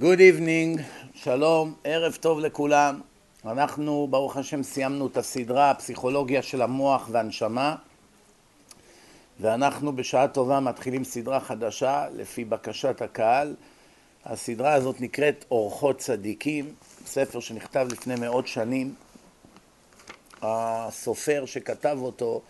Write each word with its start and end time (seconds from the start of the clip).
Good 0.00 0.18
evening, 0.18 0.80
שלום, 1.14 1.74
ערב 1.84 2.16
טוב 2.20 2.40
לכולם. 2.40 3.00
אנחנו, 3.44 4.06
ברוך 4.10 4.36
השם, 4.36 4.62
סיימנו 4.62 5.06
את 5.06 5.16
הסדרה 5.16 5.70
הפסיכולוגיה 5.70 6.42
של 6.42 6.62
המוח 6.62 7.08
והנשמה 7.12 7.76
ואנחנו 9.40 9.96
בשעה 9.96 10.28
טובה 10.28 10.60
מתחילים 10.60 11.04
סדרה 11.04 11.40
חדשה 11.40 12.06
לפי 12.14 12.44
בקשת 12.44 13.02
הקהל. 13.02 13.54
הסדרה 14.24 14.72
הזאת 14.72 15.00
נקראת 15.00 15.44
אורחות 15.50 15.98
צדיקים, 15.98 16.74
ספר 17.06 17.40
שנכתב 17.40 17.88
לפני 17.92 18.14
מאות 18.14 18.46
שנים. 18.46 18.94
הסופר 20.42 21.46
שכתב 21.46 21.98
אותו 22.00 22.42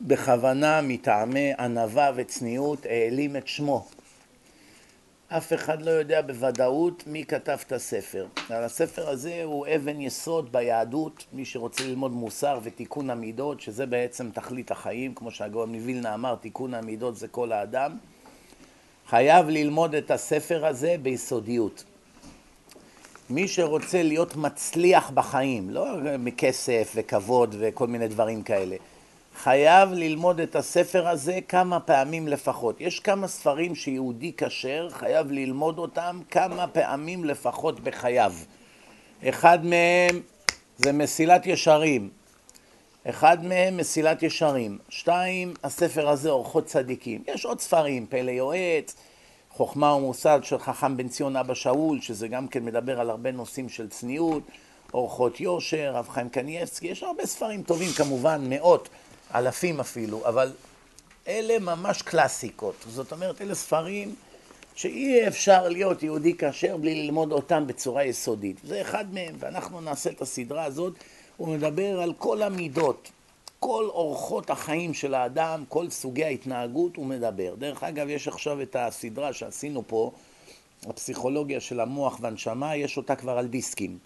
בכוונה 0.00 0.80
מטעמי 0.82 1.52
ענווה 1.58 2.10
וצניעות 2.16 2.86
העלים 2.86 3.36
את 3.36 3.48
שמו 3.48 3.86
אף 5.28 5.52
אחד 5.52 5.82
לא 5.82 5.90
יודע 5.90 6.22
בוודאות 6.22 7.04
מי 7.06 7.24
כתב 7.24 7.58
את 7.66 7.72
הספר. 7.72 8.26
הספר 8.50 9.08
הזה 9.08 9.40
הוא 9.44 9.66
אבן 9.76 10.00
יסוד 10.00 10.52
ביהדות, 10.52 11.24
מי 11.32 11.44
שרוצה 11.44 11.84
ללמוד 11.84 12.12
מוסר 12.12 12.58
ותיקון 12.62 13.10
המידות, 13.10 13.60
שזה 13.60 13.86
בעצם 13.86 14.30
תכלית 14.30 14.70
החיים, 14.70 15.14
כמו 15.14 15.30
שהגאון 15.30 15.74
מווילנה 15.74 16.14
אמר, 16.14 16.34
תיקון 16.34 16.74
המידות 16.74 17.16
זה 17.16 17.28
כל 17.28 17.52
האדם, 17.52 17.96
חייב 19.08 19.48
ללמוד 19.48 19.94
את 19.94 20.10
הספר 20.10 20.66
הזה 20.66 20.96
ביסודיות. 21.02 21.84
מי 23.30 23.48
שרוצה 23.48 24.02
להיות 24.02 24.36
מצליח 24.36 25.10
בחיים, 25.10 25.70
לא 25.70 25.86
מכסף 26.18 26.92
וכבוד 26.94 27.54
וכל 27.58 27.86
מיני 27.86 28.08
דברים 28.08 28.42
כאלה, 28.42 28.76
חייב 29.36 29.92
ללמוד 29.92 30.40
את 30.40 30.56
הספר 30.56 31.08
הזה 31.08 31.38
כמה 31.48 31.80
פעמים 31.80 32.28
לפחות. 32.28 32.80
יש 32.80 33.00
כמה 33.00 33.28
ספרים 33.28 33.74
שיהודי 33.74 34.32
כשר 34.36 34.88
חייב 34.90 35.30
ללמוד 35.30 35.78
אותם 35.78 36.20
כמה 36.30 36.66
פעמים 36.66 37.24
לפחות 37.24 37.80
בחייו. 37.80 38.32
אחד 39.28 39.64
מהם 39.64 40.20
זה 40.78 40.92
מסילת 40.92 41.46
ישרים. 41.46 42.10
אחד 43.04 43.44
מהם 43.44 43.76
מסילת 43.76 44.22
ישרים. 44.22 44.78
שתיים, 44.88 45.54
הספר 45.64 46.08
הזה 46.08 46.30
אורחות 46.30 46.66
צדיקים. 46.66 47.22
יש 47.26 47.44
עוד 47.44 47.60
ספרים, 47.60 48.06
פלא 48.06 48.30
יועץ, 48.30 48.94
חוכמה 49.50 49.94
ומוסד 49.94 50.40
של 50.42 50.58
חכם 50.58 50.96
בן 50.96 51.08
ציון 51.08 51.36
אבא 51.36 51.54
שאול, 51.54 52.00
שזה 52.00 52.28
גם 52.28 52.48
כן 52.48 52.64
מדבר 52.64 53.00
על 53.00 53.10
הרבה 53.10 53.32
נושאים 53.32 53.68
של 53.68 53.88
צניעות, 53.88 54.42
אורחות 54.94 55.40
יושר, 55.40 55.92
רב 55.94 56.08
חיים 56.08 56.28
קניאבסקי, 56.28 56.86
יש 56.86 57.02
הרבה 57.02 57.26
ספרים 57.26 57.62
טובים 57.62 57.88
כמובן, 57.96 58.46
מאות. 58.48 58.88
אלפים 59.34 59.80
אפילו, 59.80 60.28
אבל 60.28 60.52
אלה 61.28 61.58
ממש 61.58 62.02
קלאסיקות. 62.02 62.74
זאת 62.88 63.12
אומרת, 63.12 63.42
אלה 63.42 63.54
ספרים 63.54 64.14
שאי 64.74 65.28
אפשר 65.28 65.68
להיות 65.68 66.02
יהודי 66.02 66.34
כשר 66.38 66.76
בלי 66.76 66.94
ללמוד 66.94 67.32
אותם 67.32 67.66
בצורה 67.66 68.04
יסודית. 68.04 68.56
זה 68.64 68.80
אחד 68.80 69.14
מהם, 69.14 69.34
ואנחנו 69.38 69.80
נעשה 69.80 70.10
את 70.10 70.22
הסדרה 70.22 70.64
הזאת. 70.64 70.94
הוא 71.36 71.48
מדבר 71.48 72.00
על 72.00 72.12
כל 72.18 72.42
המידות, 72.42 73.10
כל 73.60 73.84
אורחות 73.88 74.50
החיים 74.50 74.94
של 74.94 75.14
האדם, 75.14 75.64
כל 75.68 75.90
סוגי 75.90 76.24
ההתנהגות 76.24 76.96
הוא 76.96 77.06
מדבר. 77.06 77.54
דרך 77.58 77.84
אגב, 77.84 78.08
יש 78.08 78.28
עכשיו 78.28 78.62
את 78.62 78.76
הסדרה 78.78 79.32
שעשינו 79.32 79.82
פה, 79.86 80.12
הפסיכולוגיה 80.86 81.60
של 81.60 81.80
המוח 81.80 82.18
והנשמה, 82.20 82.76
יש 82.76 82.96
אותה 82.96 83.16
כבר 83.16 83.38
על 83.38 83.46
דיסקים. 83.46 83.98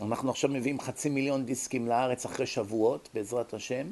אנחנו 0.00 0.30
עכשיו 0.30 0.50
מביאים 0.50 0.80
חצי 0.80 1.08
מיליון 1.08 1.44
דיסקים 1.44 1.88
לארץ 1.88 2.24
אחרי 2.24 2.46
שבועות, 2.46 3.08
בעזרת 3.14 3.54
השם. 3.54 3.90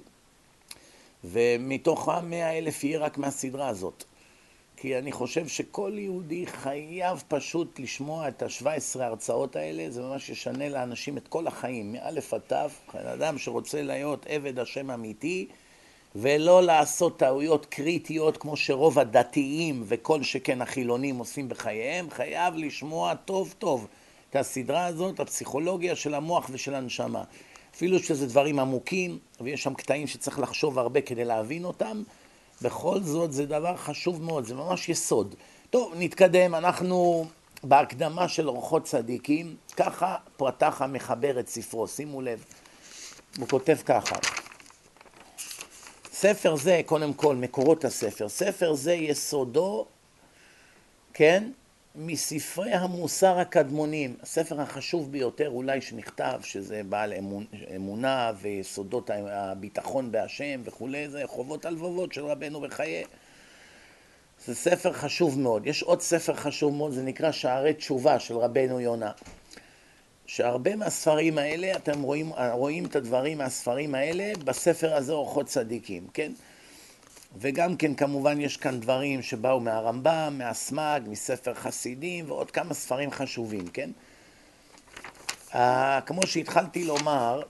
ומתוך 1.24 2.08
המאה 2.08 2.58
אלף 2.58 2.84
יהיה 2.84 2.98
רק 2.98 3.18
מהסדרה 3.18 3.68
הזאת. 3.68 4.04
כי 4.76 4.98
אני 4.98 5.12
חושב 5.12 5.48
שכל 5.48 5.92
יהודי 5.94 6.46
חייב 6.46 7.22
פשוט 7.28 7.80
לשמוע 7.80 8.28
את 8.28 8.42
השבע 8.42 8.72
עשרה 8.72 9.06
הרצאות 9.06 9.56
האלה, 9.56 9.90
זה 9.90 10.02
ממש 10.02 10.30
ישנה 10.30 10.68
לאנשים 10.68 11.16
את 11.16 11.28
כל 11.28 11.46
החיים, 11.46 11.92
מאלף 11.92 12.34
עד 12.34 12.40
תו, 12.40 12.56
אדם 12.94 13.38
שרוצה 13.38 13.82
להיות 13.82 14.26
עבד 14.28 14.58
השם 14.58 14.90
אמיתי, 14.90 15.48
ולא 16.14 16.62
לעשות 16.62 17.18
טעויות 17.18 17.66
קריטיות 17.66 18.36
כמו 18.36 18.56
שרוב 18.56 18.98
הדתיים 18.98 19.82
וכל 19.86 20.22
שכן 20.22 20.62
החילונים 20.62 21.18
עושים 21.18 21.48
בחייהם, 21.48 22.10
חייב 22.10 22.54
לשמוע 22.56 23.14
טוב 23.14 23.54
טוב 23.58 23.86
את 24.30 24.36
הסדרה 24.36 24.86
הזאת, 24.86 25.20
הפסיכולוגיה 25.20 25.96
של 25.96 26.14
המוח 26.14 26.50
ושל 26.52 26.74
הנשמה. 26.74 27.24
אפילו 27.76 27.98
שזה 27.98 28.26
דברים 28.26 28.58
עמוקים, 28.58 29.18
ויש 29.40 29.62
שם 29.62 29.74
קטעים 29.74 30.06
שצריך 30.06 30.38
לחשוב 30.38 30.78
הרבה 30.78 31.00
כדי 31.00 31.24
להבין 31.24 31.64
אותם, 31.64 32.02
בכל 32.62 33.00
זאת 33.00 33.32
זה 33.32 33.46
דבר 33.46 33.76
חשוב 33.76 34.22
מאוד, 34.22 34.44
זה 34.44 34.54
ממש 34.54 34.88
יסוד. 34.88 35.34
טוב, 35.70 35.92
נתקדם, 35.96 36.54
אנחנו 36.54 37.26
בהקדמה 37.64 38.28
של 38.28 38.48
אורחות 38.48 38.84
צדיקים, 38.84 39.56
ככה 39.76 40.16
פרטח 40.36 40.82
המחבר 40.82 41.40
את 41.40 41.48
ספרו, 41.48 41.88
שימו 41.88 42.22
לב, 42.22 42.44
הוא 43.38 43.48
כותב 43.48 43.76
ככה: 43.86 44.16
ספר 46.12 46.56
זה, 46.56 46.80
קודם 46.86 47.14
כל, 47.14 47.36
מקורות 47.36 47.84
הספר, 47.84 48.28
ספר 48.28 48.74
זה 48.74 48.94
יסודו, 48.94 49.86
כן, 51.14 51.50
מספרי 51.96 52.72
המוסר 52.72 53.38
הקדמונים, 53.38 54.16
הספר 54.22 54.60
החשוב 54.60 55.12
ביותר 55.12 55.48
אולי 55.48 55.80
שנכתב, 55.80 56.40
שזה 56.42 56.82
בעל 56.88 57.12
אמונ, 57.12 57.44
אמונה 57.76 58.32
ויסודות 58.40 59.10
הביטחון 59.30 60.12
בהשם 60.12 60.60
וכולי, 60.64 61.08
זה 61.08 61.22
חובות 61.26 61.64
הלבבות 61.66 62.12
של 62.12 62.24
רבנו 62.24 62.60
בחיי. 62.60 63.04
זה 64.44 64.54
ספר 64.54 64.92
חשוב 64.92 65.38
מאוד. 65.38 65.66
יש 65.66 65.82
עוד 65.82 66.00
ספר 66.00 66.34
חשוב 66.34 66.74
מאוד, 66.74 66.92
זה 66.92 67.02
נקרא 67.02 67.32
שערי 67.32 67.74
תשובה 67.74 68.18
של 68.18 68.36
רבנו 68.36 68.80
יונה. 68.80 69.12
שהרבה 70.26 70.76
מהספרים 70.76 71.38
האלה, 71.38 71.76
אתם 71.76 72.02
רואים, 72.02 72.32
רואים 72.52 72.84
את 72.84 72.96
הדברים 72.96 73.38
מהספרים 73.38 73.94
האלה 73.94 74.32
בספר 74.44 74.94
הזה 74.94 75.12
אורחות 75.12 75.46
צדיקים, 75.46 76.06
כן? 76.14 76.32
וגם 77.38 77.76
כן 77.76 77.94
כמובן 77.94 78.40
יש 78.40 78.56
כאן 78.56 78.80
דברים 78.80 79.22
שבאו 79.22 79.60
מהרמב"ם, 79.60 80.34
מהסמ"ג, 80.38 81.00
מספר 81.06 81.54
חסידים 81.54 82.30
ועוד 82.30 82.50
כמה 82.50 82.74
ספרים 82.74 83.10
חשובים, 83.10 83.68
כן? 83.68 83.90
Uh, 85.50 85.56
כמו 86.06 86.26
שהתחלתי 86.26 86.84
לומר, 86.84 87.42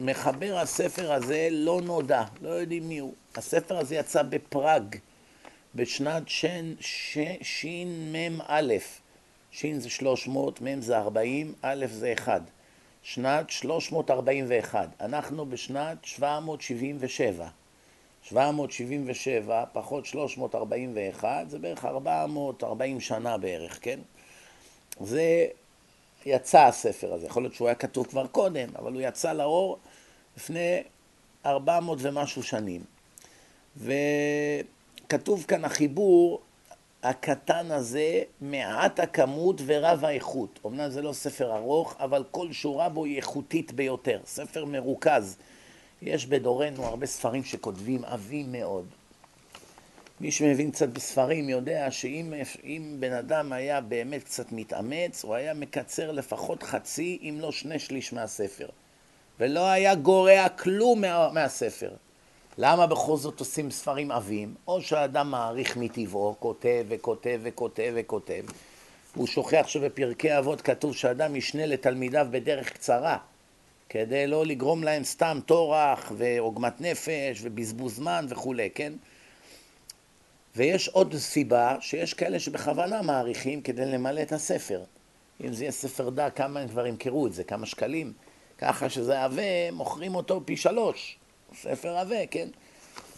מחבר 0.00 0.58
הספר 0.58 1.12
הזה 1.12 1.48
לא 1.50 1.80
נודע, 1.84 2.22
לא 2.42 2.48
יודעים 2.48 2.88
מי 2.88 2.98
הוא. 2.98 3.14
הספר 3.34 3.78
הזה 3.78 3.94
יצא 3.94 4.22
בפראג 4.22 4.96
בשנת 5.74 6.28
שמ"א, 6.28 8.62
ש' 9.50 9.66
זה 9.78 9.90
300, 9.90 10.62
מ' 10.62 10.80
זה 10.80 10.98
40, 10.98 11.54
א' 11.62 11.86
זה 11.90 12.12
1. 12.12 12.42
שנת 13.02 13.50
341. 13.50 14.88
אנחנו 15.00 15.46
בשנת 15.46 15.98
777. 16.02 17.61
777 18.22 19.64
פחות 19.72 20.06
341 20.06 21.50
זה 21.50 21.58
בערך 21.58 21.84
440 21.84 23.00
שנה 23.00 23.38
בערך, 23.38 23.78
כן? 23.82 23.98
זה 25.00 25.46
יצא 26.26 26.60
הספר 26.60 27.14
הזה, 27.14 27.26
יכול 27.26 27.42
להיות 27.42 27.54
שהוא 27.54 27.68
היה 27.68 27.74
כתוב 27.74 28.06
כבר 28.06 28.26
קודם, 28.26 28.68
אבל 28.78 28.92
הוא 28.92 29.00
יצא 29.00 29.32
לאור 29.32 29.78
לפני 30.36 30.82
400 31.46 31.98
ומשהו 32.02 32.42
שנים. 32.42 32.80
וכתוב 33.76 35.44
כאן 35.48 35.64
החיבור 35.64 36.40
הקטן 37.02 37.70
הזה, 37.70 38.22
מעט 38.40 39.00
הכמות 39.00 39.60
ורב 39.66 40.04
האיכות. 40.04 40.58
אמנם 40.66 40.90
זה 40.90 41.02
לא 41.02 41.12
ספר 41.12 41.56
ארוך, 41.56 41.96
אבל 41.98 42.24
כל 42.30 42.52
שורה 42.52 42.88
בו 42.88 43.04
היא 43.04 43.16
איכותית 43.16 43.72
ביותר. 43.72 44.20
ספר 44.26 44.64
מרוכז. 44.64 45.36
יש 46.02 46.26
בדורנו 46.26 46.84
הרבה 46.84 47.06
ספרים 47.06 47.44
שכותבים 47.44 48.04
עבים 48.04 48.52
מאוד. 48.52 48.86
מי 50.20 50.30
שמבין 50.30 50.70
קצת 50.70 50.88
בספרים 50.88 51.48
יודע 51.48 51.90
שאם 51.90 52.96
בן 53.00 53.12
אדם 53.12 53.52
היה 53.52 53.80
באמת 53.80 54.24
קצת 54.24 54.52
מתאמץ, 54.52 55.24
הוא 55.24 55.34
היה 55.34 55.54
מקצר 55.54 56.12
לפחות 56.12 56.62
חצי, 56.62 57.18
אם 57.22 57.36
לא 57.40 57.52
שני 57.52 57.78
שליש 57.78 58.12
מהספר. 58.12 58.68
ולא 59.40 59.66
היה 59.66 59.94
גורע 59.94 60.48
כלום 60.48 61.00
מה, 61.00 61.30
מהספר. 61.32 61.90
למה 62.58 62.86
בכל 62.86 63.16
זאת 63.16 63.40
עושים 63.40 63.70
ספרים 63.70 64.10
עבים? 64.10 64.54
או 64.68 64.82
שהאדם 64.82 65.30
מעריך 65.30 65.76
מטבעו, 65.76 66.36
כותב 66.38 66.84
וכותב 66.88 67.40
וכותב 67.42 67.92
וכותב. 67.94 68.44
הוא 69.14 69.26
שוכח 69.26 69.64
שבפרקי 69.66 70.38
אבות 70.38 70.60
כתוב 70.60 70.96
שאדם 70.96 71.36
ישנה 71.36 71.66
לתלמידיו 71.66 72.26
בדרך 72.30 72.72
קצרה. 72.72 73.18
כדי 73.92 74.26
לא 74.26 74.46
לגרום 74.46 74.84
להם 74.84 75.04
סתם 75.04 75.40
טורח 75.46 76.12
ועוגמת 76.16 76.80
נפש 76.80 77.38
ובזבוז 77.42 77.96
זמן 77.96 78.26
וכולי, 78.28 78.70
כן? 78.74 78.92
ויש 80.56 80.88
עוד 80.88 81.16
סיבה 81.16 81.76
שיש 81.80 82.14
כאלה 82.14 82.40
שבכוונה 82.40 83.02
מעריכים 83.02 83.62
כדי 83.62 83.86
למלא 83.86 84.22
את 84.22 84.32
הספר. 84.32 84.82
אם 85.44 85.52
זה 85.52 85.64
יהיה 85.64 85.72
ספר 85.72 86.10
דע, 86.10 86.30
כמה 86.30 86.60
הם 86.60 86.68
כבר 86.68 86.86
ימכרו 86.86 87.26
את 87.26 87.32
זה, 87.32 87.44
כמה 87.44 87.66
שקלים, 87.66 88.12
ככה 88.58 88.90
שזה 88.90 89.24
עבה, 89.24 89.70
מוכרים 89.72 90.14
אותו 90.14 90.40
פי 90.44 90.56
שלוש. 90.56 91.16
ספר 91.60 91.98
עבה, 91.98 92.26
כן? 92.26 92.48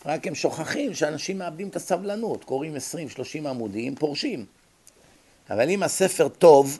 רק 0.06 0.26
הם 0.26 0.34
שוכחים 0.34 0.94
שאנשים 0.94 1.38
מאבדים 1.38 1.68
את 1.68 1.76
הסבלנות, 1.76 2.44
קוראים 2.44 2.76
20-30 2.76 3.48
עמודים, 3.48 3.94
פורשים. 3.94 4.46
אבל 5.50 5.70
אם 5.70 5.82
הספר 5.82 6.28
טוב, 6.28 6.78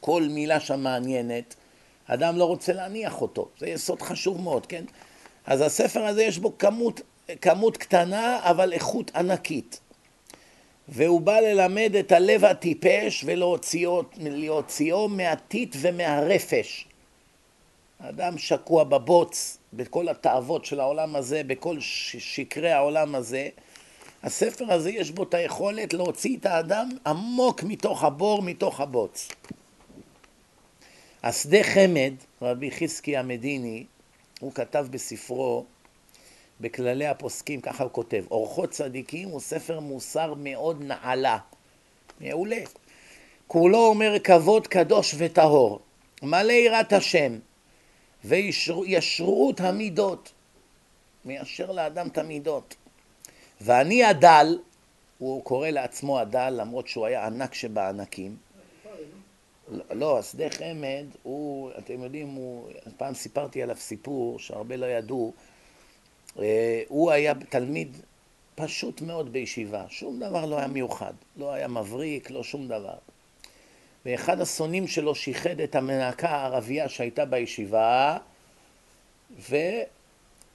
כל 0.00 0.22
מילה 0.22 0.60
שם 0.60 0.80
מעניינת, 0.80 1.54
אדם 2.06 2.38
לא 2.38 2.44
רוצה 2.44 2.72
להניח 2.72 3.22
אותו. 3.22 3.48
זה 3.58 3.68
יסוד 3.68 4.02
חשוב 4.02 4.40
מאוד, 4.40 4.66
כן? 4.66 4.84
אז 5.46 5.60
הספר 5.60 6.04
הזה 6.04 6.22
יש 6.22 6.38
בו 6.38 6.58
כמות, 6.58 7.00
כמות 7.40 7.76
קטנה, 7.76 8.40
אבל 8.42 8.72
איכות 8.72 9.10
ענקית. 9.14 9.80
והוא 10.88 11.20
בא 11.20 11.40
ללמד 11.40 11.96
את 12.00 12.12
הלב 12.12 12.44
הטיפש 12.44 13.24
ולהוציאו 14.18 15.08
מהטיט 15.08 15.76
ומהרפש. 15.80 16.86
האדם 18.00 18.38
שקוע 18.38 18.84
בבוץ, 18.84 19.58
בכל 19.72 20.08
התאוות 20.08 20.64
של 20.64 20.80
העולם 20.80 21.16
הזה, 21.16 21.42
בכל 21.46 21.76
שקרי 21.80 22.72
העולם 22.72 23.14
הזה. 23.14 23.48
הספר 24.22 24.72
הזה 24.72 24.90
יש 24.90 25.10
בו 25.10 25.22
את 25.22 25.34
היכולת 25.34 25.94
להוציא 25.94 26.36
את 26.36 26.46
האדם 26.46 26.88
עמוק 27.06 27.62
מתוך 27.62 28.04
הבור, 28.04 28.42
מתוך 28.42 28.80
הבוץ. 28.80 29.28
השדה 31.26 31.62
חמד, 31.62 32.12
רבי 32.42 32.70
חזקי 32.70 33.16
המדיני, 33.16 33.84
הוא 34.40 34.52
כתב 34.52 34.86
בספרו, 34.90 35.64
בכללי 36.60 37.06
הפוסקים, 37.06 37.60
ככה 37.60 37.84
הוא 37.84 37.92
כותב, 37.92 38.24
אורחות 38.30 38.70
צדיקים 38.70 39.28
הוא 39.28 39.40
ספר 39.40 39.80
מוסר 39.80 40.34
מאוד 40.36 40.82
נעלה. 40.82 41.38
מעולה. 42.20 42.60
כולו 43.46 43.78
אומר 43.78 44.18
כבוד 44.24 44.66
קדוש 44.66 45.14
וטהור, 45.18 45.80
מלא 46.22 46.52
יראת 46.52 46.92
השם, 46.92 47.38
וישרות 48.24 49.60
המידות, 49.60 50.32
מיישר 51.24 51.72
לאדם 51.72 52.08
את 52.08 52.18
המידות. 52.18 52.74
ואני 53.60 54.04
הדל, 54.04 54.58
הוא 55.18 55.44
קורא 55.44 55.68
לעצמו 55.68 56.20
הדל 56.20 56.50
למרות 56.50 56.88
שהוא 56.88 57.06
היה 57.06 57.26
ענק 57.26 57.54
שבענקים. 57.54 58.43
לא, 59.90 60.18
השדה 60.18 60.50
חמד, 60.50 61.04
הוא, 61.22 61.70
אתם 61.78 62.02
יודעים, 62.02 62.28
הוא, 62.28 62.68
פעם 62.96 63.14
סיפרתי 63.14 63.62
עליו 63.62 63.76
סיפור 63.76 64.38
שהרבה 64.38 64.76
לא 64.76 64.86
ידעו, 64.86 65.32
אה, 66.38 66.82
הוא 66.88 67.10
היה 67.10 67.34
תלמיד 67.48 67.96
פשוט 68.54 69.00
מאוד 69.00 69.32
בישיבה, 69.32 69.84
שום 69.88 70.20
דבר 70.20 70.46
לא 70.46 70.58
היה 70.58 70.66
מיוחד, 70.66 71.12
לא 71.36 71.52
היה 71.52 71.68
מבריק, 71.68 72.30
לא 72.30 72.44
שום 72.44 72.68
דבר. 72.68 72.96
ואחד 74.06 74.40
השונאים 74.40 74.86
שלו 74.86 75.14
שיחד 75.14 75.60
את 75.60 75.74
המנקה 75.74 76.28
הערבייה 76.28 76.88
שהייתה 76.88 77.24
בישיבה, 77.24 78.18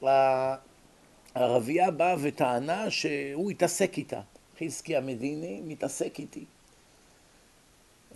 והערבייה 0.02 1.92
באה 1.92 2.16
וטענה 2.22 2.92
שהוא 2.92 3.52
התעסק 3.52 3.98
איתה. 3.98 4.22
חזקי 4.60 4.96
המדיני 4.96 5.62
מתעסק 5.66 6.20
איתי. 6.20 6.46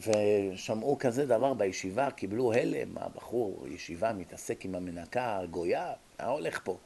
ושמעו 0.07 0.97
כזה 0.99 1.25
דבר 1.25 1.53
בישיבה, 1.53 2.11
קיבלו 2.11 2.53
הלם, 2.53 2.97
הבחור 2.97 3.67
ישיבה 3.67 4.13
מתעסק 4.13 4.65
עם 4.65 4.75
המנקה 4.75 5.37
הגויה, 5.37 5.93
מה 6.19 6.25
הולך 6.27 6.59
פה? 6.63 6.77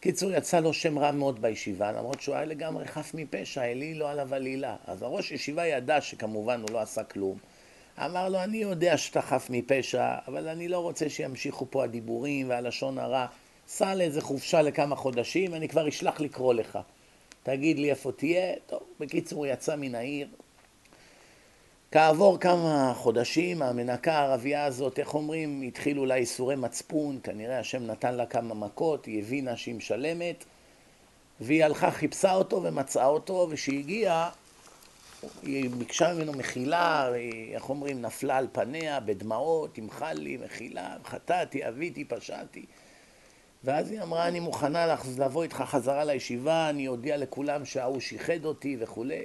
קיצור, 0.00 0.30
יצא 0.32 0.60
לו 0.60 0.72
שם 0.72 0.98
רע 0.98 1.10
מאוד 1.10 1.42
בישיבה, 1.42 1.92
למרות 1.92 2.20
שהוא 2.20 2.34
היה 2.34 2.44
לגמרי 2.44 2.86
חף 2.86 3.10
מפשע, 3.14 3.64
אלי 3.64 3.94
לא 3.94 4.10
עליו 4.10 4.34
עלילה. 4.34 4.76
אז 4.86 5.02
הראש 5.02 5.30
ישיבה 5.30 5.66
ידע 5.66 6.00
שכמובן 6.00 6.60
הוא 6.60 6.70
לא 6.70 6.80
עשה 6.80 7.04
כלום. 7.04 7.38
אמר 7.98 8.28
לו, 8.28 8.42
אני 8.42 8.58
יודע 8.58 8.96
שאתה 8.96 9.22
חף 9.22 9.46
מפשע, 9.50 10.14
אבל 10.28 10.48
אני 10.48 10.68
לא 10.68 10.78
רוצה 10.78 11.08
שימשיכו 11.08 11.66
פה 11.70 11.84
הדיבורים 11.84 12.48
והלשון 12.48 12.98
הרע. 12.98 13.26
סע 13.68 13.94
לאיזה 13.94 14.20
חופשה 14.20 14.62
לכמה 14.62 14.96
חודשים, 14.96 15.54
אני 15.54 15.68
כבר 15.68 15.88
אשלח 15.88 16.20
לקרוא 16.20 16.54
לך. 16.54 16.78
תגיד 17.42 17.78
לי 17.78 17.90
איפה 17.90 18.12
תהיה. 18.12 18.54
טוב, 18.66 18.82
בקיצור, 19.00 19.38
הוא 19.38 19.46
יצא 19.46 19.76
מן 19.76 19.94
העיר, 19.94 20.28
כעבור 21.92 22.38
כמה 22.38 22.92
חודשים 22.96 23.62
המנקה 23.62 24.12
הערבייה 24.12 24.64
הזאת, 24.64 24.98
איך 24.98 25.14
אומרים, 25.14 25.62
התחילו 25.62 26.06
לה 26.06 26.14
איסורי 26.14 26.56
מצפון, 26.56 27.18
כנראה 27.22 27.58
השם 27.58 27.86
נתן 27.86 28.14
לה 28.14 28.26
כמה 28.26 28.54
מכות, 28.54 29.06
היא 29.06 29.18
הבינה 29.22 29.56
שהיא 29.56 29.74
משלמת, 29.74 30.44
והיא 31.40 31.64
הלכה, 31.64 31.90
חיפשה 31.90 32.34
אותו 32.34 32.62
ומצאה 32.62 33.06
אותו, 33.06 33.48
וכשהגיעה, 33.50 34.30
היא 35.42 35.70
ביקשה 35.70 36.14
ממנו 36.14 36.32
מחילה, 36.32 37.06
היא, 37.12 37.54
איך 37.54 37.68
אומרים, 37.68 38.02
נפלה 38.02 38.36
על 38.36 38.46
פניה 38.52 39.00
בדמעות, 39.00 39.74
תמחל 39.74 40.12
לי, 40.12 40.36
מחילה, 40.44 40.96
חטאתי, 41.04 41.68
אביתי, 41.68 42.04
פשעתי. 42.04 42.64
ואז 43.64 43.90
היא 43.90 44.02
אמרה, 44.02 44.28
אני 44.28 44.40
מוכנה 44.40 44.96
לבוא 45.18 45.42
איתך 45.42 45.64
חזרה 45.66 46.04
לישיבה, 46.04 46.70
אני 46.70 46.88
אודיע 46.88 47.16
לכולם 47.16 47.64
שההוא 47.64 48.00
שיחד 48.00 48.44
אותי 48.44 48.76
וכולי. 48.80 49.24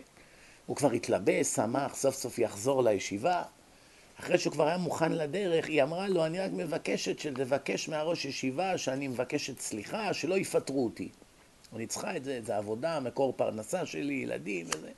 הוא 0.68 0.76
כבר 0.76 0.92
התלבש, 0.92 1.48
שמח, 1.48 1.96
סוף 1.96 2.16
סוף 2.16 2.40
יחזור 2.40 2.84
לישיבה. 2.84 3.44
אחרי 4.20 4.38
שהוא 4.38 4.54
כבר 4.54 4.68
היה 4.68 4.78
מוכן 4.78 5.12
לדרך, 5.12 5.68
היא 5.68 5.84
אמרה 5.84 6.08
לו, 6.08 6.26
אני 6.26 6.40
רק 6.40 6.52
מבקשת 6.54 7.20
שתבקש 7.20 7.90
מהראש 7.90 8.26
ישיבה 8.26 8.78
שאני 8.78 9.08
מבקשת 9.08 9.60
סליחה, 9.60 10.14
שלא 10.14 10.38
יפטרו 10.38 10.86
אותי. 10.86 11.10
אני 11.76 11.88
צריכה 11.88 12.18
את 12.18 12.24
זה, 12.24 12.40
זה 12.46 12.58
עבודה, 12.58 13.00
מקור 13.00 13.34
פרנסה 13.36 13.86
שלי, 13.86 14.14
ילדים 14.14 14.66
וזה. 14.68 14.90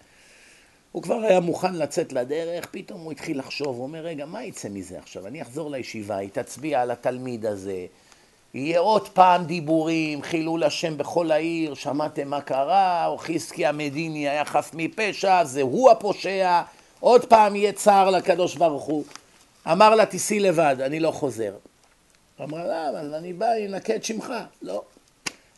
הוא 0.91 1.03
כבר 1.03 1.15
היה 1.15 1.39
מוכן 1.39 1.75
לצאת 1.75 2.13
לדרך, 2.13 2.67
פתאום 2.71 3.01
הוא 3.01 3.11
התחיל 3.11 3.39
לחשוב, 3.39 3.75
הוא 3.75 3.83
אומר, 3.83 3.99
רגע, 3.99 4.25
מה 4.25 4.43
יצא 4.43 4.69
מזה 4.69 4.99
עכשיו? 4.99 5.27
אני 5.27 5.41
אחזור 5.41 5.71
לישיבה, 5.71 6.17
היא 6.17 6.29
תצביע 6.33 6.81
על 6.81 6.91
התלמיד 6.91 7.45
הזה, 7.45 7.85
יהיה 8.53 8.79
עוד 8.79 9.09
פעם 9.09 9.45
דיבורים, 9.45 10.21
חילול 10.21 10.63
השם 10.63 10.97
בכל 10.97 11.31
העיר, 11.31 11.73
שמעתם 11.73 12.27
מה 12.27 12.41
קרה, 12.41 13.05
או 13.07 13.17
חזקי 13.17 13.65
המדיני 13.65 14.29
היה 14.29 14.45
חף 14.45 14.71
מפשע, 14.73 15.43
זה 15.43 15.61
הוא 15.61 15.91
הפושע, 15.91 16.61
עוד 16.99 17.25
פעם 17.25 17.55
יהיה 17.55 17.71
צער 17.71 18.09
לקדוש 18.09 18.55
ברוך 18.55 18.83
הוא. 18.83 19.03
אמר 19.71 19.95
לה, 19.95 20.05
תיסעי 20.05 20.39
לבד, 20.39 20.75
אני 20.79 20.99
לא 20.99 21.11
חוזר. 21.11 21.53
אמרה 22.43 22.63
לה, 22.63 22.89
אבל 22.89 23.13
אני 23.15 23.33
בא, 23.33 23.55
ינקה 23.55 23.95
את 23.95 24.03
שמך. 24.03 24.33
לא, 24.61 24.83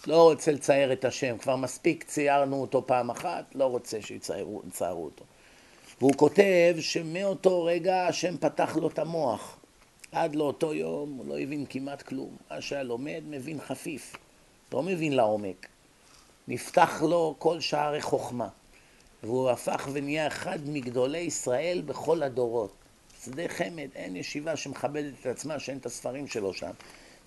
לא 0.07 0.23
רוצה 0.23 0.51
לצייר 0.51 0.93
את 0.93 1.05
השם, 1.05 1.37
כבר 1.37 1.55
מספיק 1.55 2.03
ציירנו 2.03 2.61
אותו 2.61 2.87
פעם 2.87 3.09
אחת, 3.09 3.43
לא 3.55 3.65
רוצה 3.65 4.01
שיציירו 4.01 4.61
אותו. 5.05 5.25
והוא 5.99 6.13
כותב 6.13 6.75
שמאותו 6.79 7.63
רגע 7.63 8.07
השם 8.07 8.37
פתח 8.37 8.75
לו 8.75 8.87
את 8.87 8.99
המוח. 8.99 9.57
עד 10.11 10.35
לאותו 10.35 10.73
יום 10.73 11.13
הוא 11.17 11.25
לא 11.27 11.39
הבין 11.39 11.65
כמעט 11.69 12.01
כלום. 12.01 12.35
מה 12.51 12.61
שהיה 12.61 12.83
לומד, 12.83 13.21
מבין 13.29 13.61
חפיף. 13.61 14.15
לא 14.73 14.83
מבין 14.83 15.13
לעומק. 15.13 15.67
נפתח 16.47 17.01
לו 17.01 17.35
כל 17.39 17.59
שערי 17.59 18.01
חוכמה. 18.01 18.47
והוא 19.23 19.49
הפך 19.49 19.89
ונהיה 19.93 20.27
אחד 20.27 20.59
מגדולי 20.65 21.17
ישראל 21.17 21.81
בכל 21.85 22.23
הדורות. 22.23 22.73
שדה 23.25 23.47
חמד, 23.47 23.87
אין 23.95 24.15
ישיבה 24.15 24.55
שמכבדת 24.55 25.13
את 25.21 25.25
עצמה 25.25 25.59
שאין 25.59 25.77
את 25.77 25.85
הספרים 25.85 26.27
שלו 26.27 26.53
שם. 26.53 26.71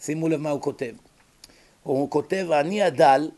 שימו 0.01 0.29
לב 0.29 0.41
מה 0.41 0.51
הוא 0.51 0.61
כותב. 0.61 0.95
הוא 1.83 2.11
כותב, 2.11 2.47
אני 2.53 2.83
הדל, 2.83 3.31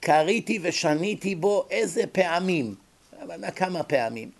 קריתי 0.00 0.58
ושניתי 0.62 1.34
בו 1.34 1.66
איזה 1.70 2.06
פעמים. 2.12 2.74
הבנה 3.18 3.50
כמה 3.50 3.82
פעמים. 3.82 4.30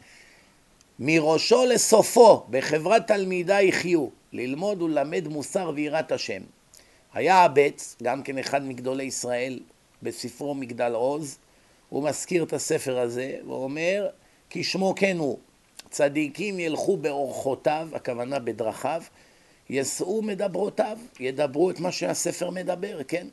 מראשו 0.98 1.66
לסופו, 1.66 2.46
בחברת 2.50 3.06
תלמידה 3.06 3.62
יחיו. 3.62 4.08
ללמוד 4.36 4.82
וללמד 4.82 5.28
מוסר 5.28 5.72
ויראת 5.74 6.12
השם. 6.12 6.42
היה 7.14 7.36
הבץ, 7.36 7.96
גם 8.02 8.22
כן 8.22 8.38
אחד 8.38 8.64
מגדולי 8.64 9.04
ישראל, 9.04 9.60
בספרו 10.02 10.54
מגדל 10.54 10.92
עוז, 10.92 11.38
הוא 11.88 12.08
מזכיר 12.08 12.42
את 12.42 12.52
הספר 12.52 12.98
הזה, 12.98 13.36
ואומר, 13.46 14.08
כי 14.50 14.64
שמו 14.64 14.94
כן 14.96 15.16
הוא, 15.18 15.38
צדיקים 15.90 16.60
ילכו 16.60 16.96
באורחותיו, 16.96 17.88
הכוונה 17.92 18.38
בדרכיו, 18.38 19.02
יסעו 19.70 20.22
מדברותיו, 20.22 20.98
ידברו 21.20 21.70
את 21.70 21.80
מה 21.80 21.92
שהספר 21.92 22.50
מדבר, 22.50 23.02
כן? 23.08 23.26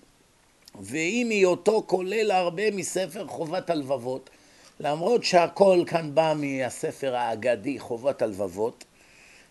ואם 0.82 1.28
היותו 1.30 1.84
כולל 1.88 2.32
הרבה 2.32 2.72
מספר 2.72 3.28
חובת 3.28 3.70
הלבבות, 3.70 4.30
למרות 4.80 5.24
שהכל 5.24 5.84
כאן 5.88 6.16
בא 6.16 6.34
מהספר 6.38 7.16
האגדי 7.16 7.80
חובת 7.80 8.22
הלבבות, 8.22 8.84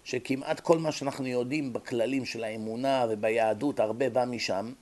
שכמעט 0.05 0.61
כל 0.61 0.79
מה 0.79 0.93
שאנחנו 0.93 1.27
יודעים 1.27 1.73
בכללים 1.73 2.25
של 2.25 2.45
האמונה 2.45 3.07
וביהדות, 3.09 3.81
הרבה 3.81 4.11
בא 4.11 4.25
משם. 4.25 4.73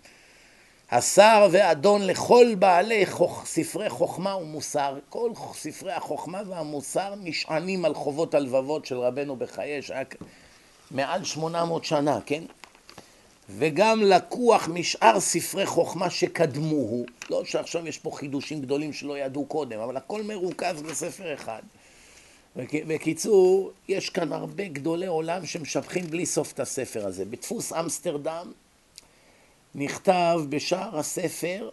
השר 0.90 1.48
ואדון 1.50 2.06
לכל 2.06 2.54
בעלי 2.58 3.06
חוכ... 3.06 3.46
ספרי 3.46 3.90
חוכמה 3.90 4.36
ומוסר, 4.36 4.98
כל 5.08 5.30
ספרי 5.54 5.92
החוכמה 5.92 6.42
והמוסר 6.46 7.14
נשענים 7.22 7.84
על 7.84 7.94
חובות 7.94 8.34
הלבבות 8.34 8.86
של 8.86 8.98
רבנו 8.98 9.36
בחיי, 9.36 9.82
שהיה 9.82 10.02
מעל 10.90 11.24
800 11.24 11.84
שנה, 11.84 12.18
כן? 12.26 12.42
וגם 13.48 14.02
לקוח 14.02 14.68
משאר 14.68 15.20
ספרי 15.20 15.66
חוכמה 15.66 16.10
שקדמוהו, 16.10 17.04
לא 17.30 17.44
שעכשיו 17.44 17.86
יש 17.86 17.98
פה 17.98 18.10
חידושים 18.14 18.60
גדולים 18.60 18.92
שלא 18.92 19.18
ידעו 19.18 19.46
קודם, 19.46 19.80
אבל 19.80 19.96
הכל 19.96 20.22
מרוכז 20.22 20.82
בספר 20.82 21.34
אחד. 21.34 21.62
בקיצור, 22.57 23.73
יש 23.88 24.11
כאן 24.11 24.33
הרבה 24.33 24.69
גדולי 24.69 25.07
עולם 25.07 25.47
שמשבחים 25.47 26.07
בלי 26.07 26.26
סוף 26.26 26.52
את 26.52 26.61
הספר 26.61 27.07
הזה. 27.07 27.25
בדפוס 27.25 27.73
אמסטרדם 27.73 28.52
נכתב 29.75 30.40
בשער 30.49 30.99
הספר, 30.99 31.71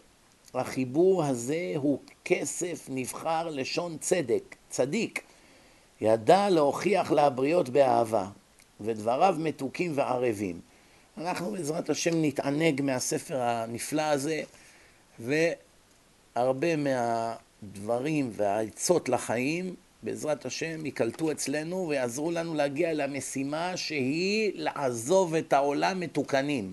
החיבור 0.53 1.24
הזה 1.24 1.74
הוא 1.75 2.00
כסף 2.25 2.86
נבחר 2.89 3.50
לשון 3.50 3.98
צדק, 3.98 4.55
צדיק, 4.69 5.22
ידע 6.01 6.50
להוכיח 6.50 7.12
להבריות 7.12 7.69
באהבה, 7.69 8.27
ודבריו 8.81 9.36
מתוקים 9.39 9.91
וערבים. 9.96 10.60
אנחנו 11.17 11.51
בעזרת 11.51 11.89
השם 11.89 12.22
נתענג 12.22 12.81
מהספר 12.81 13.41
הנפלא 13.41 14.01
הזה, 14.01 14.41
והרבה 15.19 16.75
מהדברים 16.75 18.31
והעצות 18.36 19.10
לחיים, 19.10 19.75
בעזרת 20.03 20.45
השם, 20.45 20.85
ייקלטו 20.85 21.31
אצלנו 21.31 21.87
ויעזרו 21.89 22.31
לנו 22.31 22.53
להגיע 22.53 22.93
למשימה 22.93 23.77
שהיא 23.77 24.51
לעזוב 24.55 25.35
את 25.35 25.53
העולם 25.53 25.99
מתוקנים. 25.99 26.71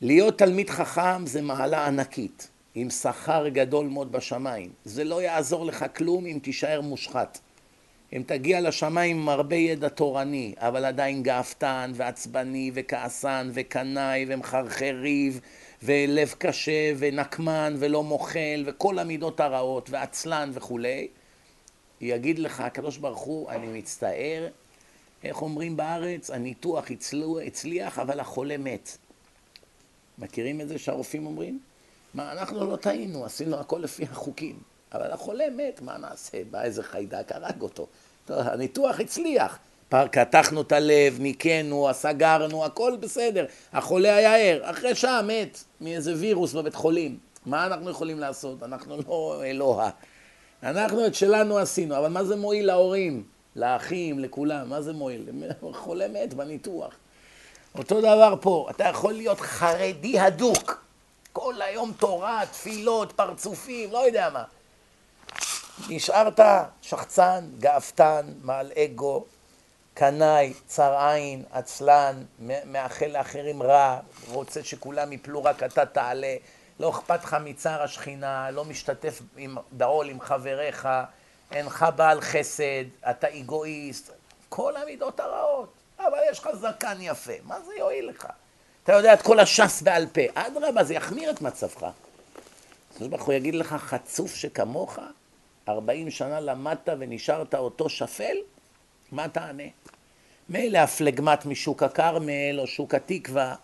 להיות 0.00 0.38
תלמיד 0.38 0.70
חכם 0.70 1.26
זה 1.26 1.42
מעלה 1.42 1.86
ענקית, 1.86 2.48
עם 2.74 2.90
שכר 2.90 3.48
גדול 3.48 3.86
מאוד 3.86 4.12
בשמיים. 4.12 4.70
זה 4.84 5.04
לא 5.04 5.22
יעזור 5.22 5.66
לך 5.66 5.84
כלום 5.96 6.26
אם 6.26 6.38
תישאר 6.42 6.80
מושחת. 6.80 7.38
אם 8.16 8.22
תגיע 8.26 8.60
לשמיים 8.60 9.16
עם 9.20 9.28
הרבה 9.28 9.56
ידע 9.56 9.88
תורני, 9.88 10.54
אבל 10.58 10.84
עדיין 10.84 11.22
גאוותן 11.22 11.92
ועצבני 11.94 12.70
וכעסן 12.74 13.50
וקנאי 13.54 14.24
ומחרחר 14.28 14.94
ריב 15.00 15.40
ולב 15.82 16.34
קשה 16.38 16.92
ונקמן 16.98 17.74
ולא 17.78 18.02
מוחל 18.02 18.62
וכל 18.66 18.98
המידות 18.98 19.40
הרעות 19.40 19.90
ועצלן 19.90 20.50
וכולי, 20.54 21.08
יגיד 22.02 22.38
לך 22.38 22.60
הקדוש 22.60 22.96
ברוך 22.96 23.20
הוא, 23.20 23.50
אני 23.50 23.78
מצטער, 23.78 24.48
איך 25.24 25.42
אומרים 25.42 25.76
בארץ, 25.76 26.30
הניתוח 26.30 26.84
הצליח 27.46 27.98
אבל 27.98 28.20
החולה 28.20 28.56
מת. 28.56 28.96
מכירים 30.18 30.60
את 30.60 30.68
זה 30.68 30.78
שהרופאים 30.78 31.26
אומרים? 31.26 31.60
מה, 32.14 32.32
אנחנו 32.32 32.70
לא 32.70 32.76
טעינו, 32.76 33.24
עשינו 33.24 33.56
הכל 33.56 33.78
לפי 33.82 34.04
החוקים. 34.04 34.58
אבל 34.92 35.10
החולה 35.10 35.50
מת, 35.50 35.80
מה 35.80 35.98
נעשה? 35.98 36.38
בא 36.50 36.62
איזה 36.62 36.82
חיידק, 36.82 37.32
הרג 37.32 37.62
אותו. 37.62 37.86
טוב, 38.24 38.38
הניתוח 38.38 39.00
הצליח. 39.00 39.58
קטחנו 40.10 40.60
את 40.60 40.72
הלב, 40.72 41.20
ניקנו, 41.20 41.88
סגרנו, 41.92 42.64
הכל 42.64 42.96
בסדר. 43.00 43.46
החולה 43.72 44.16
היה 44.16 44.36
ער, 44.36 44.70
אחרי 44.70 44.94
שעה 44.94 45.22
מת 45.22 45.64
מאיזה 45.80 46.14
וירוס 46.16 46.52
בבית 46.52 46.74
חולים. 46.74 47.18
מה 47.46 47.66
אנחנו 47.66 47.90
יכולים 47.90 48.18
לעשות? 48.18 48.62
אנחנו 48.62 48.96
לא 49.08 49.42
אלוה. 49.46 49.90
אנחנו 50.62 51.06
את 51.06 51.14
שלנו 51.14 51.58
עשינו, 51.58 51.98
אבל 51.98 52.08
מה 52.08 52.24
זה 52.24 52.36
מועיל 52.36 52.66
להורים, 52.66 53.22
לאחים, 53.56 54.18
לכולם? 54.18 54.68
מה 54.68 54.82
זה 54.82 54.92
מועיל? 54.92 55.28
חולה 55.72 56.08
מת 56.08 56.34
בניתוח. 56.34 56.94
אותו 57.78 58.00
דבר 58.00 58.34
פה, 58.40 58.66
אתה 58.70 58.84
יכול 58.84 59.12
להיות 59.12 59.40
חרדי 59.40 60.18
הדוק. 60.18 60.84
כל 61.32 61.62
היום 61.62 61.92
תורה, 61.98 62.42
תפילות, 62.52 63.12
פרצופים, 63.12 63.90
לא 63.92 64.06
יודע 64.06 64.30
מה. 64.32 64.44
נשארת 65.88 66.40
שחצן, 66.82 67.44
גאוותן, 67.58 68.26
מעל 68.42 68.72
אגו, 68.76 69.24
קנאי, 69.94 70.52
צר 70.66 70.98
עין, 70.98 71.42
עצלן, 71.52 72.22
מאחל 72.64 73.06
לאחרים 73.06 73.62
רע, 73.62 73.98
רוצה 74.28 74.64
שכולם 74.64 75.12
יפלו 75.12 75.44
רק 75.44 75.62
אתה 75.62 75.86
תעלה, 75.86 76.36
לא 76.82 76.90
אכפת 76.90 77.24
לך 77.24 77.36
מצער 77.44 77.82
השכינה, 77.82 78.50
לא 78.50 78.64
משתתף 78.64 79.22
עם 79.36 79.56
בעול 79.72 80.08
עם 80.08 80.20
חבריך, 80.20 80.88
אינך 81.52 81.86
בעל 81.96 82.20
חסד, 82.20 82.84
אתה 83.10 83.26
אגואיסט, 83.38 84.12
כל 84.48 84.76
המידות 84.76 85.20
הרעות, 85.20 85.72
אבל 85.98 86.18
יש 86.30 86.38
לך 86.38 86.48
זקן 86.52 86.96
יפה, 87.00 87.32
מה 87.44 87.60
זה 87.60 87.72
יועיל 87.78 88.08
לך? 88.08 88.26
אתה 88.84 88.92
יודע 88.92 89.14
את 89.14 89.22
כל 89.22 89.40
הש"ס 89.40 89.82
בעל 89.82 90.06
פה, 90.06 90.20
אדרבה, 90.34 90.84
זה 90.84 90.94
יחמיר 90.94 91.30
את 91.30 91.42
מצבך. 91.42 91.86
הקדוש 92.92 93.08
ברוך 93.08 93.22
הוא 93.22 93.34
יגיד 93.34 93.54
לך, 93.54 93.72
חצוף 93.72 94.34
שכמוך, 94.34 94.98
ארבעים 95.68 96.10
שנה 96.10 96.40
למדת 96.40 96.88
ונשארת 96.98 97.54
אותו 97.54 97.88
שפל, 97.88 98.36
מה 99.12 99.28
תענה? 99.28 99.68
מילא 100.48 100.78
הפלגמט 100.78 101.46
משוק 101.46 101.82
הכרמל 101.82 102.58
או 102.58 102.66
שוק 102.66 102.94
התקווה, 102.94 103.54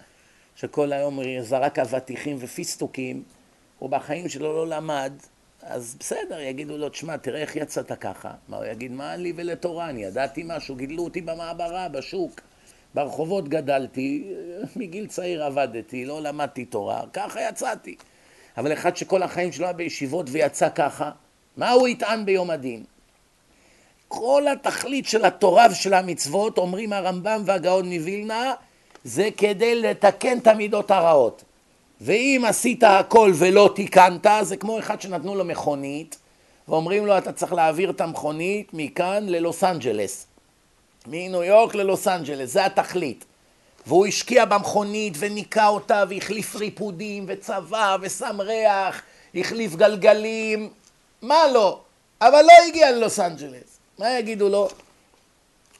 שכל 0.61 0.93
היום 0.93 1.21
זרק 1.41 1.79
אבטיחים 1.79 2.37
ופיסטוקים, 2.41 3.23
הוא 3.79 3.91
בחיים 3.91 4.29
שלו 4.29 4.53
לא 4.53 4.77
למד, 4.77 5.13
אז 5.63 5.97
בסדר, 6.01 6.41
יגידו 6.41 6.79
לו, 6.79 6.89
תשמע, 6.89 7.17
תראה 7.17 7.41
איך 7.41 7.57
יצאת 7.57 7.93
ככה. 7.93 8.31
מה 8.49 8.57
הוא 8.57 8.65
יגיד, 8.65 8.93
מה 8.93 9.17
לי 9.17 9.33
ולתורה? 9.37 9.91
אני 9.91 10.05
ידעתי 10.05 10.43
משהו, 10.47 10.77
גידלו 10.77 11.05
אותי 11.05 11.21
במעברה, 11.21 11.89
בשוק. 11.89 12.41
ברחובות 12.95 13.49
גדלתי, 13.49 14.35
מגיל 14.77 15.07
צעיר 15.07 15.45
עבדתי, 15.45 16.05
לא 16.05 16.23
למדתי 16.23 16.65
תורה, 16.65 17.03
ככה 17.13 17.41
יצאתי. 17.49 17.97
אבל 18.57 18.73
אחד 18.73 18.97
שכל 18.97 19.23
החיים 19.23 19.53
שלו 19.53 19.65
היה 19.65 19.73
בישיבות 19.73 20.27
ויצא 20.31 20.69
ככה, 20.75 21.11
מה 21.57 21.71
הוא 21.71 21.89
יטען 21.89 22.25
ביום 22.25 22.51
הדין? 22.51 22.85
כל 24.09 24.43
התכלית 24.53 25.07
של 25.07 25.25
התורה 25.25 25.67
ושל 25.71 25.95
המצוות, 25.95 26.59
אומרים 26.59 26.93
הרמב"ם 26.93 27.43
והגאון 27.47 27.93
מווילנה, 27.93 28.55
זה 29.09 29.29
כדי 29.37 29.75
לתקן 29.75 30.39
את 30.39 30.47
המידות 30.47 30.91
הרעות. 30.91 31.43
ואם 32.01 32.45
עשית 32.49 32.83
הכל 32.83 33.33
ולא 33.35 33.71
תיקנת, 33.75 34.27
זה 34.43 34.57
כמו 34.57 34.79
אחד 34.79 35.01
שנתנו 35.01 35.35
לו 35.35 35.45
מכונית, 35.45 36.17
ואומרים 36.69 37.07
לו 37.07 37.19
אתה 37.19 37.33
צריך 37.33 37.53
להעביר 37.53 37.91
את 37.91 38.01
המכונית 38.01 38.71
מכאן 38.73 39.27
ללוס 39.29 39.65
אנג'לס. 39.65 40.27
מניו 41.07 41.45
יורק 41.45 41.75
ללוס 41.75 42.09
אנג'לס, 42.09 42.53
זה 42.53 42.67
התכלית. 42.67 43.25
והוא 43.87 44.07
השקיע 44.07 44.45
במכונית 44.45 45.15
וניקה 45.19 45.69
אותה 45.69 46.05
והחליף 46.09 46.57
ריפודים 46.57 47.25
וצבע 47.29 47.97
ושם 48.01 48.41
ריח, 48.41 49.03
החליף 49.35 49.77
גלגלים, 49.77 50.71
מה 51.23 51.49
לא? 51.53 51.81
אבל 52.21 52.43
לא 52.43 52.69
הגיע 52.69 52.91
ללוס 52.91 53.21
אנג'לס. 53.21 53.79
מה 53.99 54.19
יגידו 54.19 54.49
לו? 54.49 54.69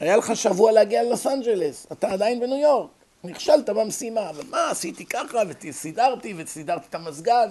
היה 0.01 0.17
לך 0.17 0.37
שבוע 0.37 0.73
להגיע 0.73 1.03
ללוס 1.03 1.27
אנג'לס, 1.27 1.87
אתה 1.93 2.13
עדיין 2.13 2.41
בניו 2.41 2.57
יורק, 2.57 2.98
נכשלת 3.25 3.71
במשימה, 3.71 4.31
אבל 4.31 4.43
מה, 4.51 4.71
עשיתי 4.71 5.05
ככה 5.05 5.39
וסידרתי 5.49 6.35
וסידרתי 6.37 6.87
את 6.91 6.95
המזגן, 6.95 7.49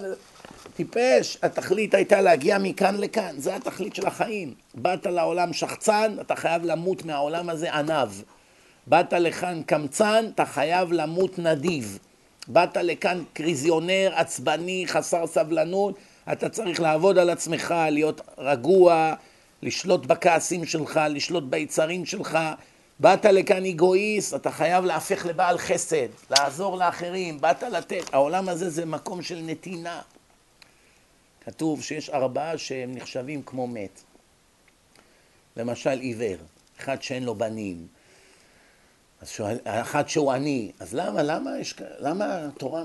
טיפש, 0.76 1.38
התכלית 1.42 1.94
הייתה 1.94 2.20
להגיע 2.20 2.58
מכאן 2.58 2.96
לכאן, 2.96 3.34
זה 3.38 3.56
התכלית 3.56 3.94
של 3.94 4.06
החיים. 4.06 4.54
באת 4.74 5.06
לעולם 5.06 5.52
שחצן, 5.52 6.16
אתה 6.20 6.36
חייב 6.36 6.64
למות 6.64 7.04
מהעולם 7.04 7.50
הזה 7.50 7.74
ענו. 7.74 8.08
באת 8.86 9.12
לכאן 9.12 9.62
קמצן, 9.62 10.24
אתה 10.34 10.46
חייב 10.46 10.92
למות 10.92 11.38
נדיב. 11.38 11.98
באת 12.48 12.76
לכאן 12.76 13.22
קריזיונר, 13.32 14.12
עצבני, 14.14 14.84
חסר 14.86 15.26
סבלנות, 15.26 15.98
אתה 16.32 16.48
צריך 16.48 16.80
לעבוד 16.80 17.18
על 17.18 17.30
עצמך, 17.30 17.74
להיות 17.90 18.20
רגוע, 18.38 19.14
לשלוט 19.62 20.06
בכעסים 20.06 20.64
שלך, 20.64 21.00
לשלוט 21.10 21.44
ביצרים 21.44 22.06
שלך. 22.06 22.38
באת 23.00 23.24
לכאן 23.24 23.64
אגואיסט, 23.64 24.34
אתה 24.34 24.50
חייב 24.50 24.84
להפך 24.84 25.26
לבעל 25.26 25.58
חסד, 25.58 26.08
לעזור 26.30 26.76
לאחרים, 26.76 27.40
באת 27.40 27.62
לתת. 27.62 28.14
העולם 28.14 28.48
הזה 28.48 28.70
זה 28.70 28.86
מקום 28.86 29.22
של 29.22 29.40
נתינה. 29.42 30.00
כתוב 31.40 31.82
שיש 31.82 32.10
ארבעה 32.10 32.58
שהם 32.58 32.94
נחשבים 32.94 33.42
כמו 33.42 33.66
מת. 33.66 34.00
למשל 35.56 36.00
עיוור, 36.00 36.36
אחד 36.80 37.02
שאין 37.02 37.24
לו 37.24 37.34
בנים, 37.34 37.86
אז 39.20 39.28
שואל, 39.28 39.58
אחד 39.64 40.08
שהוא 40.08 40.32
עני, 40.32 40.72
אז 40.80 40.94
למה, 40.94 41.22
למה, 41.22 41.58
יש, 41.58 41.74
למה 41.98 42.46
התורה 42.46 42.82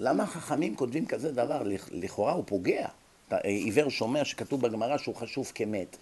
למה 0.00 0.22
החכמים 0.22 0.76
כותבים 0.76 1.06
כזה 1.06 1.32
דבר? 1.32 1.62
לכאורה 1.90 2.32
הוא 2.32 2.44
פוגע. 2.46 2.88
עיוור 3.42 3.88
שומע 3.88 4.24
שכתוב 4.24 4.60
בגמרא 4.60 4.98
שהוא 4.98 5.14
חשוב 5.14 5.52
כמת. 5.54 5.96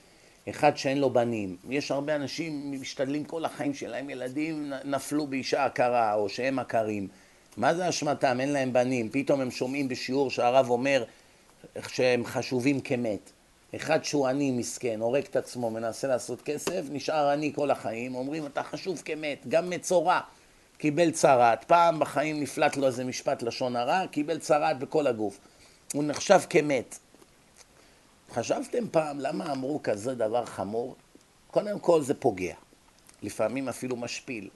אחד 0.51 0.77
שאין 0.77 0.99
לו 0.99 1.11
בנים. 1.11 1.57
יש 1.71 1.91
הרבה 1.91 2.17
אנשים 2.17 2.73
משתדלים 2.81 3.25
כל 3.25 3.45
החיים 3.45 3.75
שלהם, 3.75 4.11
ילדים 4.11 4.73
נפלו 4.85 5.27
באישה 5.27 5.65
עקרה 5.65 6.15
או 6.15 6.29
שהם 6.29 6.59
עקרים. 6.59 7.09
מה 7.57 7.75
זה 7.75 7.89
אשמתם? 7.89 8.41
אין 8.41 8.53
להם 8.53 8.73
בנים. 8.73 9.09
פתאום 9.13 9.41
הם 9.41 9.51
שומעים 9.51 9.89
בשיעור 9.89 10.31
שהרב 10.31 10.71
אומר 10.71 11.05
שהם 11.89 12.25
חשובים 12.25 12.81
כמת. 12.81 13.31
אחד 13.77 14.05
שהוא 14.05 14.27
עני 14.27 14.51
מסכן, 14.51 15.01
הורג 15.01 15.25
את 15.25 15.37
עצמו, 15.37 15.71
מנסה 15.71 16.09
לעשות 16.09 16.43
כסף, 16.43 16.83
נשאר 16.91 17.29
עני 17.29 17.53
כל 17.55 17.71
החיים, 17.71 18.15
אומרים 18.15 18.47
אתה 18.47 18.63
חשוב 18.63 19.03
כמת, 19.05 19.47
גם 19.49 19.71
מצורע. 19.71 20.21
קיבל 20.79 21.11
צרעת, 21.11 21.65
פעם 21.65 21.99
בחיים 21.99 22.41
נפלט 22.41 22.77
לו 22.77 22.87
איזה 22.87 23.05
משפט 23.05 23.43
לשון 23.43 23.77
הרע, 23.77 24.07
קיבל 24.11 24.39
צרעת 24.39 24.79
בכל 24.79 25.07
הגוף. 25.07 25.39
הוא 25.93 26.05
נחשב 26.05 26.41
כמת. 26.51 26.99
חשבתם 28.33 28.89
פעם 28.91 29.21
למה 29.21 29.53
אמרו 29.53 29.81
כזה 29.83 30.15
דבר 30.15 30.45
חמור? 30.45 30.97
קודם 31.51 31.79
כל 31.79 32.03
זה 32.03 32.15
פוגע, 32.15 32.55
לפעמים 33.23 33.69
אפילו 33.69 33.97
משפיל. 33.97 34.49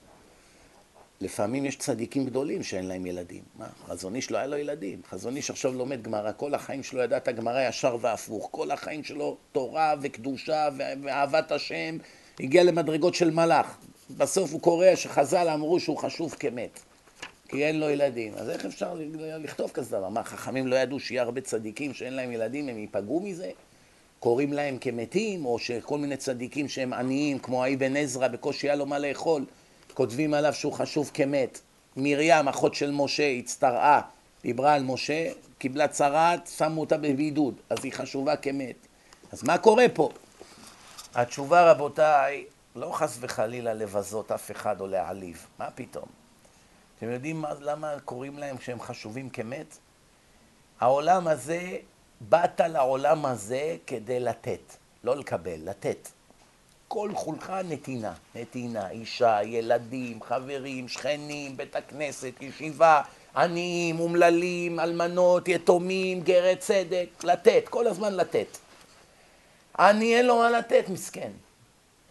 לפעמים 1.21 1.65
יש 1.65 1.77
צדיקים 1.77 2.25
גדולים 2.25 2.63
שאין 2.63 2.87
להם 2.87 3.07
ילדים. 3.07 3.43
מה, 3.59 3.67
חזון 3.87 4.15
איש 4.15 4.31
לא 4.31 4.39
היה 4.39 4.47
לו 4.47 4.57
ילדים. 4.57 5.01
חזון 5.11 5.37
איש 5.37 5.51
עכשיו 5.51 5.73
לומד 5.73 6.03
גמרא, 6.03 6.33
כל 6.37 6.55
החיים 6.55 6.83
שלו 6.83 7.01
ידע 7.01 7.17
את 7.17 7.29
הגמרא 7.29 7.69
ישר 7.69 7.97
והפוך. 8.01 8.49
כל 8.51 8.71
החיים 8.71 9.05
שלו 9.05 9.37
תורה 9.53 9.95
וקדושה 10.01 10.69
ואהבת 10.79 11.53
השם, 11.53 11.99
הגיע 12.41 12.65
למדרגות 12.65 13.15
של 13.15 13.31
מלאך. 13.31 13.77
בסוף 14.17 14.53
הוא 14.53 14.61
קורא 14.61 14.95
שחז"ל 14.95 15.49
אמרו 15.49 15.81
שהוא 15.81 15.99
חשוב 15.99 16.35
כמת, 16.39 16.81
כי 17.53 17.65
אין 17.65 17.81
לו 17.81 17.91
ילדים. 17.91 18.35
אז 18.37 18.51
איך 18.51 18.65
אפשר 18.65 18.95
לכתוב 19.19 19.71
כזה 19.71 19.97
דבר? 19.97 20.09
מה, 20.09 20.25
חכמים 20.25 20.67
לא 20.67 20.77
ידעו 20.77 21.01
שיהיה 21.01 21.23
הרבה 21.23 21.41
צדיקים 21.41 21.95
שאין 21.95 22.15
להם 22.15 22.33
ילדים, 22.33 22.69
הם 22.69 22.79
ייפגעו 22.79 23.21
מזה? 23.21 23.51
קוראים 24.19 24.53
להם 24.53 24.79
כמתים, 24.79 25.47
או 25.47 25.59
שכל 25.59 25.99
מיני 25.99 26.17
צדיקים 26.17 26.69
שהם 26.69 26.93
עניים, 26.93 27.39
כמו 27.39 27.65
האבן 27.65 27.97
עזרא, 27.97 28.29
בקושי 28.29 28.67
היה 28.67 28.77
לו 28.77 28.87
מה 28.87 28.99
לאכול, 28.99 29.45
כותבים 29.95 30.35
עליו 30.35 30.55
שהוא 30.55 30.73
חשוב 30.73 31.11
כמת. 31.15 31.61
מרים, 31.97 32.49
אחות 32.49 32.75
של 32.75 32.91
משה, 32.91 33.29
הצטרעה, 33.29 34.01
דיברה 34.43 34.75
על 34.75 34.83
משה, 34.83 35.31
קיבלה 35.59 35.89
צרעת, 35.89 36.51
שמו 36.57 36.81
אותה 36.81 36.97
בבידוד, 36.97 37.55
אז 37.71 37.85
היא 37.85 37.93
חשובה 37.93 38.37
כמת. 38.37 38.77
אז 39.33 39.45
מה 39.45 39.59
קורה 39.59 39.87
פה? 39.95 40.11
התשובה, 41.15 41.71
רבותיי, 41.71 42.45
לא 42.77 42.93
חס 42.93 43.19
וחלילה 43.21 43.75
לבזות 43.75 44.33
אף 44.33 44.51
אחד 44.51 44.81
או 44.81 44.87
להעליב, 44.87 45.47
מה 45.59 45.71
פתאום? 45.75 46.22
אתם 47.03 47.11
יודעים 47.11 47.41
מה, 47.41 47.53
למה 47.61 47.95
קוראים 48.05 48.39
להם 48.39 48.57
כשהם 48.57 48.81
חשובים 48.81 49.31
כמת? 49.31 49.77
העולם 50.81 51.29
הזה, 51.29 51.77
באת 52.21 52.61
לעולם 52.61 53.27
הזה 53.27 53.77
כדי 53.87 54.21
לתת, 54.21 54.61
לא 55.05 55.17
לקבל, 55.17 55.57
לתת. 55.65 56.09
כל 56.89 57.11
חולך 57.15 57.53
נתינה, 57.69 58.15
נתינה, 58.35 58.91
אישה, 58.91 59.43
ילדים, 59.43 60.23
חברים, 60.23 60.89
שכנים, 60.89 61.57
בית 61.57 61.77
הכנסת, 61.77 62.33
ישיבה, 62.41 63.03
עניים, 63.37 64.01
אומללים, 64.01 64.81
אלמנות, 64.81 65.49
יתומים, 65.49 66.21
גרי 66.21 66.57
צדק, 66.57 67.09
לתת, 67.25 67.69
כל 67.71 67.87
הזמן 67.87 68.15
לתת. 68.15 68.59
עני 69.79 70.17
אין 70.17 70.27
לו 70.27 70.37
מה 70.37 70.51
לתת, 70.51 70.85
מסכן. 70.89 71.31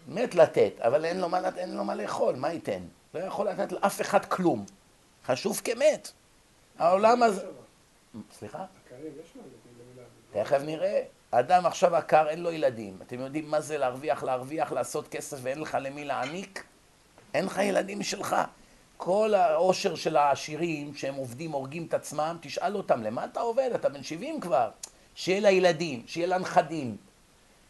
מת 0.07 0.36
לתת, 0.36 0.74
אבל 0.79 1.05
אין 1.05 1.19
לו 1.19 1.29
מה. 1.29 1.39
אין 1.57 1.77
לו 1.77 1.83
מה 1.83 1.95
לאכול, 1.95 2.36
מה 2.36 2.53
ייתן? 2.53 2.81
לא 3.13 3.19
יכול 3.19 3.50
לתת 3.50 3.71
לאף 3.71 4.01
אחד 4.01 4.25
כלום. 4.25 4.65
חשוב 5.25 5.61
כמת. 5.63 6.11
העולם 6.79 7.23
הזה... 7.23 7.45
סליחה? 8.37 8.65
תכף 10.31 10.61
נראה. 10.65 11.03
אדם 11.31 11.65
עכשיו 11.65 11.95
עקר, 11.95 12.29
אין 12.29 12.41
לו 12.41 12.51
ילדים. 12.51 12.97
אתם 13.07 13.19
יודעים 13.19 13.51
מה 13.51 13.61
זה 13.61 13.77
להרוויח, 13.77 14.23
להרוויח, 14.23 14.71
לעשות 14.71 15.07
כסף 15.07 15.37
ואין 15.41 15.61
לך 15.61 15.77
למי 15.81 16.05
להעניק? 16.05 16.63
אין 17.33 17.45
לך 17.45 17.57
ילדים 17.57 17.99
משלך. 17.99 18.35
כל 18.97 19.33
העושר 19.33 19.95
של 19.95 20.17
העשירים, 20.17 20.95
שהם 20.95 21.15
עובדים, 21.15 21.51
הורגים 21.51 21.85
את 21.85 21.93
עצמם, 21.93 22.37
תשאל 22.41 22.75
אותם, 22.75 23.03
למה 23.03 23.25
אתה 23.25 23.39
עובד? 23.39 23.69
אתה 23.75 23.89
בן 23.89 24.03
70 24.03 24.39
כבר. 24.39 24.69
שיהיה 25.15 25.39
לילדים, 25.39 26.03
שיהיה 26.07 26.27
לנכדים. 26.27 26.97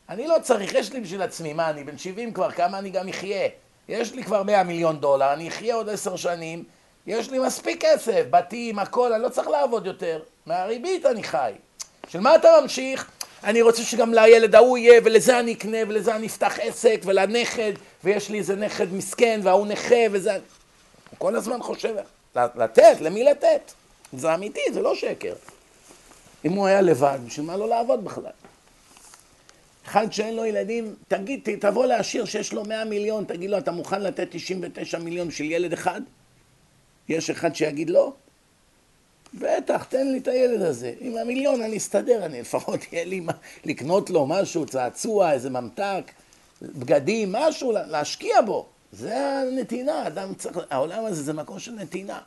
אני 0.09 0.27
לא 0.27 0.35
צריך, 0.41 0.73
יש 0.73 0.93
לי 0.93 1.01
בשביל 1.01 1.21
עצמי, 1.21 1.53
מה, 1.53 1.69
אני 1.69 1.83
בן 1.83 1.97
70 1.97 2.33
כבר, 2.33 2.51
כמה 2.51 2.79
אני 2.79 2.89
גם 2.89 3.07
אחיה? 3.07 3.49
יש 3.87 4.13
לי 4.13 4.23
כבר 4.23 4.43
100 4.43 4.63
מיליון 4.63 4.99
דולר, 4.99 5.33
אני 5.33 5.47
אחיה 5.47 5.75
עוד 5.75 5.89
עשר 5.89 6.15
שנים, 6.15 6.63
יש 7.07 7.29
לי 7.29 7.39
מספיק 7.39 7.85
כסף, 7.85 8.23
בתים, 8.29 8.79
הכל, 8.79 9.13
אני 9.13 9.23
לא 9.23 9.29
צריך 9.29 9.47
לעבוד 9.47 9.85
יותר. 9.85 10.19
מהריבית 10.45 11.05
אני 11.05 11.23
חי. 11.23 11.51
של 12.07 12.19
מה 12.19 12.35
אתה 12.35 12.47
ממשיך? 12.61 13.09
אני 13.43 13.61
רוצה 13.61 13.83
שגם 13.83 14.13
לילד 14.13 14.55
ההוא 14.55 14.77
יהיה, 14.77 15.01
ולזה 15.03 15.39
אני 15.39 15.53
אקנה, 15.53 15.77
ולזה 15.87 16.15
אני 16.15 16.27
אפתח 16.27 16.59
עסק, 16.61 17.01
ולנכד, 17.05 17.73
ויש 18.03 18.29
לי 18.29 18.37
איזה 18.37 18.55
נכד 18.55 18.93
מסכן, 18.93 19.39
וההוא 19.43 19.67
נכה, 19.67 19.95
וזה... 20.11 20.33
הוא 20.33 20.39
כל 21.17 21.35
הזמן 21.35 21.61
חושב, 21.61 21.95
לתת, 22.35 22.97
למי 23.01 23.23
לתת? 23.23 23.71
זה 24.13 24.33
אמיתי, 24.33 24.61
זה 24.73 24.81
לא 24.81 24.95
שקר. 24.95 25.33
אם 26.45 26.51
הוא 26.51 26.67
היה 26.67 26.81
לבד, 26.81 27.19
בשביל 27.25 27.45
מה 27.45 27.57
לא 27.57 27.69
לעבוד 27.69 28.03
בכלל? 28.03 28.31
אחד 29.85 30.11
שאין 30.13 30.35
לו 30.35 30.45
ילדים, 30.45 30.95
תגיד, 31.07 31.49
תבוא 31.59 31.85
לעשיר 31.85 32.25
שיש 32.25 32.53
לו 32.53 32.65
100 32.65 32.85
מיליון, 32.85 33.23
תגיד 33.23 33.49
לו, 33.49 33.57
אתה 33.57 33.71
מוכן 33.71 34.01
לתת 34.01 34.27
99 34.31 34.99
מיליון 34.99 35.31
של 35.31 35.43
ילד 35.43 35.73
אחד? 35.73 36.01
יש 37.11 37.29
אחד 37.29 37.55
שיגיד 37.55 37.89
לא? 37.89 38.13
בטח, 39.33 39.83
תן 39.83 40.07
לי 40.07 40.17
את 40.17 40.27
הילד 40.27 40.61
הזה. 40.61 40.93
עם 40.99 41.17
המיליון 41.17 41.61
אני 41.61 41.77
אסתדר, 41.77 42.25
אני 42.25 42.41
לפחות 42.41 42.79
יהיה 42.91 43.05
לי 43.05 43.19
מה, 43.19 43.33
לקנות 43.65 44.09
לו 44.09 44.25
משהו, 44.25 44.65
צעצוע, 44.65 45.31
איזה 45.31 45.49
ממתק, 45.49 46.11
בגדים, 46.61 47.31
משהו, 47.31 47.71
להשקיע 47.71 48.41
בו. 48.41 48.67
זה 48.91 49.17
הנתינה, 49.17 50.07
אדם 50.07 50.33
צריך, 50.33 50.59
העולם 50.69 51.05
הזה 51.05 51.23
זה 51.23 51.33
מקום 51.33 51.59
של 51.59 51.71
נתינה. 51.71 52.19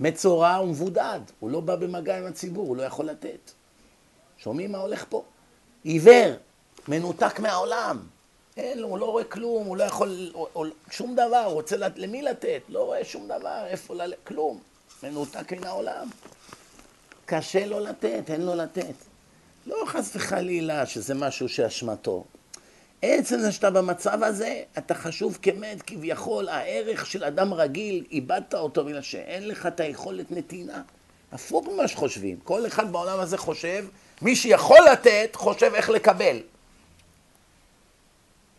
מצורע 0.00 0.60
ומבודד, 0.62 1.20
הוא 1.40 1.50
לא 1.50 1.60
בא 1.60 1.76
במגע 1.76 2.18
עם 2.18 2.26
הציבור, 2.26 2.68
הוא 2.68 2.76
לא 2.76 2.82
יכול 2.82 3.06
לתת. 3.06 3.50
שומעים 4.38 4.72
מה 4.72 4.78
הולך 4.78 5.04
פה? 5.08 5.24
עיוור, 5.84 6.32
מנותק 6.88 7.40
מהעולם. 7.40 8.15
אין 8.56 8.82
הוא 8.82 8.98
לא 8.98 9.04
רואה 9.04 9.24
כלום, 9.24 9.66
הוא 9.66 9.76
לא 9.76 9.84
יכול, 9.84 10.30
שום 10.90 11.14
דבר, 11.14 11.42
הוא 11.44 11.52
רוצה, 11.52 11.76
למי 11.96 12.22
לתת? 12.22 12.62
לא 12.68 12.84
רואה 12.84 13.04
שום 13.04 13.28
דבר, 13.28 13.66
איפה 13.66 13.94
ללכת, 13.94 14.24
כלום. 14.24 14.60
מנותק 15.02 15.52
מן 15.52 15.64
העולם. 15.64 16.08
קשה 17.26 17.66
לו 17.66 17.80
לתת, 17.80 18.30
אין 18.30 18.42
לו 18.42 18.54
לתת. 18.54 18.94
לא 19.66 19.76
חס 19.86 20.16
וחלילה 20.16 20.86
שזה 20.86 21.14
משהו 21.14 21.48
שאשמתו. 21.48 22.24
עצם 23.02 23.38
זה 23.38 23.52
שאתה 23.52 23.70
במצב 23.70 24.22
הזה, 24.22 24.62
אתה 24.78 24.94
חשוב 24.94 25.38
כמת, 25.42 25.82
כביכול 25.82 26.48
הערך 26.48 27.06
של 27.06 27.24
אדם 27.24 27.54
רגיל, 27.54 28.04
איבדת 28.10 28.54
אותו 28.54 28.84
בגלל 28.84 29.02
שאין 29.02 29.48
לך 29.48 29.66
את 29.66 29.80
היכולת 29.80 30.30
נתינה. 30.30 30.82
הפוך 31.32 31.66
ממה 31.66 31.88
שחושבים. 31.88 32.36
כל 32.44 32.66
אחד 32.66 32.92
בעולם 32.92 33.20
הזה 33.20 33.38
חושב, 33.38 33.84
מי 34.22 34.36
שיכול 34.36 34.78
לתת, 34.92 35.30
חושב 35.34 35.74
איך 35.74 35.90
לקבל. 35.90 36.40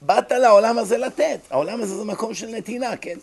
באת 0.07 0.31
לעולם 0.31 0.77
הזה 0.77 0.97
לתת, 0.97 1.39
העולם 1.49 1.81
הזה 1.81 1.97
זה 1.97 2.05
מקום 2.05 2.33
של 2.33 2.47
נתינה, 2.47 2.97
כן? 2.97 3.17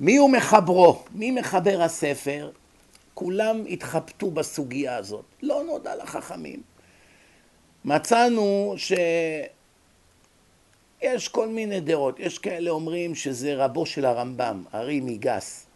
מי 0.00 0.16
הוא 0.16 0.30
מחברו? 0.30 1.02
מי 1.14 1.30
מחבר 1.30 1.82
הספר? 1.82 2.50
כולם 3.14 3.64
התחבטו 3.68 4.30
בסוגיה 4.30 4.96
הזאת, 4.96 5.24
לא 5.42 5.64
נודע 5.64 5.96
לחכמים. 5.96 6.62
מצאנו 7.84 8.74
שיש 8.76 9.48
כל 11.28 11.48
מיני 11.48 11.80
דעות, 11.80 12.20
יש 12.20 12.38
כאלה 12.38 12.70
אומרים 12.70 13.14
שזה 13.14 13.54
רבו 13.54 13.86
של 13.86 14.04
הרמב"ם, 14.04 14.64
ארי 14.74 15.00
מיגס. 15.00 15.66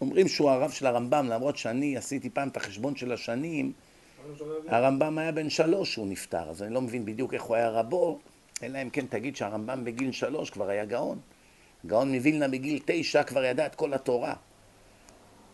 אומרים 0.00 0.28
שהוא 0.28 0.50
הרב 0.50 0.70
של 0.70 0.86
הרמב"ם, 0.86 1.28
למרות 1.28 1.56
שאני 1.56 1.96
עשיתי 1.96 2.30
פעם 2.30 2.48
את 2.48 2.56
החשבון 2.56 2.96
של 2.96 3.12
השנים, 3.12 3.72
הרמב"ם 4.68 5.18
היה 5.18 5.32
בן 5.32 5.50
שלוש 5.50 5.90
כשהוא 5.90 6.06
נפטר, 6.06 6.50
אז 6.50 6.62
אני 6.62 6.74
לא 6.74 6.80
מבין 6.80 7.04
בדיוק 7.04 7.34
איך 7.34 7.42
הוא 7.42 7.56
היה 7.56 7.70
רבו, 7.70 8.18
אלא 8.62 8.82
אם 8.82 8.90
כן 8.90 9.06
תגיד 9.06 9.36
שהרמב"ם 9.36 9.84
בגיל 9.84 10.12
שלוש 10.12 10.50
כבר 10.50 10.68
היה 10.68 10.84
גאון. 10.84 11.18
גאון 11.86 12.14
מווילנה 12.14 12.48
בגיל 12.48 12.80
תשע 12.84 13.22
כבר 13.22 13.44
ידע 13.44 13.66
את 13.66 13.74
כל 13.74 13.94
התורה. 13.94 14.34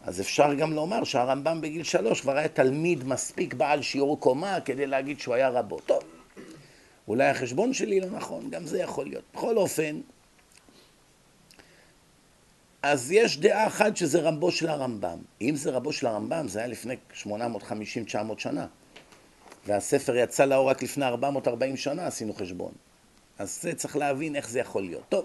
אז 0.04 0.20
אפשר 0.20 0.54
גם 0.54 0.72
לומר 0.72 1.04
שהרמב"ם 1.04 1.60
בגיל 1.60 1.82
שלוש 1.82 2.20
כבר 2.20 2.36
היה 2.36 2.48
תלמיד 2.48 3.04
מספיק 3.04 3.54
בעל 3.54 3.82
שיעור 3.82 4.20
קומה 4.20 4.60
כדי 4.60 4.86
להגיד 4.86 5.20
שהוא 5.20 5.34
היה 5.34 5.48
רבו. 5.48 5.80
טוב, 5.80 6.02
אולי 7.08 7.26
החשבון 7.26 7.72
שלי 7.72 8.00
לא 8.00 8.10
נכון, 8.10 8.50
גם 8.50 8.66
זה 8.66 8.78
יכול 8.78 9.06
להיות. 9.06 9.24
בכל 9.34 9.56
אופן, 9.56 10.00
אז 12.82 13.12
יש 13.12 13.38
דעה 13.38 13.66
אחת 13.66 13.96
שזה 13.96 14.20
רבו 14.20 14.52
של 14.52 14.68
הרמב"ם. 14.68 15.18
אם 15.40 15.56
זה 15.56 15.70
רבו 15.70 15.92
של 15.92 16.06
הרמב"ם, 16.06 16.48
זה 16.48 16.58
היה 16.58 16.68
לפני 16.68 16.94
850-900 17.24 17.26
שנה. 18.38 18.66
והספר 19.66 20.16
יצא 20.16 20.44
לאור 20.44 20.70
רק 20.70 20.82
לפני 20.82 21.06
440 21.06 21.76
שנה, 21.76 22.06
עשינו 22.06 22.34
חשבון. 22.34 22.72
אז 23.38 23.58
זה 23.62 23.74
צריך 23.74 23.96
להבין 23.96 24.36
איך 24.36 24.48
זה 24.48 24.60
יכול 24.60 24.82
להיות. 24.82 25.04
טוב, 25.08 25.24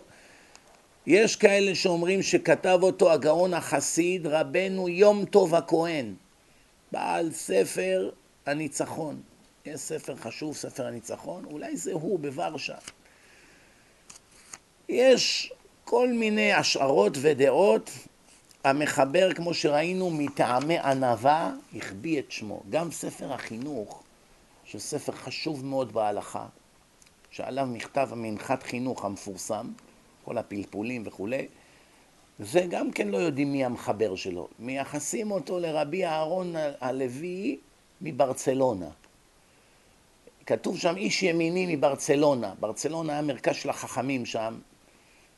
יש 1.06 1.36
כאלה 1.36 1.76
שאומרים 1.76 2.22
שכתב 2.22 2.80
אותו 2.82 3.12
הגאון 3.12 3.54
החסיד 3.54 4.28
רבנו 4.28 4.90
יום 4.90 5.26
טוב 5.26 5.56
הכהן, 5.56 6.14
בעל 6.92 7.32
ספר 7.32 8.10
הניצחון. 8.46 9.22
יש 9.66 9.80
ספר 9.80 10.16
חשוב, 10.16 10.56
ספר 10.56 10.88
הניצחון, 10.88 11.46
אולי 11.46 11.78
זה 11.78 11.94
הוא 11.94 12.20
בוורשה. 12.20 12.76
יש 14.90 15.54
כל 15.84 16.14
מיני 16.14 16.54
השערות 16.54 17.18
ודעות, 17.22 17.92
המחבר, 18.64 19.34
כמו 19.34 19.54
שראינו, 19.54 20.10
מטעמי 20.10 20.80
ענווה, 20.80 21.52
החביא 21.76 22.20
את 22.20 22.32
שמו. 22.32 22.64
גם 22.70 22.92
ספר 22.92 23.34
החינוך, 23.34 24.04
שספר 24.66 25.12
חשוב 25.12 25.66
מאוד 25.66 25.94
בהלכה, 25.94 26.46
שעליו 27.34 27.66
נכתב 27.66 28.10
המנחת 28.12 28.64
חינוך 28.64 29.06
המפורסם, 29.06 29.68
כל 30.26 30.38
הפלפולים 30.38 31.04
וכולי, 31.06 31.48
זה 32.40 32.66
גם 32.70 32.92
כן 32.92 33.08
לא 33.08 33.18
יודעים 33.18 33.52
מי 33.52 33.66
המחבר 33.66 34.16
שלו. 34.16 34.48
מייחסים 34.60 35.32
אותו 35.32 35.60
לרבי 35.60 36.06
אהרון 36.06 36.54
הלוי 36.82 37.58
מברצלונה. 38.02 38.90
כתוב 40.46 40.78
שם 40.78 40.98
איש 40.98 41.24
ימיני 41.24 41.76
מברצלונה. 41.76 42.54
ברצלונה 42.60 43.14
היה 43.14 43.22
מרכז 43.22 43.56
של 43.56 43.70
החכמים 43.70 44.26
שם. 44.26 44.60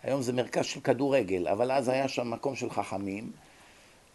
היום 0.04 0.22
זה 0.22 0.34
מרכז 0.34 0.66
של 0.66 0.80
כדורגל, 0.80 1.48
אבל 1.48 1.72
אז 1.72 1.88
היה 1.90 2.08
שם 2.08 2.32
מקום 2.32 2.56
של 2.56 2.70
חכמים. 2.70 3.32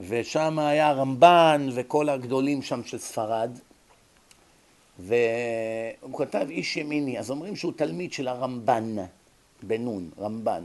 ושם 0.01 0.59
היה 0.59 0.93
רמב"ן 0.93 1.69
וכל 1.75 2.09
הגדולים 2.09 2.63
שם 2.63 2.85
של 2.85 2.99
ספרד. 2.99 3.51
והוא 5.01 6.19
כתב 6.19 6.47
איש 6.51 6.77
ימיני, 6.77 7.19
אז 7.19 7.31
אומרים 7.31 7.57
שהוא 7.57 7.73
תלמיד 7.77 8.13
של 8.13 8.29
הרמב"ן. 8.29 8.97
בנון, 9.63 10.11
רמב"ן, 10.19 10.65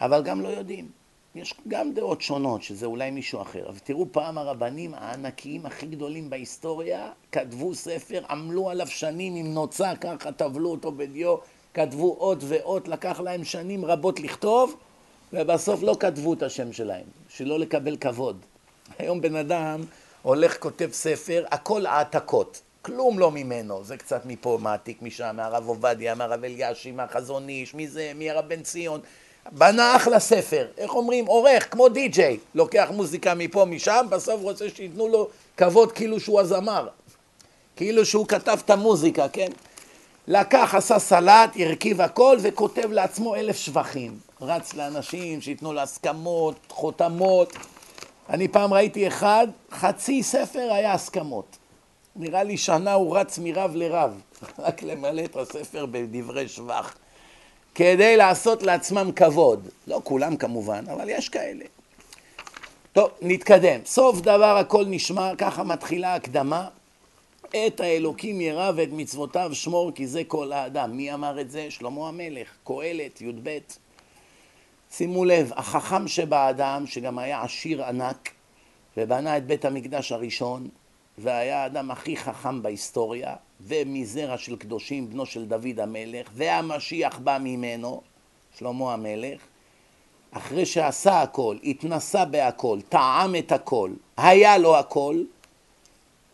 אבל 0.00 0.22
גם 0.22 0.40
לא 0.40 0.48
יודעים. 0.48 0.88
יש 1.34 1.54
גם 1.68 1.92
דעות 1.92 2.22
שונות, 2.22 2.62
שזה 2.62 2.86
אולי 2.86 3.10
מישהו 3.10 3.42
אחר, 3.42 3.68
אבל 3.68 3.78
תראו 3.78 4.06
פעם 4.12 4.38
הרבנים 4.38 4.94
הענקיים 4.94 5.66
הכי 5.66 5.86
גדולים 5.86 6.30
בהיסטוריה 6.30 7.10
כתבו 7.32 7.74
ספר, 7.74 8.22
עמלו 8.30 8.70
עליו 8.70 8.86
שנים 8.86 9.34
עם 9.34 9.54
נוצה, 9.54 9.92
ככה 10.00 10.32
טבלו 10.32 10.70
אותו 10.70 10.92
בדיו, 10.92 11.36
כתבו 11.74 12.16
אות 12.20 12.38
ואות, 12.40 12.88
לקח 12.88 13.20
להם 13.20 13.44
שנים 13.44 13.84
רבות 13.84 14.20
לכתוב, 14.20 14.76
ובסוף 15.32 15.82
לא 15.82 15.96
כתבו 16.00 16.32
את 16.32 16.42
השם 16.42 16.72
שלהם, 16.72 17.04
שלא 17.28 17.58
לקבל 17.58 17.96
כבוד. 17.96 18.40
היום 18.98 19.20
בן 19.20 19.36
אדם 19.36 19.80
הולך, 20.22 20.58
כותב 20.60 20.88
ספר, 20.92 21.44
הכל 21.50 21.86
העתקות, 21.86 22.62
כלום 22.84 23.18
לא 23.18 23.30
ממנו, 23.30 23.84
זה 23.84 23.96
קצת 23.96 24.26
מפה 24.26 24.58
מעתיק 24.60 25.02
משם, 25.02 25.36
מהרב 25.36 25.68
עובדיה, 25.68 26.14
מהרב 26.14 26.44
אלישי, 26.44 26.92
מהחזון 26.92 27.48
איש, 27.48 27.74
מזה, 27.74 28.12
מהרב 28.14 28.48
בן 28.48 28.62
ציון. 28.62 29.00
בנה 29.52 29.96
אחלה 29.96 30.20
ספר, 30.20 30.66
איך 30.78 30.94
אומרים, 30.94 31.26
עורך, 31.26 31.72
כמו 31.72 31.88
די-ג'יי, 31.88 32.38
לוקח 32.54 32.88
מוזיקה 32.94 33.34
מפה, 33.34 33.64
משם, 33.64 34.06
בסוף 34.10 34.42
רוצה 34.42 34.70
שייתנו 34.74 35.08
לו 35.08 35.28
כבוד 35.56 35.92
כאילו 35.92 36.20
שהוא 36.20 36.40
הזמר, 36.40 36.88
כאילו 37.76 38.06
שהוא 38.06 38.26
כתב 38.26 38.58
את 38.64 38.70
המוזיקה, 38.70 39.28
כן? 39.28 39.48
לקח, 40.28 40.74
עשה 40.74 40.98
סלט, 40.98 41.50
הרכיב 41.58 42.00
הכל 42.00 42.36
וכותב 42.42 42.92
לעצמו 42.92 43.34
אלף 43.34 43.56
שבחים. 43.56 44.18
רץ 44.40 44.74
לאנשים 44.74 45.40
שייתנו 45.40 45.72
לו 45.72 45.80
הסכמות, 45.80 46.54
חותמות. 46.68 47.52
אני 48.28 48.48
פעם 48.48 48.74
ראיתי 48.74 49.08
אחד, 49.08 49.46
חצי 49.72 50.22
ספר 50.22 50.72
היה 50.72 50.92
הסכמות. 50.92 51.56
נראה 52.16 52.42
לי 52.42 52.56
שנה 52.56 52.92
הוא 52.92 53.16
רץ 53.16 53.38
מרב 53.38 53.70
לרב, 53.74 54.20
רק 54.58 54.82
למלא 54.82 55.24
את 55.24 55.36
הספר 55.36 55.86
בדברי 55.86 56.48
שבח. 56.48 56.94
כדי 57.74 58.16
לעשות 58.16 58.62
לעצמם 58.62 59.10
כבוד. 59.16 59.68
לא 59.86 60.00
כולם 60.04 60.36
כמובן, 60.36 60.84
אבל 60.92 61.08
יש 61.08 61.28
כאלה. 61.28 61.64
טוב, 62.92 63.10
נתקדם. 63.22 63.80
סוף 63.84 64.20
דבר 64.20 64.56
הכל 64.56 64.84
נשמע, 64.86 65.36
ככה 65.38 65.62
מתחילה 65.64 66.12
ההקדמה. 66.12 66.68
את 67.66 67.80
האלוקים 67.80 68.40
ירא 68.40 68.72
ואת 68.76 68.88
מצוותיו 68.92 69.50
שמור 69.52 69.92
כי 69.92 70.06
זה 70.06 70.22
כל 70.24 70.52
האדם. 70.52 70.96
מי 70.96 71.14
אמר 71.14 71.40
את 71.40 71.50
זה? 71.50 71.70
שלמה 71.70 72.08
המלך, 72.08 72.48
קהלת, 72.64 73.20
י"ב. 73.20 73.58
שימו 74.90 75.24
לב, 75.24 75.52
החכם 75.56 76.08
שבאדם, 76.08 76.86
שגם 76.86 77.18
היה 77.18 77.42
עשיר 77.42 77.84
ענק, 77.84 78.30
ובנה 78.96 79.36
את 79.36 79.46
בית 79.46 79.64
המקדש 79.64 80.12
הראשון, 80.12 80.68
והיה 81.18 81.62
האדם 81.62 81.90
הכי 81.90 82.16
חכם 82.16 82.62
בהיסטוריה, 82.62 83.34
ומזרע 83.60 84.38
של 84.38 84.56
קדושים, 84.56 85.10
בנו 85.10 85.26
של 85.26 85.44
דוד 85.44 85.80
המלך, 85.80 86.28
והמשיח 86.34 87.18
בא 87.18 87.38
ממנו, 87.40 88.00
שלמה 88.58 88.92
המלך, 88.92 89.40
אחרי 90.30 90.66
שעשה 90.66 91.22
הכל, 91.22 91.56
התנסה 91.64 92.24
בהכל, 92.24 92.78
טעם 92.88 93.36
את 93.36 93.52
הכל, 93.52 93.90
היה 94.16 94.58
לו 94.58 94.76
הכל, 94.76 95.22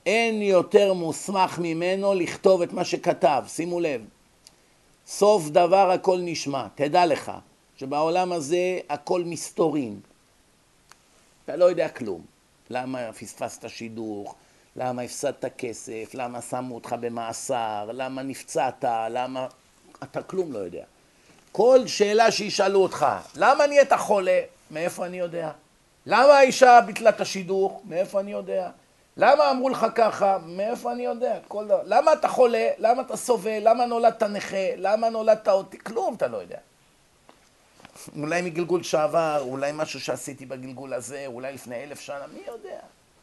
אין 0.06 0.42
יותר 0.42 0.92
מוסמך 0.92 1.58
ממנו 1.58 2.14
לכתוב 2.14 2.62
את 2.62 2.72
מה 2.72 2.84
שכתב, 2.84 3.44
שימו 3.48 3.80
לב. 3.80 4.04
סוף 5.06 5.48
דבר 5.48 5.90
הכל 5.90 6.18
נשמע, 6.22 6.66
תדע 6.74 7.06
לך 7.06 7.32
שבעולם 7.76 8.32
הזה 8.32 8.78
הכל 8.88 9.22
מסתורים. 9.24 10.00
אתה 11.44 11.56
לא 11.56 11.64
יודע 11.64 11.88
כלום. 11.88 12.22
למה 12.70 13.12
פספסת 13.12 13.68
שידוך? 13.68 14.34
למה 14.76 15.02
הפסדת 15.02 15.44
כסף? 15.58 16.10
למה 16.14 16.42
שמו 16.42 16.74
אותך 16.74 16.94
במאסר? 17.00 17.90
למה 17.92 18.22
נפצעת? 18.22 18.84
למה... 19.10 19.46
אתה 20.02 20.22
כלום 20.22 20.52
לא 20.52 20.58
יודע. 20.58 20.84
כל 21.52 21.86
שאלה 21.86 22.30
שישאלו 22.30 22.82
אותך, 22.82 23.06
למה 23.36 23.66
נהיית 23.66 23.92
חולה? 23.92 24.40
מאיפה 24.70 25.06
אני 25.06 25.18
יודע? 25.18 25.50
למה 26.06 26.32
האישה 26.32 26.80
ביטלה 26.86 27.10
את 27.10 27.20
השידוך? 27.20 27.82
מאיפה 27.84 28.20
אני 28.20 28.32
יודע? 28.32 28.70
למה 29.16 29.50
אמרו 29.50 29.68
לך 29.68 29.86
ככה? 29.94 30.38
מאיפה 30.38 30.92
אני 30.92 31.04
יודע? 31.04 31.38
כל 31.48 31.64
דבר. 31.64 31.82
למה 31.84 32.12
אתה 32.12 32.28
חולה? 32.28 32.68
למה 32.78 33.02
אתה 33.02 33.16
סובל? 33.16 33.58
למה 33.60 33.86
נולדת 33.86 34.22
נכה? 34.22 34.76
למה 34.76 35.10
נולדת 35.10 35.48
אותי? 35.48 35.78
כלום 35.78 36.14
אתה 36.14 36.26
לא 36.26 36.36
יודע. 36.36 36.58
אולי 38.16 38.42
מגלגול 38.42 38.82
שעבר, 38.82 39.40
אולי 39.40 39.70
משהו 39.74 40.00
שעשיתי 40.00 40.46
בגלגול 40.46 40.94
הזה, 40.94 41.24
אולי 41.26 41.52
לפני 41.52 41.84
אלף 41.84 42.00
שנה, 42.00 42.26
מי 42.34 42.40
יודע? 42.46 42.78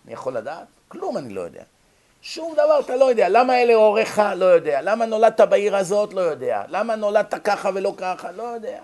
אני 0.05 0.13
יכול 0.13 0.37
לדעת? 0.37 0.67
כלום 0.87 1.17
אני 1.17 1.33
לא 1.33 1.41
יודע. 1.41 1.63
שום 2.21 2.53
דבר 2.53 2.79
אתה 2.79 2.95
לא 2.95 3.05
יודע. 3.05 3.29
למה 3.29 3.61
אלה 3.61 3.73
הוריך? 3.73 4.21
לא 4.35 4.45
יודע. 4.45 4.81
למה 4.81 5.05
נולדת 5.05 5.41
בעיר 5.41 5.75
הזאת? 5.75 6.13
לא 6.13 6.21
יודע. 6.21 6.63
למה 6.67 6.95
נולדת 6.95 7.33
ככה 7.43 7.69
ולא 7.73 7.93
ככה? 7.97 8.31
לא 8.31 8.43
יודע. 8.43 8.81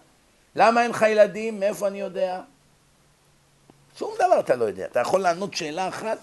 למה 0.56 0.84
אין 0.84 0.92
לך 0.92 1.02
ילדים? 1.02 1.60
מאיפה 1.60 1.88
אני 1.88 2.00
יודע? 2.00 2.42
שום 3.98 4.12
דבר 4.16 4.39
אתה 4.39 4.56
לא 4.56 4.66
יודע. 4.66 4.86
אתה 4.86 5.00
יכול 5.00 5.22
לענות 5.22 5.54
שאלה 5.54 5.88
אחת, 5.88 6.18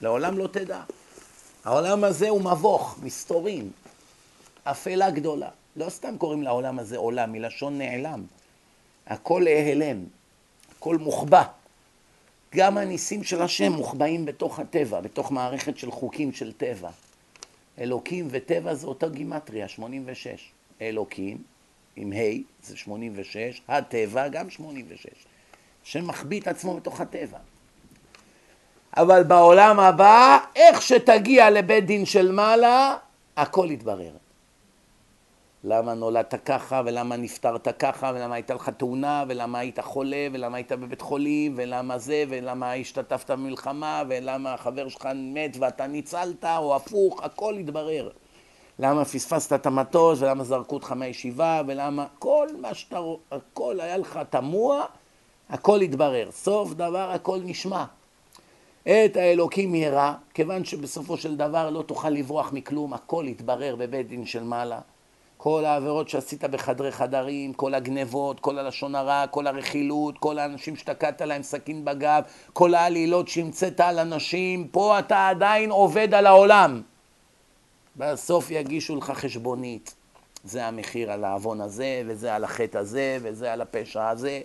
לעולם 0.00 0.38
לא 0.38 0.46
תדע. 0.46 0.80
העולם 1.64 2.04
הזה 2.04 2.28
הוא 2.28 2.40
מבוך, 2.40 2.98
מסתורים, 3.02 3.70
אפלה 4.64 5.10
גדולה. 5.10 5.48
לא 5.76 5.90
סתם 5.90 6.18
קוראים 6.18 6.42
לעולם 6.42 6.78
הזה 6.78 6.96
עולם, 6.96 7.32
מלשון 7.32 7.78
נעלם. 7.78 8.24
הכל 9.06 9.46
ההלם, 9.46 10.04
הכל 10.78 10.96
מוחבא. 10.96 11.42
גם 12.56 12.78
הניסים 12.78 13.24
של 13.24 13.42
השם 13.42 13.72
מוחבאים 13.72 14.24
בתוך 14.24 14.58
הטבע, 14.58 15.00
בתוך 15.00 15.32
מערכת 15.32 15.78
של 15.78 15.90
חוקים 15.90 16.32
של 16.32 16.52
טבע. 16.52 16.90
אלוקים 17.80 18.28
וטבע 18.30 18.74
זה 18.74 18.86
אותה 18.86 19.08
גימטריה, 19.08 19.68
86. 19.68 20.50
אלוקים, 20.80 21.38
עם 21.96 22.12
ה', 22.12 22.66
זה 22.66 22.76
86, 22.76 23.60
הטבע 23.68 24.28
גם 24.28 24.50
86. 24.50 25.06
השם 25.84 26.06
מחביא 26.06 26.40
את 26.40 26.48
עצמו 26.48 26.76
בתוך 26.76 27.00
הטבע. 27.00 27.38
אבל 28.96 29.22
בעולם 29.22 29.80
הבא, 29.80 30.38
איך 30.56 30.82
שתגיע 30.82 31.50
לבית 31.50 31.86
דין 31.86 32.06
של 32.06 32.32
מעלה, 32.32 32.96
הכל 33.36 33.68
יתברר. 33.70 34.12
למה 35.68 35.94
נולדת 35.94 36.34
ככה, 36.44 36.82
ולמה 36.84 37.16
נפטרת 37.16 37.68
ככה, 37.78 38.12
ולמה 38.14 38.34
הייתה 38.34 38.54
לך 38.54 38.68
תאונה, 38.68 39.24
ולמה 39.28 39.58
היית 39.58 39.80
חולה, 39.80 40.26
ולמה 40.32 40.56
היית 40.56 40.72
בבית 40.72 41.00
חולים, 41.00 41.54
ולמה 41.56 41.98
זה, 41.98 42.24
ולמה 42.28 42.72
השתתפת 42.72 43.30
במלחמה, 43.30 44.02
ולמה 44.08 44.54
החבר 44.54 44.88
שלך 44.88 45.08
מת 45.14 45.56
ואתה 45.60 45.86
ניצלת, 45.86 46.44
או 46.44 46.76
הפוך, 46.76 47.22
הכל 47.22 47.54
יתברר. 47.58 48.10
למה 48.78 49.04
פספסת 49.04 49.52
את 49.52 49.66
המטוס, 49.66 50.22
ולמה 50.22 50.44
זרקו 50.44 50.74
אותך 50.74 50.92
מהישיבה, 50.92 51.62
ולמה... 51.66 52.06
כל 52.18 52.46
מה 52.60 52.74
שאתה... 52.74 52.98
הכל 53.30 53.80
היה 53.80 53.96
לך 53.96 54.20
תמוה, 54.30 54.84
הכל 55.50 55.78
יתברר. 55.82 56.30
סוף 56.30 56.74
דבר 56.74 57.10
הכל 57.10 57.38
נשמע. 57.44 57.84
את 58.82 59.16
האלוקים 59.16 59.74
ירא, 59.74 60.12
כיוון 60.34 60.64
שבסופו 60.64 61.16
של 61.16 61.36
דבר 61.36 61.70
לא 61.70 61.82
תוכל 61.82 62.10
לברוח 62.10 62.52
מכלום, 62.52 62.94
הכל 62.94 63.24
יתברר 63.28 63.76
בבית 63.76 64.08
דין 64.08 64.26
של 64.26 64.42
מעלה. 64.42 64.80
כל 65.46 65.64
העבירות 65.64 66.08
שעשית 66.08 66.44
בחדרי 66.44 66.92
חדרים, 66.92 67.52
כל 67.52 67.74
הגנבות, 67.74 68.40
כל 68.40 68.58
הלשון 68.58 68.94
הרע, 68.94 69.26
כל 69.30 69.46
הרכילות, 69.46 70.18
כל 70.18 70.38
האנשים 70.38 70.76
שתקעת 70.76 71.22
להם 71.22 71.42
סכין 71.42 71.84
בגב, 71.84 72.22
כל 72.52 72.74
העלילות 72.74 73.28
שהמצאת 73.28 73.80
על 73.80 73.98
אנשים, 73.98 74.68
פה 74.68 74.98
אתה 74.98 75.28
עדיין 75.28 75.70
עובד 75.70 76.14
על 76.14 76.26
העולם. 76.26 76.82
בסוף 77.96 78.50
יגישו 78.50 78.96
לך 78.96 79.10
חשבונית. 79.10 79.94
זה 80.44 80.66
המחיר 80.66 81.12
על 81.12 81.24
העוון 81.24 81.60
הזה, 81.60 82.02
וזה 82.06 82.34
על 82.34 82.44
החטא 82.44 82.78
הזה, 82.78 83.18
וזה 83.22 83.52
על 83.52 83.60
הפשע 83.60 84.08
הזה. 84.08 84.40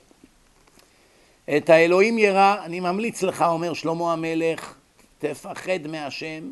את 1.58 1.70
האלוהים 1.70 2.18
ירא, 2.18 2.56
אני 2.66 2.80
ממליץ 2.80 3.24
לך, 3.24 3.42
אומר 3.42 3.74
שלמה 3.74 4.14
המלך, 4.14 4.76
תפחד 5.20 5.88
מהשם, 5.88 6.52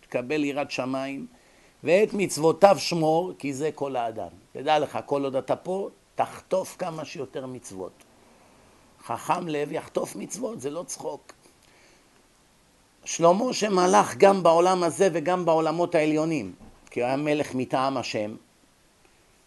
תקבל 0.00 0.44
יראת 0.44 0.70
שמיים. 0.70 1.41
ואת 1.84 2.14
מצוותיו 2.14 2.76
שמור, 2.78 3.32
כי 3.38 3.54
זה 3.54 3.70
כל 3.74 3.96
האדם. 3.96 4.28
תדע 4.52 4.78
לך, 4.78 4.98
כל 5.06 5.24
עוד 5.24 5.36
אתה 5.36 5.56
פה, 5.56 5.88
תחטוף 6.14 6.76
כמה 6.78 7.04
שיותר 7.04 7.46
מצוות. 7.46 7.92
חכם 9.04 9.48
לב 9.48 9.72
יחטוף 9.72 10.16
מצוות, 10.16 10.60
זה 10.60 10.70
לא 10.70 10.82
צחוק. 10.82 11.32
שלמה 13.04 13.52
שמלך 13.52 14.16
גם 14.16 14.42
בעולם 14.42 14.82
הזה 14.82 15.08
וגם 15.12 15.44
בעולמות 15.44 15.94
העליונים, 15.94 16.54
כי 16.90 17.00
הוא 17.00 17.06
היה 17.06 17.16
מלך 17.16 17.54
מטעם 17.54 17.96
השם, 17.96 18.34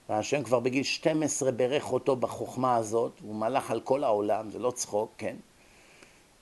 והשם 0.10 0.43
כבר 0.43 0.60
בגיל 0.60 0.84
12 0.84 1.52
ברך 1.52 1.93
אותו 1.93 2.15
בחוכמה 2.15 2.76
הזאת, 2.76 3.12
הוא 3.24 3.36
מלך 3.36 3.71
על 3.71 3.80
כל 3.80 4.04
העולם, 4.04 4.50
זה 4.52 4.60
לא 4.60 4.71
צחוק, 4.71 5.12
כן? 5.17 5.36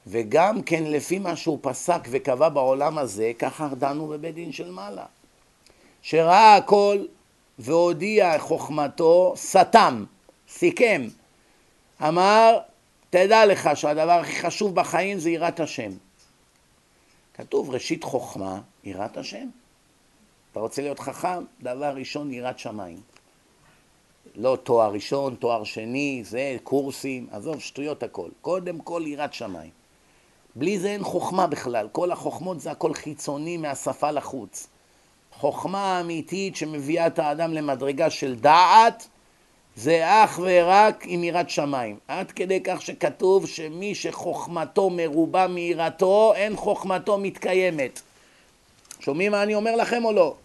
וגם 0.07 0.61
כן 0.61 0.83
לפי 0.83 1.19
מה 1.19 1.35
שהוא 1.35 1.59
פסק 1.61 2.07
וקבע 2.11 2.49
בעולם 2.49 2.97
הזה, 2.97 3.31
ככה 3.39 3.67
דנו 3.67 4.07
בבית 4.07 4.35
דין 4.35 4.51
של 4.51 4.71
מעלה. 4.71 5.05
שראה 6.03 6.55
הכל 6.55 7.05
והודיע 7.59 8.39
חוכמתו, 8.39 9.33
סתם, 9.35 10.05
סיכם, 10.49 11.07
אמר, 12.01 12.59
תדע 13.09 13.45
לך 13.45 13.69
שהדבר 13.75 14.11
הכי 14.11 14.41
חשוב 14.41 14.75
בחיים 14.75 15.19
זה 15.19 15.29
יראת 15.29 15.59
השם. 15.59 15.91
כתוב 17.33 17.69
ראשית 17.69 18.03
חוכמה, 18.03 18.61
יראת 18.83 19.17
השם. 19.17 19.47
אתה 20.51 20.59
רוצה 20.59 20.81
להיות 20.81 20.99
חכם? 20.99 21.43
דבר 21.61 21.95
ראשון, 21.95 22.33
יראת 22.33 22.59
שמיים. 22.59 23.01
לא 24.35 24.57
תואר 24.63 24.91
ראשון, 24.91 25.35
תואר 25.35 25.63
שני, 25.63 26.21
זה, 26.25 26.57
קורסים, 26.63 27.27
עזוב, 27.31 27.59
שטויות 27.59 28.03
הכל. 28.03 28.29
קודם 28.41 28.79
כל 28.79 29.03
יראת 29.05 29.33
שמיים. 29.33 29.71
בלי 30.55 30.79
זה 30.79 30.87
אין 30.89 31.03
חוכמה 31.03 31.47
בכלל, 31.47 31.87
כל 31.91 32.11
החוכמות 32.11 32.61
זה 32.61 32.71
הכל 32.71 32.93
חיצוני 32.93 33.57
מהשפה 33.57 34.11
לחוץ. 34.11 34.67
חוכמה 35.39 35.99
אמיתית 35.99 36.55
שמביאה 36.55 37.07
את 37.07 37.19
האדם 37.19 37.53
למדרגה 37.53 38.09
של 38.09 38.35
דעת, 38.35 39.07
זה 39.75 40.01
אך 40.05 40.39
ורק 40.43 41.03
עם 41.07 41.23
יראת 41.23 41.49
שמיים. 41.49 41.97
עד 42.07 42.31
כדי 42.31 42.59
כך 42.63 42.81
שכתוב 42.81 43.47
שמי 43.47 43.95
שחוכמתו 43.95 44.89
מרובה 44.89 45.47
מיראתו, 45.47 46.33
אין 46.35 46.55
חוכמתו 46.55 47.17
מתקיימת. 47.17 48.01
שומעים 48.99 49.31
מה 49.31 49.43
אני 49.43 49.55
אומר 49.55 49.75
לכם 49.75 50.05
או 50.05 50.13
לא? 50.13 50.35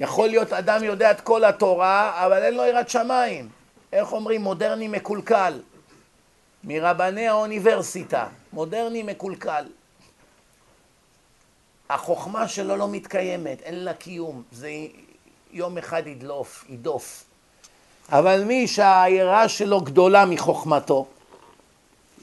יכול 0.00 0.28
להיות 0.28 0.52
אדם 0.52 0.84
יודע 0.84 1.10
את 1.10 1.20
כל 1.20 1.44
התורה, 1.44 2.26
אבל 2.26 2.42
אין 2.42 2.54
לו 2.54 2.64
יראת 2.64 2.88
שמיים. 2.88 3.48
איך 3.92 4.12
אומרים? 4.12 4.42
מודרני 4.42 4.88
מקולקל. 4.88 5.60
מרבני 6.64 7.28
האוניברסיטה. 7.28 8.26
מודרני 8.52 9.02
מקולקל. 9.02 9.64
החוכמה 11.90 12.48
שלו 12.48 12.76
לא 12.76 12.88
מתקיימת, 12.88 13.62
אין 13.62 13.84
לה 13.84 13.94
קיום. 13.94 14.42
זה 14.52 14.70
יום 15.52 15.78
אחד 15.78 16.06
ידלוף, 16.06 16.64
ידוף. 16.68 17.24
אבל 18.08 18.44
מי 18.44 18.66
שהיראה 18.66 19.48
שלו 19.48 19.80
גדולה 19.80 20.26
מחוכמתו, 20.26 21.06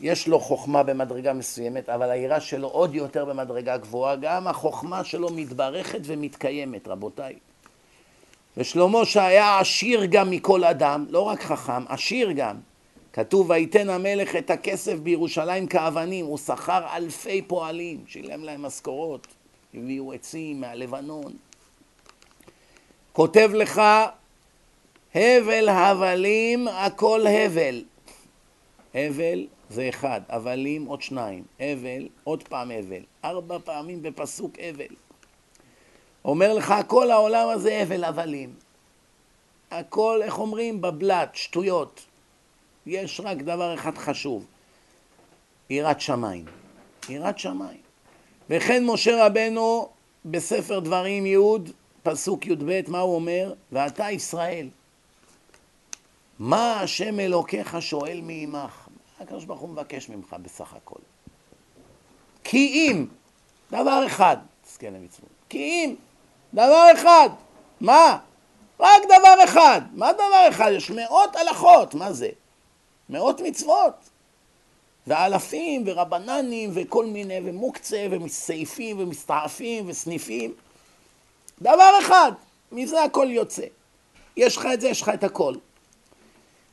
יש 0.02 0.28
לו 0.28 0.40
חוכמה 0.40 0.84
במדרגה 0.84 1.34
מסוימת, 1.34 1.90
אבל 1.90 2.10
היראה 2.10 2.40
שלו 2.40 2.68
עוד 2.68 2.96
יותר 2.96 3.26
במדרגה 3.26 3.78
גבוהה, 3.78 4.16
גם 4.16 4.48
החוכמה 4.48 5.04
שלו 5.04 5.30
מתברכת 5.30 6.00
ומתקיימת, 6.04 6.88
רבותיי. 6.88 7.36
ושלמה 8.58 9.06
שהיה 9.06 9.60
עשיר 9.60 10.06
גם 10.06 10.30
מכל 10.30 10.64
אדם, 10.64 11.06
לא 11.10 11.20
רק 11.20 11.42
חכם, 11.44 11.88
עשיר 11.88 12.32
גם. 12.32 12.56
כתוב 13.14 13.50
ויתן 13.50 13.90
המלך 13.90 14.36
את 14.36 14.50
הכסף 14.50 14.94
בירושלים 14.94 15.68
כאבנים, 15.68 16.26
הוא 16.26 16.38
שכר 16.38 16.86
אלפי 16.96 17.42
פועלים, 17.42 18.04
שילם 18.08 18.44
להם 18.44 18.62
משכורות, 18.62 19.28
הביאו 19.74 20.14
עצים 20.14 20.62
מהלבנון. 20.62 21.34
כותב 23.14 23.52
לך 23.54 23.82
הבל 25.16 25.70
הבלים 25.70 26.68
הכל 26.68 27.28
הבל. 27.28 27.84
הבל 28.94 29.48
זה 29.70 29.90
אחד, 29.90 30.22
הבלים 30.30 30.86
עוד 30.86 31.02
שניים, 31.02 31.44
הבל 31.60 32.08
עוד 32.24 32.44
פעם 32.44 32.72
הבל, 32.72 33.04
ארבע 33.26 33.58
פעמים 33.60 34.02
בפסוק 34.02 34.52
הבל. 34.60 34.96
אומר 36.26 36.54
לך 36.54 36.74
כל 36.88 37.12
העולם 37.12 37.50
הזה 37.50 37.82
הבל 37.82 38.04
הבלים. 38.04 38.54
הכל, 39.72 40.20
איך 40.24 40.40
אומרים? 40.40 40.82
בבלת, 40.82 41.36
שטויות. 41.36 42.06
יש 42.86 43.22
רק 43.24 43.38
דבר 43.38 43.74
אחד 43.74 43.98
חשוב, 43.98 44.46
יראת 45.70 46.02
שמיים. 46.02 46.46
יראת 47.10 47.40
שמיים. 47.40 47.83
וכן 48.56 48.86
משה 48.86 49.26
רבנו 49.26 49.90
בספר 50.26 50.80
דברים 50.80 51.26
י', 51.26 51.38
פסוק 52.04 52.46
י"ב, 52.46 52.82
מה 52.88 53.00
הוא 53.00 53.16
אומר? 53.16 53.54
ואתה 53.72 54.12
ישראל. 54.12 54.70
מה 56.40 56.82
השם 56.82 57.20
אלוקיך 57.20 57.82
שואל 57.82 58.22
מעמך? 58.24 58.88
הקדוש 59.20 59.46
ברוך 59.46 59.60
הוא 59.60 59.70
מבקש 59.70 60.10
ממך 60.10 60.36
בסך 60.42 60.74
הכל. 60.74 61.00
כי 62.44 62.58
אם, 62.58 63.06
דבר 63.72 64.06
אחד, 64.08 64.38
תזכה 64.62 64.90
למצוות, 64.90 65.30
כי 65.50 65.60
אם, 65.60 65.96
דבר 66.54 66.86
אחד, 66.94 67.30
מה? 67.82 68.18
רק 68.80 69.04
דבר 69.06 69.44
אחד. 69.44 69.82
מה 69.94 70.14
דבר 70.14 70.50
אחד? 70.50 70.72
יש 70.76 70.92
מאות 70.92 71.36
הלכות, 71.36 71.94
מה 71.94 72.14
זה? 72.14 72.30
מאות 73.10 73.42
מצוות. 73.42 74.10
ואלפים 75.08 75.84
ורבננים 75.86 76.70
וכל 76.74 77.06
מיני, 77.06 77.40
ומוקצה 77.44 78.08
ומסעיפים 78.12 79.00
ומסתעפים 79.00 79.84
וסניפים. 79.88 80.54
דבר 81.62 81.92
אחד, 82.00 82.32
מזה 82.72 83.04
הכל 83.04 83.28
יוצא. 83.30 83.66
יש 84.38 84.58
לך 84.58 84.68
את 84.74 84.82
זה, 84.82 84.88
יש 84.88 85.02
לך 85.02 85.10
את 85.10 85.24
הכל. 85.24 85.56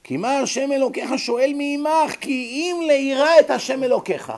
כי 0.05 0.17
מה 0.17 0.39
השם 0.39 0.73
אלוקיך 0.73 1.11
שואל 1.17 1.53
מעמך? 1.57 2.15
כי 2.21 2.33
אם 2.33 2.81
לירא 2.87 3.41
את 3.41 3.51
השם 3.51 3.85
אלוקיך. 3.85 4.33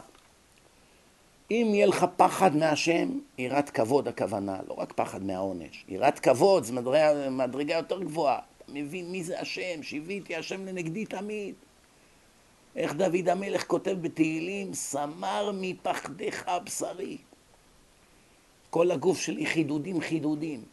אם 1.51 1.71
יהיה 1.75 1.87
לך 1.87 2.07
פחד 2.17 2.57
מהשם, 2.57 3.09
יראת 3.39 3.71
כבוד 3.71 4.09
הכוונה, 4.09 4.57
לא 4.69 4.75
רק 4.79 4.93
פחד 4.93 5.25
מהעונש. 5.25 5.85
יראת 5.89 6.19
כבוד 6.19 6.65
זה 6.65 6.73
מדרגה, 6.73 7.31
מדרגה 7.31 7.75
יותר 7.75 8.03
גבוהה. 8.03 8.39
אתה 8.65 8.73
מבין 8.73 9.13
מי 9.13 9.25
זה 9.25 9.41
השם? 9.41 9.83
שהביאתי 9.83 10.37
השם 10.37 10.67
לנגדי 10.67 11.05
תמיד. 11.05 11.55
איך 12.77 12.93
דוד 12.93 13.29
המלך 13.29 13.67
כותב 13.67 13.97
בתהילים, 14.01 14.75
סמר 14.75 15.51
מפחדך 15.55 16.51
בשרי. 16.65 17.19
כל 18.71 18.91
הגוף 18.91 19.21
שלי 19.21 19.47
חידודים 19.47 20.01
חידודים. 20.01 20.65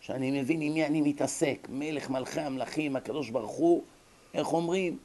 שאני 0.00 0.40
מבין 0.40 0.60
עם 0.60 0.74
מי 0.74 0.86
אני 0.86 1.00
מתעסק. 1.00 1.66
מלך 1.68 2.10
מלכי 2.10 2.40
המלכים, 2.40 2.96
הקדוש 2.96 3.30
ברוך 3.30 3.52
הוא, 3.52 3.82
איך 4.34 4.52
אומרים? 4.52 4.98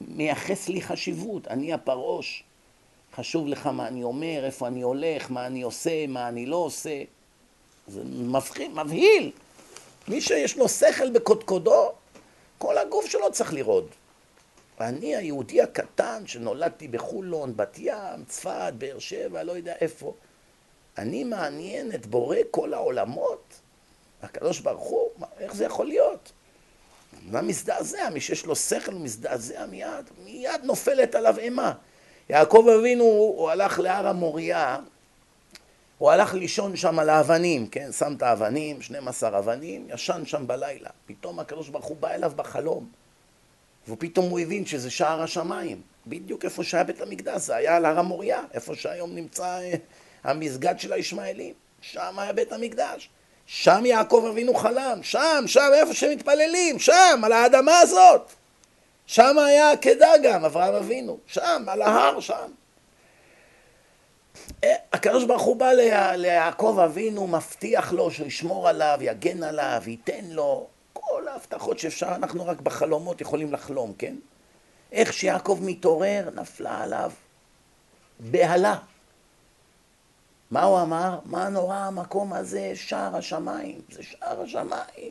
מייחס 0.00 0.68
לי 0.68 0.82
חשיבות, 0.82 1.48
אני 1.48 1.72
הפרעוש. 1.72 2.44
חשוב 3.14 3.46
לך 3.46 3.66
מה 3.66 3.88
אני 3.88 4.02
אומר, 4.02 4.42
איפה 4.44 4.66
אני 4.66 4.82
הולך, 4.82 5.30
מה 5.30 5.46
אני 5.46 5.62
עושה, 5.62 6.06
מה 6.06 6.28
אני 6.28 6.46
לא 6.46 6.56
עושה. 6.56 7.02
זה 7.88 8.04
מבחיל, 8.04 8.72
מבהיל. 8.72 9.30
מי 10.08 10.20
שיש 10.20 10.56
לו 10.56 10.68
שכל 10.68 11.10
בקודקודו, 11.10 11.92
כל 12.58 12.78
הגוף 12.78 13.06
שלו 13.06 13.32
צריך 13.32 13.52
לרעוד. 13.52 13.86
אני 14.80 15.16
היהודי 15.16 15.62
הקטן 15.62 16.26
שנולדתי 16.26 16.88
בחולון, 16.88 17.56
בת 17.56 17.78
ים, 17.78 18.24
צפת, 18.28 18.72
באר 18.78 18.98
שבע, 18.98 19.42
לא 19.42 19.52
יודע 19.52 19.74
איפה. 19.80 20.14
אני 20.98 21.24
מעניין 21.24 21.94
את 21.94 22.06
בורא 22.06 22.36
כל 22.50 22.74
העולמות? 22.74 23.60
הקדוש 24.22 24.60
ברוך 24.60 24.88
הוא, 24.88 25.08
איך 25.38 25.54
זה 25.54 25.64
יכול 25.64 25.86
להיות? 25.86 26.32
מה 27.22 27.42
מזדעזע? 27.42 28.10
מי 28.10 28.20
שיש 28.20 28.46
לו 28.46 28.56
שכל 28.56 28.94
מזדעזע 28.94 29.66
מיד, 29.66 30.10
מיד 30.24 30.60
נופלת 30.64 31.14
עליו 31.14 31.38
אימה. 31.38 31.72
יעקב 32.28 32.66
אבינו, 32.78 33.04
הוא 33.04 33.50
הלך 33.50 33.78
להר 33.78 34.06
המוריה, 34.06 34.78
הוא 35.98 36.10
הלך 36.10 36.34
לישון 36.34 36.76
שם 36.76 36.98
על 36.98 37.10
האבנים, 37.10 37.66
כן? 37.66 37.92
שם 37.92 38.14
את 38.16 38.22
האבנים, 38.22 38.82
12 38.82 39.38
אבנים, 39.38 39.86
ישן 39.88 40.22
שם 40.26 40.46
בלילה. 40.46 40.90
פתאום 41.06 41.38
הקדוש 41.38 41.68
ברוך 41.68 41.86
הוא 41.86 41.96
בא 41.96 42.10
אליו 42.10 42.32
בחלום. 42.36 42.99
ופתאום 43.88 44.30
הוא 44.30 44.40
הבין 44.40 44.66
שזה 44.66 44.90
שער 44.90 45.22
השמיים. 45.22 45.80
בדיוק 46.06 46.44
איפה 46.44 46.64
שהיה 46.64 46.84
בית 46.84 47.00
המקדש, 47.00 47.42
זה 47.42 47.56
היה 47.56 47.76
על 47.76 47.84
הר 47.84 47.98
המוריה, 47.98 48.40
איפה 48.54 48.74
שהיום 48.74 49.14
נמצא 49.14 49.44
אה, 49.44 49.74
המסגד 50.24 50.74
של 50.78 50.92
הישמעאלים. 50.92 51.54
שם 51.80 52.18
היה 52.18 52.32
בית 52.32 52.52
המקדש. 52.52 53.10
שם 53.46 53.82
יעקב 53.86 54.26
אבינו 54.30 54.54
חלם, 54.54 54.98
שם, 55.02 55.44
שם, 55.46 55.70
איפה 55.74 55.94
שמתפללים, 55.94 56.78
שם, 56.78 57.20
על 57.24 57.32
האדמה 57.32 57.78
הזאת. 57.78 58.32
שם 59.06 59.38
היה 59.38 59.72
עקדה 59.72 60.10
גם, 60.22 60.44
אברהם 60.44 60.74
אבינו, 60.74 61.18
שם, 61.26 61.64
על 61.68 61.82
ההר, 61.82 62.20
שם. 62.20 62.50
אה, 64.64 64.74
הקדוש 64.92 65.24
ברוך 65.24 65.42
הוא 65.42 65.56
בא 65.56 65.72
ליעקב 66.16 66.78
אבינו, 66.84 67.26
מבטיח 67.26 67.92
לו 67.92 68.10
שישמור 68.10 68.68
עליו, 68.68 68.98
יגן 69.00 69.42
עליו, 69.42 69.82
ייתן 69.86 70.24
לו 70.24 70.66
כל 71.10 71.28
ההבטחות 71.28 71.78
שאפשר, 71.78 72.08
אנחנו 72.08 72.46
רק 72.46 72.60
בחלומות 72.60 73.20
יכולים 73.20 73.52
לחלום, 73.52 73.92
כן? 73.98 74.16
איך 74.92 75.12
שיעקב 75.12 75.58
מתעורר, 75.62 76.28
נפלה 76.34 76.82
עליו 76.82 77.12
בהלה. 78.20 78.78
מה 80.50 80.62
הוא 80.62 80.80
אמר? 80.82 81.18
מה 81.24 81.48
נורא 81.48 81.76
המקום 81.76 82.32
הזה, 82.32 82.72
שער 82.74 83.16
השמיים, 83.16 83.80
זה 83.90 84.02
שער 84.02 84.42
השמיים. 84.42 85.10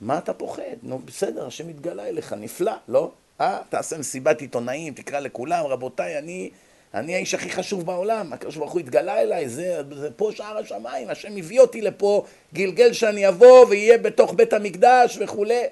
מה 0.00 0.18
אתה 0.18 0.32
פוחד? 0.32 0.62
נו 0.82 0.98
בסדר, 0.98 1.46
השם 1.46 1.70
יתגלה 1.70 2.06
אליך, 2.06 2.32
נפלא, 2.32 2.72
לא? 2.88 3.10
אה, 3.40 3.60
תעשה 3.68 3.98
מסיבת 3.98 4.40
עיתונאים, 4.40 4.94
תקרא 4.94 5.20
לכולם, 5.20 5.64
רבותיי, 5.64 6.18
אני, 6.18 6.50
אני 6.94 7.14
האיש 7.14 7.34
הכי 7.34 7.50
חשוב 7.50 7.86
בעולם, 7.86 8.32
הקדוש 8.32 8.56
ברוך 8.56 8.72
הוא 8.72 8.80
התגלה 8.80 9.20
אליי, 9.20 9.48
זה, 9.48 9.82
זה 9.96 10.10
פה 10.16 10.30
שער 10.34 10.58
השמיים, 10.58 11.10
השם 11.10 11.36
הביא 11.36 11.60
אותי 11.60 11.80
לפה, 11.80 12.24
גלגל 12.54 12.92
שאני 12.92 13.28
אבוא 13.28 13.66
ויהיה 13.66 13.98
בתוך 13.98 14.34
בית 14.34 14.52
המקדש 14.52 15.18
וכולי. 15.20 15.62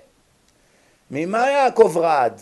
ממה 1.11 1.50
יעקב 1.50 1.96
רעד? 1.96 2.40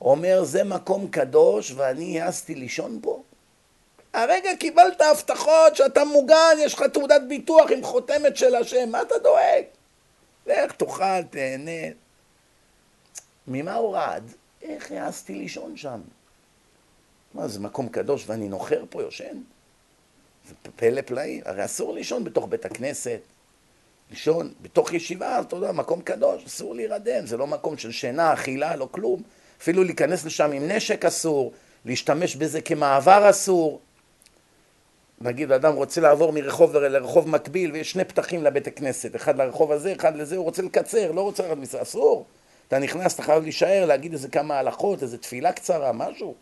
אומר, 0.00 0.44
זה 0.44 0.64
מקום 0.64 1.08
קדוש 1.08 1.72
ואני 1.76 2.20
העזתי 2.20 2.54
לישון 2.54 2.98
פה? 3.02 3.22
הרגע 4.12 4.56
קיבלת 4.56 5.00
הבטחות 5.00 5.76
שאתה 5.76 6.04
מוגן, 6.04 6.56
יש 6.58 6.74
לך 6.74 6.82
תעודת 6.82 7.22
ביטוח 7.28 7.70
עם 7.70 7.82
חותמת 7.82 8.36
של 8.36 8.54
השם, 8.54 8.88
מה 8.90 9.02
אתה 9.02 9.14
דואג? 9.18 9.64
לך 10.46 10.72
תאכל, 10.72 11.22
תהנה. 11.30 11.94
ממה 13.48 13.74
הוא 13.74 13.94
רעד? 13.94 14.32
איך 14.62 14.92
העזתי 14.92 15.34
לישון 15.34 15.76
שם? 15.76 16.00
מה, 17.34 17.48
זה 17.48 17.60
מקום 17.60 17.88
קדוש 17.88 18.24
ואני 18.26 18.48
נוחר 18.48 18.84
פה, 18.90 19.02
יושן? 19.02 19.36
זה 20.48 20.54
פלא 20.76 21.00
פלאים. 21.00 21.40
הרי 21.44 21.64
אסור 21.64 21.94
לישון 21.94 22.24
בתוך 22.24 22.46
בית 22.48 22.64
הכנסת. 22.64 23.20
לישון 24.10 24.52
בתוך 24.62 24.92
ישיבה, 24.92 25.40
אתה 25.40 25.56
יודע, 25.56 25.72
מקום 25.72 26.02
קדוש, 26.02 26.44
אסור 26.44 26.74
להירדם, 26.74 27.26
זה 27.26 27.36
לא 27.36 27.46
מקום 27.46 27.78
של 27.78 27.92
שינה, 27.92 28.32
אכילה, 28.32 28.76
לא 28.76 28.88
כלום. 28.90 29.22
אפילו 29.60 29.84
להיכנס 29.84 30.24
לשם 30.24 30.52
עם 30.52 30.68
נשק 30.68 31.04
אסור, 31.04 31.52
להשתמש 31.84 32.36
בזה 32.36 32.60
כמעבר 32.60 33.30
אסור. 33.30 33.80
נגיד 35.20 35.52
אדם 35.52 35.74
רוצה 35.74 36.00
לעבור 36.00 36.32
מרחוב 36.32 36.76
לרחוב 36.76 37.28
מקביל 37.28 37.72
ויש 37.72 37.90
שני 37.90 38.04
פתחים 38.04 38.44
לבית 38.44 38.66
הכנסת, 38.66 39.16
אחד 39.16 39.36
לרחוב 39.36 39.72
הזה, 39.72 39.94
אחד 39.96 40.16
לזה, 40.16 40.36
הוא 40.36 40.44
רוצה 40.44 40.62
לקצר, 40.62 41.12
לא 41.12 41.20
רוצה 41.20 41.42
לרדת 41.42 41.58
מזה, 41.58 41.82
אסור. 41.82 42.26
אתה 42.68 42.78
נכנס, 42.78 43.14
אתה 43.14 43.22
חייב 43.22 43.42
להישאר, 43.42 43.84
להגיד 43.84 44.12
איזה 44.12 44.28
כמה 44.28 44.58
הלכות, 44.58 45.02
איזה 45.02 45.18
תפילה 45.18 45.52
קצרה, 45.52 45.92
משהו. 45.92 46.34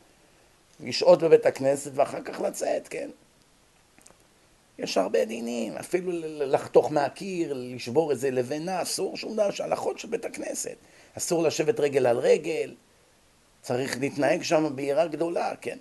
לשהות 0.82 1.22
בבית 1.22 1.46
הכנסת 1.46 1.90
ואחר 1.94 2.22
כך 2.22 2.40
לצאת, 2.40 2.88
כן? 2.88 3.10
יש 4.78 4.98
הרבה 4.98 5.24
דינים, 5.24 5.76
אפילו 5.76 6.12
לחתוך 6.24 6.92
מהקיר, 6.92 7.52
לשבור 7.56 8.10
איזה 8.10 8.30
לבנה, 8.30 8.82
אסור 8.82 9.16
שום 9.16 9.32
דבר, 9.32 9.48
יש 9.48 9.60
הלכות 9.60 9.98
של 9.98 10.08
בית 10.08 10.24
הכנסת. 10.24 10.76
אסור 11.18 11.42
לשבת 11.42 11.80
רגל 11.80 12.06
על 12.06 12.18
רגל, 12.18 12.74
צריך 13.62 13.98
להתנהג 14.00 14.42
שם 14.42 14.76
ביראה 14.76 15.06
גדולה, 15.06 15.56
כן? 15.60 15.78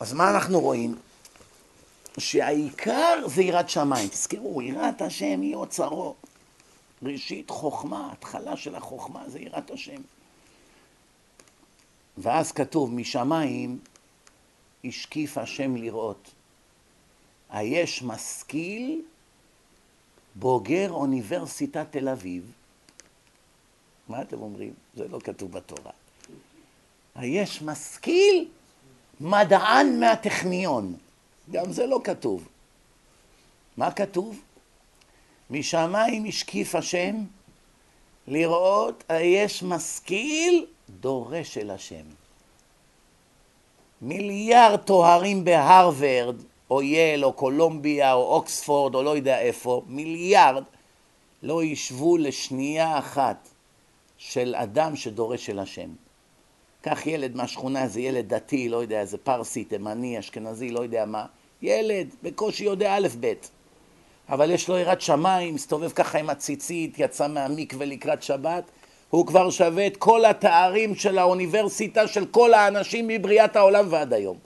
אז 0.00 0.12
מה 0.12 0.30
אנחנו 0.30 0.60
רואים? 0.60 0.98
שהעיקר 2.18 3.28
זה 3.28 3.42
יראת 3.42 3.70
שמיים. 3.70 4.08
תזכרו, 4.08 4.62
יראת 4.62 5.02
השם 5.02 5.40
היא 5.40 5.54
אוצרו. 5.54 6.14
ראשית 7.02 7.50
חוכמה, 7.50 8.12
התחלה 8.12 8.56
של 8.56 8.74
החוכמה 8.74 9.28
זה 9.28 9.40
יראת 9.40 9.70
השם. 9.70 10.00
ואז 12.18 12.52
כתוב, 12.52 12.94
משמיים 12.94 13.78
השקיף 14.84 15.38
השם 15.38 15.76
לראות. 15.76 16.30
היש 17.50 18.02
משכיל 18.02 19.02
בוגר 20.34 20.90
אוניברסיטת 20.90 21.86
תל 21.90 22.08
אביב. 22.08 22.52
מה 24.08 24.22
אתם 24.22 24.40
אומרים? 24.40 24.72
זה 24.94 25.08
לא 25.08 25.18
כתוב 25.24 25.52
בתורה. 25.52 25.92
היש 27.14 27.62
משכיל 27.62 28.48
מדען 29.20 30.00
מהטכניון. 30.00 30.96
גם 31.50 31.72
זה 31.72 31.86
לא 31.86 32.00
כתוב. 32.04 32.48
מה 33.76 33.90
כתוב? 33.90 34.40
משמיים 35.50 36.24
השקיף 36.24 36.74
השם 36.74 37.16
לראות 38.26 39.04
היש 39.08 39.62
משכיל 39.62 40.66
דורש 40.90 41.58
אל 41.58 41.70
השם. 41.70 42.04
מיליארד 44.02 44.76
תוארים 44.76 45.44
בהרווארד, 45.44 46.36
או 46.70 46.82
יל, 46.82 47.24
או 47.24 47.32
קולומביה, 47.32 48.12
או 48.12 48.34
אוקספורד, 48.34 48.94
או 48.94 49.02
לא 49.02 49.16
יודע 49.16 49.40
איפה, 49.40 49.82
מיליארד, 49.86 50.64
לא 51.42 51.64
ישבו 51.64 52.16
לשנייה 52.16 52.98
אחת 52.98 53.48
של 54.18 54.54
אדם 54.54 54.96
שדורש 54.96 55.50
אל 55.50 55.58
השם. 55.58 55.90
קח 56.80 57.06
ילד 57.06 57.36
מהשכונה, 57.36 57.82
איזה 57.82 58.00
ילד 58.00 58.34
דתי, 58.34 58.68
לא 58.68 58.76
יודע, 58.76 59.00
איזה 59.00 59.18
פרסי, 59.18 59.64
תימני, 59.64 60.18
אשכנזי, 60.18 60.70
לא 60.70 60.80
יודע 60.80 61.04
מה, 61.04 61.26
ילד, 61.62 62.14
בקושי 62.22 62.64
יודע 62.64 62.96
א' 62.96 63.08
ב', 63.20 63.32
אבל 64.28 64.50
יש 64.50 64.68
לו 64.68 64.78
יראת 64.78 65.00
שמיים, 65.00 65.54
מסתובב 65.54 65.90
ככה 65.90 66.18
עם 66.18 66.30
הציצית, 66.30 66.98
יצא 66.98 67.28
מהמקווה 67.28 67.86
לקראת 67.86 68.22
שבת, 68.22 68.70
הוא 69.10 69.26
כבר 69.26 69.50
שווה 69.50 69.86
את 69.86 69.96
כל 69.96 70.24
התארים 70.24 70.94
של 70.94 71.18
האוניברסיטה 71.18 72.06
של 72.06 72.26
כל 72.26 72.54
האנשים 72.54 73.08
מבריאת 73.08 73.56
העולם 73.56 73.86
ועד 73.90 74.12
היום. 74.12 74.36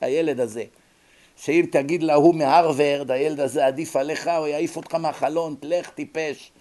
הילד 0.00 0.40
הזה. 0.40 0.64
שאם 1.36 1.66
תגיד 1.70 2.02
להוא 2.02 2.34
מהרווארד, 2.34 3.10
הילד 3.10 3.40
הזה 3.40 3.66
עדיף 3.66 3.96
עליך, 3.96 4.30
הוא 4.38 4.46
יעיף 4.46 4.76
אותך 4.76 4.94
מהחלון, 4.94 5.54
תלך 5.60 5.90
טיפש. 5.90 6.52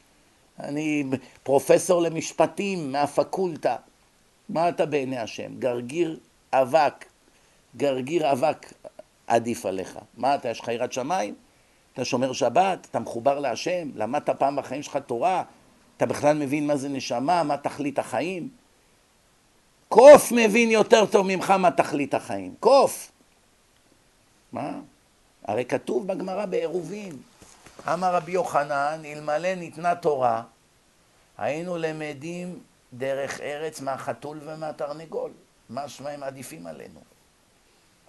אני 0.60 1.04
פרופסור 1.44 2.02
למשפטים 2.02 2.92
מהפקולטה. 2.92 3.76
מה 4.50 4.70
אתה 4.70 4.86
בעיני 4.86 5.18
השם? 5.18 5.60
גרגיר 5.60 6.20
אבק, 6.54 7.06
גרגיר 7.78 8.32
אבק 8.32 8.74
עדיף 9.28 9.66
עליך. 9.66 10.00
מה 10.18 10.36
אתה, 10.36 10.50
יש 10.50 10.60
לך 10.60 10.68
יראת 10.68 10.94
שמיים? 10.94 11.36
אתה 11.94 12.06
שומר 12.06 12.34
שבת? 12.34 12.88
אתה 12.92 13.00
מחובר 13.00 13.40
להשם? 13.40 13.90
למדת 13.96 14.30
פעם 14.30 14.56
בחיים 14.56 14.84
שלך 14.84 14.98
תורה? 14.98 15.44
אתה 16.02 16.10
בכלל 16.10 16.38
מבין 16.38 16.68
מה 16.68 16.78
זה 16.78 16.90
נשמה? 16.90 17.44
מה 17.44 17.58
תכלית 17.58 18.00
החיים? 18.00 18.50
קוף 19.90 20.32
מבין 20.32 20.72
יותר 20.72 21.06
טוב 21.06 21.28
ממך 21.28 21.50
מה 21.50 21.72
תכלית 21.72 22.14
החיים. 22.14 22.56
קוף. 22.60 23.12
מה? 24.52 24.72
הרי 25.44 25.66
כתוב 25.66 26.08
בגמרא 26.08 26.46
בעירובין, 26.46 27.18
אמר 27.94 28.16
רבי 28.16 28.32
יוחנן, 28.32 29.02
אלמלא 29.06 29.56
ניתנה 29.56 29.96
תורה, 29.96 30.44
היינו 31.38 31.78
למדים 31.78 32.60
דרך 32.94 33.42
ארץ 33.42 33.82
מהחתול 33.82 34.40
ומהתרנגול. 34.46 35.32
משמע 35.70 36.10
הם 36.10 36.24
עדיפים 36.24 36.68
עלינו. 36.68 37.00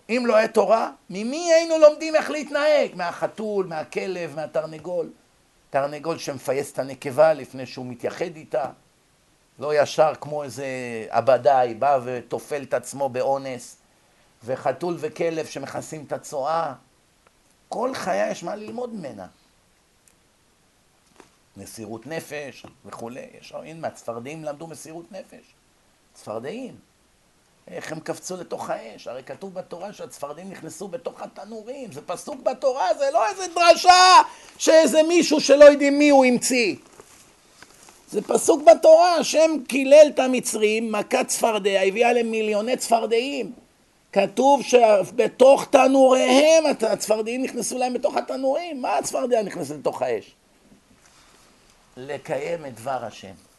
אם 0.08 0.24
לא 0.26 0.36
היה 0.36 0.48
תורה, 0.48 0.90
ממי 1.10 1.52
היינו 1.52 1.78
לומדים 1.78 2.16
איך 2.16 2.30
להתנהג? 2.30 2.94
מהחתול, 2.94 3.66
מהכלב, 3.66 4.36
מהתרנגול. 4.36 5.10
תרנגול 5.72 6.18
שמפייס 6.18 6.72
את 6.72 6.78
הנקבה 6.78 7.32
לפני 7.32 7.66
שהוא 7.66 7.86
מתייחד 7.86 8.36
איתה. 8.36 8.70
לא 9.58 9.82
ישר 9.82 10.12
כמו 10.20 10.42
איזה 10.42 10.66
עבדאי, 11.08 11.74
בא 11.74 11.98
וטופל 12.04 12.62
את 12.62 12.74
עצמו 12.74 13.08
באונס. 13.08 13.76
וחתול 14.44 14.96
וכלב 14.98 15.46
שמכסים 15.46 16.04
את 16.04 16.12
הצואה. 16.12 16.74
כל 17.68 17.94
חיה 17.94 18.30
יש 18.30 18.42
מה 18.42 18.56
ללמוד 18.56 18.94
ממנה. 18.94 19.26
מסירות 21.56 22.06
נפש 22.06 22.66
וכולי. 22.84 23.26
יש, 23.40 23.52
הנה, 23.52 23.80
מהצפרדעים 23.80 24.44
למדו 24.44 24.66
מסירות 24.66 25.12
נפש. 25.12 25.54
צפרדעים. 26.14 26.76
איך 27.68 27.92
הם 27.92 28.00
קפצו 28.00 28.36
לתוך 28.36 28.70
האש? 28.70 29.06
הרי 29.06 29.22
כתוב 29.22 29.54
בתורה 29.54 29.92
שהצפרדעים 29.92 30.50
נכנסו 30.50 30.88
בתוך 30.88 31.22
התנורים. 31.22 31.92
זה 31.92 32.00
פסוק 32.06 32.40
בתורה, 32.42 32.94
זה 32.98 33.10
לא 33.12 33.28
איזה 33.28 33.46
דרשה 33.54 34.22
שאיזה 34.58 35.02
מישהו 35.02 35.40
שלא 35.40 35.64
יודעים 35.64 35.98
מי 35.98 36.08
הוא 36.08 36.24
המציא. 36.24 36.76
זה 38.10 38.22
פסוק 38.22 38.62
בתורה, 38.62 39.16
השם 39.16 39.50
קילל 39.68 40.06
את 40.14 40.18
המצרים, 40.18 40.92
מכת 40.92 41.28
צפרדע, 41.28 41.80
הביאה 41.80 42.12
להם 42.12 42.30
מיליוני 42.30 42.76
צפרדעים. 42.76 43.52
כתוב 44.12 44.62
שבתוך 44.62 45.64
תנוריהם 45.64 46.64
הצפרדעים 46.66 47.42
נכנסו 47.42 47.78
להם 47.78 47.92
בתוך 47.92 48.16
התנורים. 48.16 48.82
מה 48.82 48.98
הצפרדע 48.98 49.42
נכנסת 49.42 49.74
לתוך 49.74 50.02
האש? 50.02 50.34
לקיים 51.96 52.66
את 52.66 52.74
דבר 52.74 53.04
השם. 53.04 53.51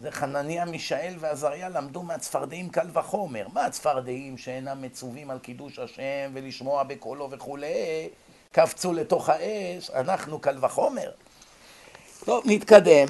זה 0.00 0.10
חנניה, 0.10 0.64
מישאל 0.64 1.14
ועזריה 1.20 1.68
למדו 1.68 2.02
מהצפרדעים 2.02 2.68
קל 2.68 2.86
וחומר. 2.92 3.46
מה 3.52 3.64
הצפרדעים 3.64 4.38
שאינם 4.38 4.82
מצווים 4.82 5.30
על 5.30 5.38
קידוש 5.38 5.78
השם 5.78 6.30
ולשמוע 6.34 6.82
בקולו 6.82 7.30
וכולי, 7.30 8.08
קפצו 8.52 8.92
לתוך 8.92 9.28
האש, 9.28 9.90
אנחנו 9.90 10.38
קל 10.38 10.56
וחומר. 10.60 11.10
טוב, 12.24 12.42
נתקדם. 12.46 13.06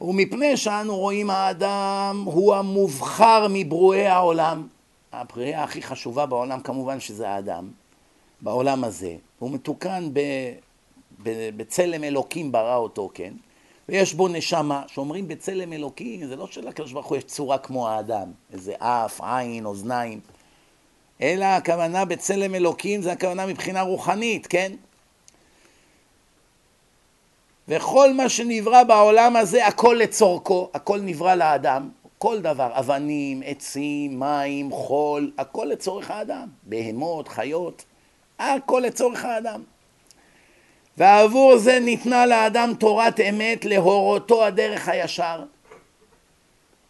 ומפני 0.00 0.56
שאנו 0.56 0.96
רואים 0.96 1.30
האדם 1.30 2.22
הוא 2.24 2.54
המובחר 2.54 3.46
מברואי 3.50 4.06
העולם. 4.06 4.68
הבריאה 5.12 5.64
הכי 5.64 5.82
חשובה 5.82 6.26
בעולם 6.26 6.60
כמובן 6.60 7.00
שזה 7.00 7.28
האדם, 7.28 7.68
בעולם 8.40 8.84
הזה. 8.84 9.16
הוא 9.38 9.50
מתוקן 9.50 10.10
ב... 10.12 10.20
בצלם 11.56 12.04
אלוקים 12.04 12.52
ברא 12.52 12.76
אותו, 12.76 13.10
כן? 13.14 13.32
ויש 13.88 14.14
בו 14.14 14.28
נשמה, 14.28 14.82
שאומרים 14.86 15.28
בצלם 15.28 15.72
אלוקים, 15.72 16.26
זה 16.26 16.36
לא 16.36 16.46
שלקדוש 16.46 16.92
ברוך 16.92 17.06
הוא 17.06 17.16
יש 17.16 17.24
צורה 17.24 17.58
כמו 17.58 17.88
האדם, 17.88 18.32
איזה 18.52 18.74
אף, 18.78 19.20
עין, 19.20 19.64
אוזניים, 19.64 20.20
אלא 21.22 21.44
הכוונה 21.44 22.04
בצלם 22.04 22.54
אלוקים 22.54 23.02
זה 23.02 23.12
הכוונה 23.12 23.46
מבחינה 23.46 23.82
רוחנית, 23.82 24.46
כן? 24.46 24.72
וכל 27.68 28.12
מה 28.12 28.28
שנברא 28.28 28.84
בעולם 28.84 29.36
הזה, 29.36 29.66
הכל 29.66 29.96
לצורכו, 30.00 30.70
הכל 30.74 31.00
נברא 31.00 31.34
לאדם, 31.34 31.90
כל 32.18 32.40
דבר, 32.40 32.70
אבנים, 32.78 33.42
עצים, 33.44 34.20
מים, 34.20 34.70
חול, 34.72 35.32
הכל 35.38 35.64
לצורך 35.70 36.10
האדם, 36.10 36.48
בהמות, 36.62 37.28
חיות, 37.28 37.84
הכל 38.38 38.82
לצורך 38.86 39.24
האדם. 39.24 39.62
ועבור 40.98 41.58
זה 41.58 41.78
ניתנה 41.80 42.26
לאדם 42.26 42.72
תורת 42.78 43.20
אמת 43.20 43.64
להורותו 43.64 44.44
הדרך 44.44 44.88
הישר. 44.88 45.42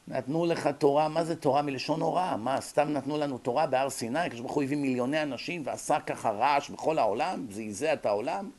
נתנו 0.09 0.47
לך 0.47 0.69
תורה, 0.79 1.09
מה 1.09 1.25
זה 1.25 1.37
תורה 1.37 1.63
מלשון 1.63 2.01
הוראה? 2.01 2.37
מה, 2.37 2.61
סתם 2.61 2.89
נתנו 2.93 3.19
לנו 3.19 3.39
תורה 3.39 3.67
בהר 3.67 3.91
סיני? 3.91 4.19
הקדוש 4.19 4.41
ברוך 4.41 4.53
הוא 4.53 4.63
הביא 4.63 4.77
מיליוני 4.77 5.23
אנשים 5.23 5.63
ועשה 5.65 6.01
ככה 6.01 6.31
רעש 6.31 6.71
בכל 6.71 6.99
העולם? 6.99 7.47
זעזע 7.51 7.93
את 7.93 8.07
העולם? 8.07 8.51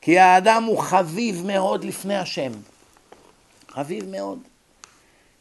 כי 0.00 0.18
האדם 0.18 0.64
הוא 0.64 0.78
חביב 0.78 1.46
מאוד 1.46 1.84
לפני 1.84 2.16
השם. 2.16 2.52
חביב 3.68 4.08
מאוד. 4.08 4.38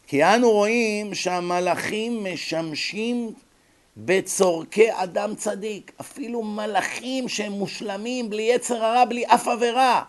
כי 0.07 0.23
אנו 0.23 0.51
רואים 0.51 1.15
שהמלאכים 1.15 2.25
משמשים 2.33 3.33
בצורכי 3.97 4.87
אדם 4.91 5.35
צדיק. 5.35 5.91
אפילו 6.01 6.43
מלאכים 6.43 7.29
שהם 7.29 7.51
מושלמים, 7.51 8.29
בלי 8.29 8.41
יצר 8.41 8.85
הרע, 8.85 9.05
בלי 9.05 9.25
אף 9.25 9.47
עבירה. 9.47 10.03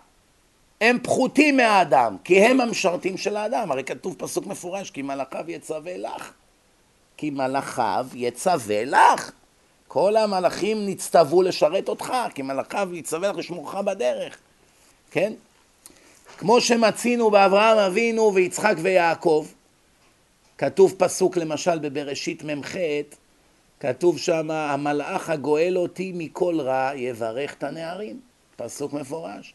הם 0.80 0.99
פחותים 1.03 1.57
מהאדם, 1.57 2.16
כי 2.24 2.41
הם 2.41 2.61
המשרתים 2.61 3.16
של 3.16 3.37
האדם. 3.37 3.70
הרי 3.70 3.85
כתוב 3.85 4.14
פסוק 4.18 4.47
מפורש, 4.47 4.91
כי 4.91 5.03
מלאכיו 5.03 5.51
יצווה 5.51 5.97
לך. 5.97 6.32
כי 7.16 7.30
מלאכיו 7.30 8.07
יצווה 8.14 8.85
לך. 8.85 9.30
כל 9.89 10.16
המלאכים 10.16 10.87
נצטוו 10.89 11.43
לשרת 11.43 11.89
אותך, 11.89 12.12
כי 12.35 12.43
מלאכיו 12.43 12.89
יצווה 12.93 13.28
לך 13.28 13.37
לשמורך 13.37 13.74
בדרך, 13.74 14.39
כן? 15.11 15.32
כמו 16.39 16.61
שמצינו 16.61 17.30
באברהם 17.30 17.78
אבינו 17.78 18.35
ויצחק 18.35 18.74
ויעקב, 18.82 19.47
כתוב 20.59 20.95
פסוק 20.99 21.37
למשל 21.37 21.78
בבראשית 21.78 22.45
מ"ח, 22.45 22.74
כתוב 23.81 24.18
שם 24.18 24.51
המלאך 24.51 25.31
הגואל 25.31 25.79
אותי 25.79 26.12
מכל 26.14 26.61
רע 26.61 26.91
יברך 26.95 27.55
את 27.55 27.62
הנערים, 27.62 28.20
פסוק 28.57 28.93
מפורש. 28.93 29.55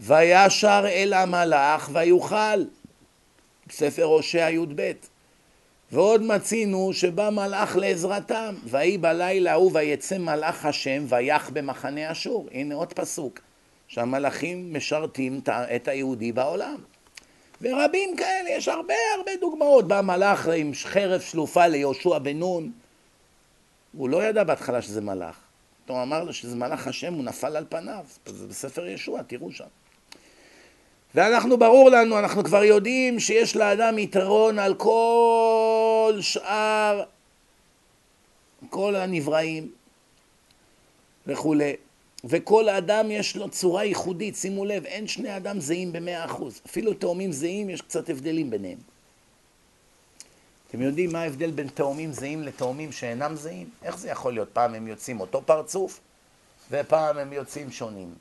וישר 0.00 0.84
אל 0.88 1.12
המלאך 1.12 1.90
ויוכל, 1.92 2.64
ספר 3.70 4.04
הושע 4.04 4.50
י"ב. 4.50 4.92
ועוד 5.92 6.22
מצינו 6.22 6.92
שבא 6.92 7.30
מלאך 7.30 7.76
לעזרתם, 7.76 8.54
ויהי 8.64 8.98
בלילה 8.98 9.52
ההוא 9.52 9.70
ויצא 9.74 10.18
מלאך 10.18 10.64
השם 10.64 11.04
ויח 11.08 11.50
במחנה 11.52 12.12
אשור. 12.12 12.48
הנה 12.52 12.74
עוד 12.74 12.92
פסוק, 12.92 13.40
שהמלאכים 13.88 14.74
משרתים 14.74 15.40
את 15.48 15.88
היהודי 15.88 16.32
בעולם. 16.32 16.76
ורבים 17.62 18.16
כאלה, 18.16 18.50
יש 18.50 18.68
הרבה 18.68 18.94
הרבה 19.18 19.32
דוגמאות. 19.40 19.88
בא 19.88 20.00
מלאך 20.00 20.48
עם 20.56 20.72
חרב 20.74 21.20
שלופה 21.20 21.66
ליהושע 21.66 22.18
בן 22.18 22.38
נון, 22.38 22.72
הוא 23.96 24.08
לא 24.08 24.24
ידע 24.24 24.44
בהתחלה 24.44 24.82
שזה 24.82 25.00
מלאך. 25.00 25.36
הוא 25.88 26.02
אמר 26.02 26.24
לו 26.24 26.32
שזה 26.32 26.56
מלאך 26.56 26.86
השם, 26.86 27.14
הוא 27.14 27.24
נפל 27.24 27.56
על 27.56 27.64
פניו. 27.68 28.04
זה 28.26 28.46
בספר 28.46 28.86
ישוע, 28.86 29.22
תראו 29.22 29.52
שם. 29.52 29.64
ואנחנו, 31.14 31.58
ברור 31.58 31.90
לנו, 31.90 32.18
אנחנו 32.18 32.44
כבר 32.44 32.64
יודעים 32.64 33.20
שיש 33.20 33.56
לאדם 33.56 33.98
יתרון 33.98 34.58
על 34.58 34.74
כל 34.74 36.18
שאר, 36.20 37.02
כל 38.70 38.96
הנבראים 38.96 39.70
וכולי. 41.26 41.72
וכל 42.24 42.68
אדם 42.68 43.10
יש 43.10 43.36
לו 43.36 43.48
צורה 43.48 43.84
ייחודית, 43.84 44.36
שימו 44.36 44.64
לב, 44.64 44.84
אין 44.84 45.06
שני 45.06 45.36
אדם 45.36 45.60
זהים 45.60 45.92
במאה 45.92 46.24
אחוז. 46.24 46.60
אפילו 46.66 46.94
תאומים 46.94 47.32
זהים, 47.32 47.70
יש 47.70 47.80
קצת 47.80 48.10
הבדלים 48.10 48.50
ביניהם. 48.50 48.78
אתם 50.74 50.82
יודעים 50.82 51.12
מה 51.12 51.22
ההבדל 51.22 51.50
בין 51.50 51.68
תאומים 51.68 52.12
זהים 52.12 52.42
לתאומים 52.42 52.92
שאינם 52.92 53.36
זהים? 53.36 53.70
איך 53.82 53.98
זה 53.98 54.10
יכול 54.10 54.32
להיות? 54.32 54.48
פעם 54.52 54.74
הם 54.74 54.86
יוצאים 54.86 55.20
אותו 55.20 55.42
פרצוף, 55.46 56.00
ופעם 56.70 57.18
הם 57.18 57.32
יוצאים 57.32 57.72
שונים. 57.72 58.14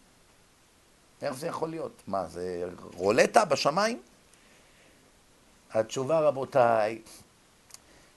איך 1.22 1.34
זה 1.34 1.48
יכול 1.48 1.70
להיות? 1.70 2.02
מה, 2.08 2.28
זה 2.28 2.66
רולטה 2.94 3.46
בשמיים? 3.46 4.02
התשובה, 5.72 6.20
רבותיי, 6.20 7.02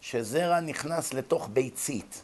שזרע 0.01 0.61
נכנס 0.61 1.15
לתוך 1.15 1.49
ביצית, 1.53 2.23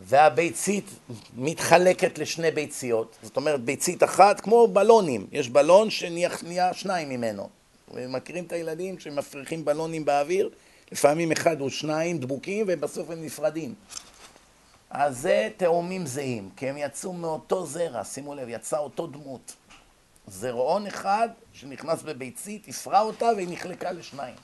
והביצית 0.00 0.90
מתחלקת 1.36 2.18
לשני 2.18 2.50
ביציות, 2.50 3.16
זאת 3.22 3.36
אומרת 3.36 3.60
ביצית 3.60 4.02
אחת 4.02 4.40
כמו 4.40 4.68
בלונים, 4.68 5.26
יש 5.32 5.48
בלון 5.48 5.90
שנהיה 5.90 6.74
שניים 6.74 7.08
ממנו. 7.08 7.57
מכירים 7.94 8.44
את 8.44 8.52
הילדים 8.52 8.98
שמפריחים 8.98 9.64
בלונים 9.64 10.04
באוויר? 10.04 10.50
לפעמים 10.92 11.32
אחד 11.32 11.60
או 11.60 11.70
שניים 11.70 12.18
דבוקים 12.18 12.66
ובסוף 12.68 13.10
הם 13.10 13.24
נפרדים. 13.24 13.74
אז 14.90 15.18
זה 15.18 15.48
תאומים 15.56 16.06
זהים, 16.06 16.50
כי 16.56 16.68
הם 16.68 16.76
יצאו 16.78 17.12
מאותו 17.12 17.66
זרע, 17.66 18.04
שימו 18.04 18.34
לב, 18.34 18.48
יצא 18.48 18.78
אותו 18.78 19.06
דמות. 19.06 19.56
זרעון 20.26 20.86
אחד 20.86 21.28
שנכנס 21.52 22.02
בביצית, 22.02 22.68
הפרה 22.68 23.00
אותה 23.00 23.30
והיא 23.36 23.48
נחלקה 23.50 23.92
לשניים. 23.92 24.34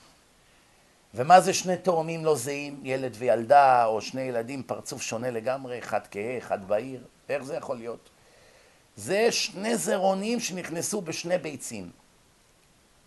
ומה 1.13 1.41
זה 1.41 1.53
שני 1.53 1.77
תאומים 1.77 2.25
לא 2.25 2.35
זהים, 2.35 2.79
ילד 2.83 3.15
וילדה, 3.17 3.85
או 3.85 4.01
שני 4.01 4.21
ילדים, 4.21 4.63
פרצוף 4.63 5.01
שונה 5.01 5.31
לגמרי, 5.31 5.79
אחד 5.79 5.99
כהה, 6.11 6.37
אחד 6.37 6.67
בהיר? 6.67 7.03
איך 7.29 7.43
זה 7.43 7.55
יכול 7.55 7.77
להיות? 7.77 8.09
זה 8.95 9.31
שני 9.31 9.77
זרעונים 9.77 10.39
שנכנסו 10.39 11.01
בשני 11.01 11.37
ביצים, 11.37 11.89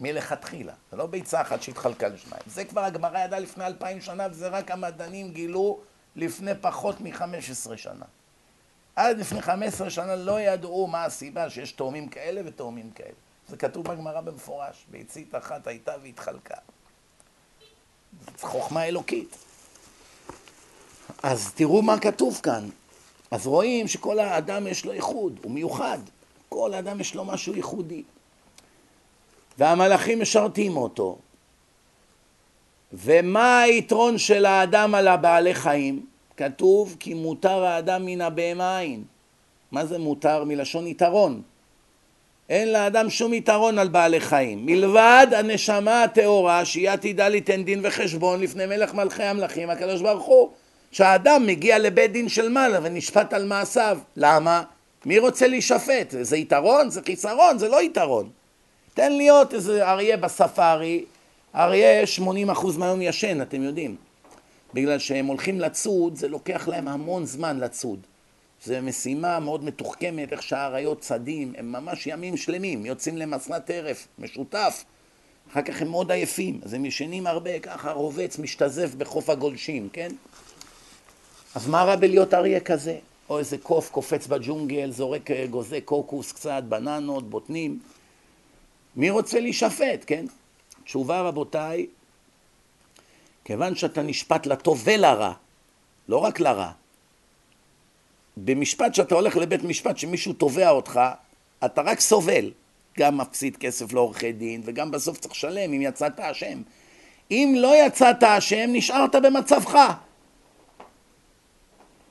מלכתחילה. 0.01 0.73
זה 0.91 0.97
לא 0.97 1.07
ביצה 1.07 1.41
אחת 1.41 1.63
שהתחלקה 1.63 2.09
לשניים. 2.09 2.43
זה 2.47 2.65
כבר 2.65 2.81
הגמרא 2.85 3.19
ידעה 3.19 3.41
לפני 3.41 3.67
אלפיים 3.67 4.01
שנה, 4.01 4.27
וזה 4.31 4.49
רק 4.49 4.71
המדענים 4.71 5.33
גילו 5.33 5.81
לפני 6.17 6.53
פחות 6.61 7.01
מ-15 7.01 7.77
שנה. 7.77 8.05
עד 8.97 9.19
לפני 9.19 9.43
15 9.43 9.91
שנה 9.91 10.17
לא 10.17 10.41
ידעו 10.41 10.87
מה 10.87 11.05
הסיבה 11.05 11.51
שיש 11.51 11.73
תאומים 11.73 12.09
כאלה 12.09 12.41
ותאומים 12.45 12.91
כאלה. 12.91 13.15
זה 13.49 13.57
כתוב 13.57 13.89
בגמרא 13.89 14.21
במפורש, 14.21 14.87
ביצית 14.91 15.35
אחת 15.35 15.67
הייתה 15.67 15.93
והתחלקה. 16.03 16.57
זו 18.41 18.47
חוכמה 18.47 18.85
אלוקית. 18.85 19.37
אז 21.23 21.53
תראו 21.55 21.83
מה 21.83 22.01
כתוב 22.01 22.41
כאן. 22.43 22.69
אז 23.31 23.47
רואים 23.47 23.89
שכל 23.89 24.19
האדם 24.19 24.67
יש 24.67 24.85
לו 24.85 24.93
ייחוד, 24.93 25.41
הוא 25.43 25.53
מיוחד. 25.53 25.99
כל 26.49 26.75
אדם 26.75 27.01
יש 27.01 27.15
לו 27.15 27.25
משהו 27.25 27.55
ייחודי. 27.55 28.03
והמלאכים 29.59 30.21
משרתים 30.21 30.77
אותו. 30.77 31.19
ומה 32.93 33.61
היתרון 33.61 34.19
של 34.19 34.47
האדם 34.47 34.95
על 34.95 35.09
הבעלי 35.09 35.55
חיים? 35.55 36.07
כתוב 36.37 36.97
כי 37.01 37.15
מותר 37.15 37.65
האדם 37.65 38.07
מן 38.07 38.21
הבהמה 38.21 38.81
אין. 38.81 39.03
מה 39.73 39.87
זה 39.87 39.99
מותר? 39.99 40.45
מלשון 40.45 40.87
יתרון. 40.87 41.43
אין 42.49 42.73
לאדם 42.73 43.11
שום 43.11 43.35
יתרון 43.35 43.79
על 43.79 43.89
בעלי 43.89 44.21
חיים, 44.21 44.67
מלבד 44.67 45.27
הנשמה 45.37 46.03
הטהורה 46.03 46.65
שהיא 46.65 46.91
עתידה 46.91 47.29
ליתן 47.29 47.65
דין 47.65 47.81
וחשבון 47.83 48.41
לפני 48.41 48.67
מלך 48.67 48.95
מלכי 48.95 49.23
המלכים 49.23 49.71
הקדוש 49.71 50.03
ברוך 50.03 50.25
הוא 50.25 50.51
שהאדם 50.93 51.47
מגיע 51.47 51.79
לבית 51.79 52.13
דין 52.13 52.29
של 52.29 52.49
מעלה 52.49 52.79
ונשפט 52.83 53.33
על 53.33 53.45
מעשיו 53.45 53.99
למה? 54.17 54.63
מי 55.05 55.19
רוצה 55.19 55.49
להישפט? 55.49 56.15
זה 56.21 56.37
יתרון? 56.37 56.91
זה 56.91 57.01
חיסרון? 57.03 57.59
זה 57.59 57.69
לא 57.69 57.83
יתרון 57.83 58.31
תן 58.99 59.13
להיות 59.13 59.55
איזה 59.55 59.89
אריה 59.91 60.17
בספארי 60.17 61.05
אריה 61.55 62.05
80% 62.05 62.79
מהיום 62.79 63.03
ישן, 63.03 63.43
אתם 63.43 63.63
יודעים. 63.63 63.97
בגלל 64.75 64.99
שהם 64.99 65.27
הולכים 65.27 65.61
לצוד, 65.61 66.17
זה 66.17 66.29
לוקח 66.29 66.69
להם 66.69 66.89
המון 66.89 67.27
זמן 67.27 67.61
לצוד. 67.61 67.99
זו 68.65 68.75
משימה 68.83 69.41
מאוד 69.41 69.65
מתוחכמת, 69.65 70.33
איך 70.33 70.43
שהאריות 70.43 71.01
צדים, 71.01 71.53
הם 71.57 71.73
ממש 71.73 72.07
ימים 72.07 72.37
שלמים, 72.37 72.87
יוצאים 72.87 73.17
למסע 73.17 73.59
טרף, 73.59 74.09
משותף. 74.19 74.85
אחר 75.53 75.63
כך 75.63 75.83
הם 75.83 75.89
מאוד 75.89 76.13
עייפים, 76.13 76.61
אז 76.65 76.75
הם 76.75 76.85
ישנים 76.85 77.27
הרבה, 77.27 77.59
ככה 77.59 77.93
רובץ, 77.93 78.39
משתזף 78.39 78.95
בחוף 78.95 79.31
הגולשים, 79.31 79.89
כן? 79.93 80.11
אז 81.55 81.69
מה 81.69 81.85
רע 81.85 81.97
בלהיות 81.97 82.35
אריה 82.35 82.61
כזה? 82.61 82.97
או 83.31 83.39
איזה 83.39 83.59
קוף 83.59 83.91
קופץ 83.91 84.27
בג'ונגל, 84.27 84.91
זורק 84.91 85.31
גוזי 85.51 85.81
קוקוס 85.81 86.33
קצת, 86.33 86.63
בננות, 86.69 87.31
בוטנים. 87.31 87.79
מי 88.99 89.11
רוצה 89.11 89.41
להישפט, 89.41 90.05
כן? 90.07 90.25
תשובה 90.85 91.21
רבותיי, 91.21 91.87
כיוון 93.45 93.75
שאתה 93.75 94.03
נשפט 94.03 94.47
לטוב 94.47 94.83
ולרע, 94.85 95.33
לא 96.09 96.17
רק 96.17 96.41
לרע, 96.41 96.71
במשפט 98.37 98.95
שאתה 98.95 99.15
הולך 99.15 99.37
לבית 99.37 99.63
משפט 99.63 99.99
שמישהו 99.99 100.33
תובע 100.33 100.71
אותך, 100.71 101.01
אתה 101.65 101.83
רק 101.83 102.01
סובל, 102.01 102.51
גם 102.99 103.19
מפסיד 103.19 103.57
כסף 103.57 103.93
לעורכי 103.93 104.33
דין 104.33 104.63
וגם 104.65 104.91
בסוף 104.91 105.19
צריך 105.19 105.35
לשלם 105.35 105.73
אם 105.73 105.83
יצאת 105.83 106.21
אשם. 106.21 106.63
אם 107.31 107.55
לא 107.57 107.87
יצאת 107.87 108.23
אשם, 108.23 108.71
נשארת 108.73 109.15
במצבך. 109.15 109.79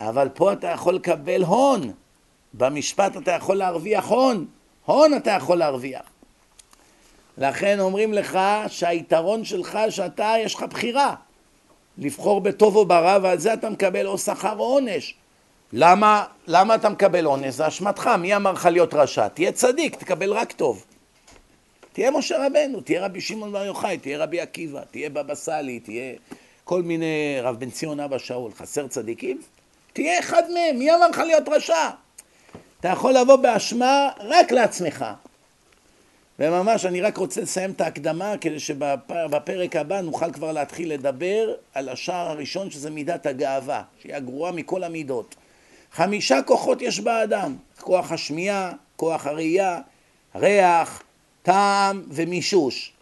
אבל 0.01 0.29
פה 0.29 0.53
אתה 0.53 0.67
יכול 0.67 0.95
לקבל 0.95 1.43
הון. 1.43 1.91
במשפט 2.53 3.17
אתה 3.17 3.31
יכול 3.31 3.55
להרוויח 3.55 4.05
הון. 4.05 4.45
הון 4.85 5.13
אתה 5.17 5.31
יכול 5.31 5.57
להרוויח. 5.57 6.16
לכן 7.37 7.79
אומרים 7.79 8.13
לך 8.13 8.39
שהיתרון 8.67 9.45
שלך 9.45 9.79
שאתה, 9.89 10.33
יש 10.39 10.55
לך 10.55 10.63
בחירה. 10.63 11.15
לבחור 11.97 12.41
בטוב 12.41 12.75
או 12.75 12.85
ברע, 12.85 13.17
ועל 13.21 13.37
זה 13.37 13.53
אתה 13.53 13.69
מקבל 13.69 14.07
או 14.07 14.17
שכר 14.17 14.57
או 14.57 14.63
עונש. 14.63 15.15
למה, 15.73 16.25
למה 16.47 16.75
אתה 16.75 16.89
מקבל 16.89 17.25
עונש? 17.25 17.53
זה 17.53 17.67
אשמתך, 17.67 18.07
מי 18.07 18.35
אמר 18.35 18.51
לך 18.51 18.65
להיות 18.65 18.93
רשע? 18.93 19.27
תהיה 19.27 19.51
צדיק, 19.51 19.95
תקבל 19.95 20.33
רק 20.33 20.51
טוב. 20.51 20.85
תהיה 21.93 22.11
משה 22.11 22.45
רבנו, 22.45 22.81
תהיה 22.81 23.05
רבי 23.05 23.21
שמעון 23.21 23.51
בר 23.51 23.65
יוחאי, 23.65 23.97
תהיה 23.97 24.17
רבי 24.17 24.41
עקיבא, 24.41 24.81
תהיה 24.91 25.09
בבא 25.09 25.35
סאלי, 25.35 25.79
תהיה 25.79 26.13
כל 26.63 26.81
מיני, 26.81 27.37
רב 27.41 27.59
בן 27.59 27.69
ציון 27.69 27.99
אבא 27.99 28.17
שאול, 28.17 28.51
חסר 28.51 28.87
צדיקים? 28.87 29.41
תהיה 29.93 30.19
אחד 30.19 30.43
מהם, 30.53 30.79
מי 30.79 30.95
אמר 30.95 31.07
לך 31.07 31.17
להיות 31.17 31.49
רשע? 31.49 31.89
אתה 32.79 32.87
יכול 32.87 33.13
לבוא 33.13 33.35
באשמה 33.35 34.09
רק 34.19 34.51
לעצמך. 34.51 35.05
וממש 36.39 36.85
אני 36.85 37.01
רק 37.01 37.17
רוצה 37.17 37.41
לסיים 37.41 37.71
את 37.71 37.81
ההקדמה 37.81 38.33
כדי 38.41 38.59
שבפרק 38.59 39.75
הבא 39.75 40.01
נוכל 40.01 40.31
כבר 40.31 40.51
להתחיל 40.51 40.93
לדבר 40.93 41.53
על 41.73 41.89
השער 41.89 42.29
הראשון 42.29 42.71
שזה 42.71 42.89
מידת 42.89 43.25
הגאווה, 43.25 43.83
שהיא 44.01 44.15
הגרועה 44.15 44.51
מכל 44.51 44.83
המידות. 44.83 45.35
חמישה 45.91 46.41
כוחות 46.45 46.81
יש 46.81 46.99
באדם, 46.99 47.55
כוח 47.79 48.11
השמיעה, 48.11 48.71
כוח 48.95 49.27
הראייה, 49.27 49.81
ריח, 50.35 51.03
טעם 51.43 52.03
ומישוש. 52.09 52.93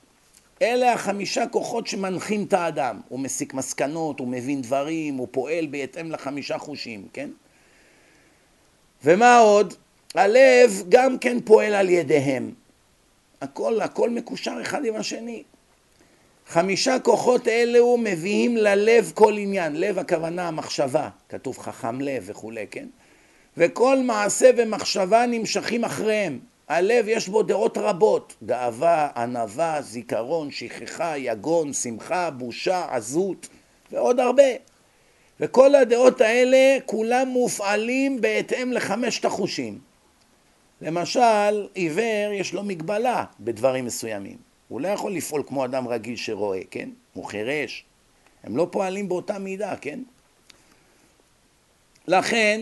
אלה 0.61 0.93
החמישה 0.93 1.47
כוחות 1.47 1.87
שמנחים 1.87 2.43
את 2.43 2.53
האדם. 2.53 3.01
הוא 3.09 3.19
מסיק 3.19 3.53
מסקנות, 3.53 4.19
הוא 4.19 4.27
מבין 4.27 4.61
דברים, 4.61 5.15
הוא 5.15 5.27
פועל 5.31 5.65
בהתאם 5.65 6.11
לחמישה 6.11 6.57
חושים, 6.57 7.07
כן? 7.13 7.29
ומה 9.03 9.37
עוד? 9.37 9.73
הלב 10.15 10.83
גם 10.89 11.17
כן 11.17 11.37
פועל 11.45 11.73
על 11.73 11.89
ידיהם. 11.89 12.51
הכל, 13.45 13.81
הכל 13.81 14.09
מקושר 14.09 14.57
אחד 14.61 14.85
עם 14.85 14.95
השני. 14.95 15.43
חמישה 16.47 16.99
כוחות 16.99 17.47
אלו 17.47 17.97
מביאים 17.97 18.57
ללב 18.57 19.11
כל 19.15 19.33
עניין, 19.37 19.75
לב 19.75 19.99
הכוונה 19.99 20.47
המחשבה, 20.47 21.09
כתוב 21.29 21.57
חכם 21.57 22.01
לב 22.01 22.23
וכולי, 22.25 22.65
כן? 22.71 22.87
וכל 23.57 23.97
מעשה 23.99 24.49
ומחשבה 24.57 25.25
נמשכים 25.25 25.83
אחריהם. 25.83 26.39
הלב 26.67 27.07
יש 27.07 27.27
בו 27.27 27.43
דעות 27.43 27.77
רבות, 27.77 28.35
גאווה, 28.45 29.09
ענווה, 29.15 29.81
זיכרון, 29.81 30.51
שכחה, 30.51 31.17
יגון, 31.17 31.73
שמחה, 31.73 32.29
בושה, 32.29 32.85
עזות 32.89 33.47
ועוד 33.91 34.19
הרבה. 34.19 34.43
וכל 35.39 35.75
הדעות 35.75 36.21
האלה 36.21 36.77
כולם 36.85 37.27
מופעלים 37.27 38.21
בהתאם 38.21 38.71
לחמשת 38.71 39.25
החושים. 39.25 39.79
למשל, 40.85 41.67
עיוור 41.73 42.31
יש 42.33 42.53
לו 42.53 42.63
מגבלה 42.63 43.25
בדברים 43.39 43.85
מסוימים. 43.85 44.37
הוא 44.67 44.81
לא 44.81 44.87
יכול 44.87 45.13
לפעול 45.13 45.43
כמו 45.47 45.65
אדם 45.65 45.87
רגיל 45.87 46.15
שרואה, 46.15 46.59
כן? 46.71 46.89
הוא 47.13 47.25
חירש. 47.25 47.83
הם 48.43 48.57
לא 48.57 48.67
פועלים 48.71 49.09
באותה 49.09 49.39
מידה, 49.39 49.75
כן? 49.75 49.99
לכן, 52.07 52.61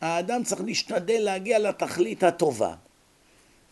האדם 0.00 0.44
צריך 0.44 0.60
להשתדל 0.64 1.18
להגיע 1.20 1.58
לתכלית 1.58 2.22
הטובה. 2.22 2.74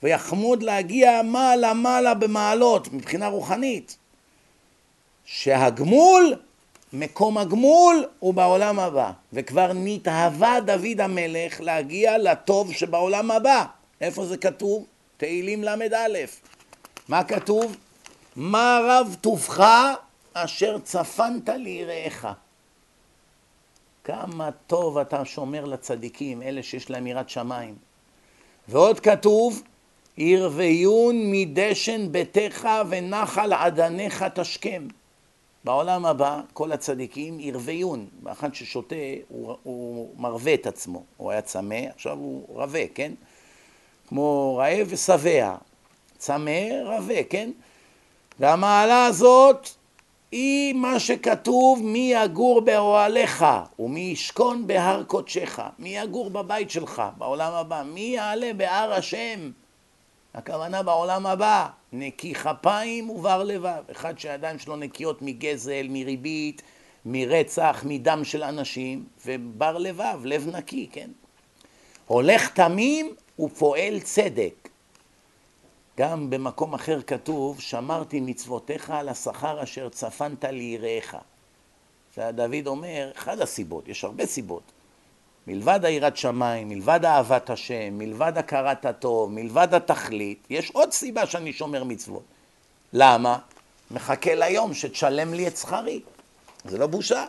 ויחמוד 0.03 0.63
להגיע 0.63 1.23
מעלה 1.23 1.75
מעלה 1.75 2.15
במעלות 2.15 2.93
מבחינה 2.93 3.29
רוחנית. 3.29 3.97
שהגמול, 5.25 6.35
מקום 6.93 7.39
הגמול 7.39 8.05
הוא 8.19 8.35
בעולם 8.35 8.79
הבא. 8.79 9.11
וכבר 9.33 9.71
נתהווה 9.75 10.61
דוד 10.61 11.01
המלך 11.01 11.61
להגיע 11.61 12.19
לטוב 12.19 12.73
שבעולם 12.73 13.31
הבא. 13.31 13.65
איפה 14.01 14.27
זה 14.27 14.37
כתוב? 14.37 14.87
תהילים 15.17 15.65
ל"א. 15.65 16.19
מה 17.09 17.25
כתוב? 17.25 17.77
מה 18.37 18.81
רב 18.85 19.17
טובך 19.21 19.65
אשר 20.33 20.79
צפנת 20.79 21.49
ליראיך. 21.49 22.29
כמה 24.05 24.51
טוב 24.67 24.99
אתה 24.99 25.25
שומר 25.25 25.65
לצדיקים, 25.65 26.43
אלה 26.43 26.63
שיש 26.63 26.91
להם 26.91 27.07
יראת 27.07 27.31
שמיים. 27.31 27.75
ועוד 28.69 29.01
כתוב, 29.01 29.63
ירוויון 30.19 31.31
מדשן 31.31 32.13
ביתך 32.13 32.69
ונחל 32.89 33.53
עדניך 33.53 34.25
תשכם. 34.35 34.89
בעולם 35.65 36.07
הבא 36.07 36.41
כל 36.53 36.73
הצדיקים 36.73 37.41
ירוויון, 37.41 38.07
ואחד 38.23 38.55
ששותה 38.55 38.97
הוא, 39.29 39.57
הוא 39.63 40.11
מרווה 40.19 40.55
את 40.55 40.67
עצמו, 40.67 41.05
הוא 41.17 41.31
היה 41.31 41.43
צמא, 41.43 41.81
עכשיו 41.95 42.17
הוא 42.19 42.45
רווה, 42.49 42.83
כן? 42.95 43.13
כמו 44.09 44.57
רעב 44.57 44.87
ושבע, 44.91 45.57
צמא, 46.19 46.83
רווה, 46.85 47.25
כן? 47.25 47.51
והמעלה 48.41 49.07
הזאת 49.07 49.69
היא 50.33 50.75
מה 50.75 51.01
שכתוב 51.01 51.83
מי 51.83 52.13
יגור 52.15 52.61
באוהליך 52.61 53.45
ומי 53.79 54.01
ישכון 54.01 54.67
בהר 54.67 55.03
קודשך, 55.05 55.61
מי 55.79 55.97
יגור 55.99 56.31
בבית 56.31 56.71
שלך 56.71 57.03
בעולם 57.19 57.53
הבא, 57.53 57.83
מי 57.83 58.01
יעלה 58.01 58.51
בהר 58.57 58.93
השם 58.93 59.51
הכוונה 60.35 60.83
בעולם 60.83 61.27
הבא, 61.27 61.69
נקי 61.93 62.35
כפיים 62.35 63.11
ובר 63.11 63.45
לבב. 63.45 63.83
אחד 63.91 64.19
שהידיים 64.19 64.59
שלו 64.59 64.77
נקיות 64.77 65.23
מגזל, 65.23 65.87
מריבית, 65.89 66.63
מרצח, 67.05 67.83
מדם 67.87 68.25
של 68.25 68.43
אנשים, 68.43 69.05
ובר 69.27 69.79
לבב, 69.79 70.21
לב 70.25 70.49
נקי, 70.57 70.89
כן? 70.93 71.11
הולך 72.07 72.49
תמים 72.49 73.15
ופועל 73.39 74.01
צדק. 74.01 74.69
גם 75.99 76.31
במקום 76.31 76.75
אחר 76.75 77.03
כתוב, 77.03 77.61
שמרתי 77.61 78.21
מצוותיך 78.21 78.91
על 78.91 79.09
השכר 79.09 79.63
אשר 79.63 79.89
צפנת 79.89 80.45
ליראיך. 80.45 81.17
ודוד 82.19 82.67
אומר, 82.67 83.11
אחת 83.17 83.41
הסיבות, 83.41 83.89
יש 83.89 84.05
הרבה 84.05 84.27
סיבות. 84.27 84.63
מלבד 85.47 85.85
היראת 85.85 86.17
שמיים, 86.17 86.69
מלבד 86.69 87.05
אהבת 87.05 87.51
השם, 87.51 87.99
מלבד 87.99 88.39
הכרת 88.39 88.85
הטוב, 88.85 89.33
מלבד 89.33 89.75
התכלית, 89.75 90.47
יש 90.51 90.71
עוד 90.71 90.93
סיבה 90.93 91.27
שאני 91.27 91.53
שומר 91.53 91.85
מצוות. 91.85 92.23
למה? 92.93 93.39
מחכה 93.91 94.35
ליום 94.35 94.75
שתשלם 94.75 95.35
לי 95.35 95.49
את 95.49 95.57
שכרי. 95.57 96.01
זה 96.65 96.79
לא 96.79 96.87
בושה. 96.87 97.25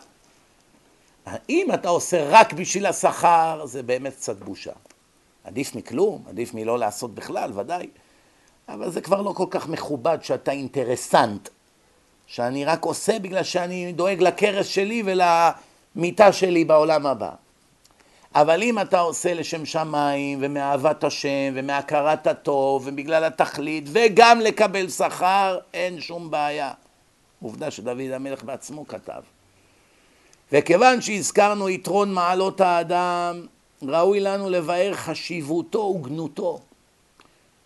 אם 1.48 1.68
אתה 1.74 1.88
עושה 1.88 2.28
רק 2.30 2.52
בשביל 2.52 2.86
השכר, 2.86 3.66
זה 3.66 3.82
באמת 3.82 4.12
קצת 4.12 4.36
בושה. 4.36 4.72
עדיף 5.44 5.74
מכלום, 5.74 6.24
עדיף 6.28 6.54
מלא 6.54 6.78
לעשות 6.78 7.14
בכלל, 7.14 7.58
ודאי. 7.58 7.88
אבל 8.68 8.90
זה 8.90 9.00
כבר 9.00 9.22
לא 9.22 9.32
כל 9.32 9.46
כך 9.50 9.68
מכובד 9.68 10.18
שאתה 10.22 10.50
אינטרסנט, 10.50 11.48
שאני 12.26 12.64
רק 12.64 12.84
עושה 12.84 13.18
בגלל 13.18 13.42
שאני 13.42 13.92
דואג 13.92 14.22
לכרס 14.22 14.66
שלי 14.66 15.02
ולמיטה 15.06 16.32
שלי 16.32 16.64
בעולם 16.64 17.06
הבא. 17.06 17.30
אבל 18.34 18.62
אם 18.62 18.78
אתה 18.78 19.00
עושה 19.00 19.34
לשם 19.34 19.66
שמיים 19.66 20.38
ומאהבת 20.42 21.04
השם 21.04 21.52
ומהכרת 21.54 22.26
הטוב 22.26 22.82
ובגלל 22.86 23.24
התכלית 23.24 23.84
וגם 23.92 24.40
לקבל 24.40 24.88
שכר, 24.88 25.58
אין 25.74 26.00
שום 26.00 26.30
בעיה. 26.30 26.72
עובדה 27.42 27.70
שדוד 27.70 28.00
המלך 28.00 28.44
בעצמו 28.44 28.86
כתב. 28.88 29.22
וכיוון 30.52 31.00
שהזכרנו 31.00 31.68
יתרון 31.68 32.12
מעלות 32.14 32.60
האדם, 32.60 33.46
ראוי 33.82 34.20
לנו 34.20 34.50
לבאר 34.50 34.94
חשיבותו 34.94 35.78
וגנותו, 35.78 36.60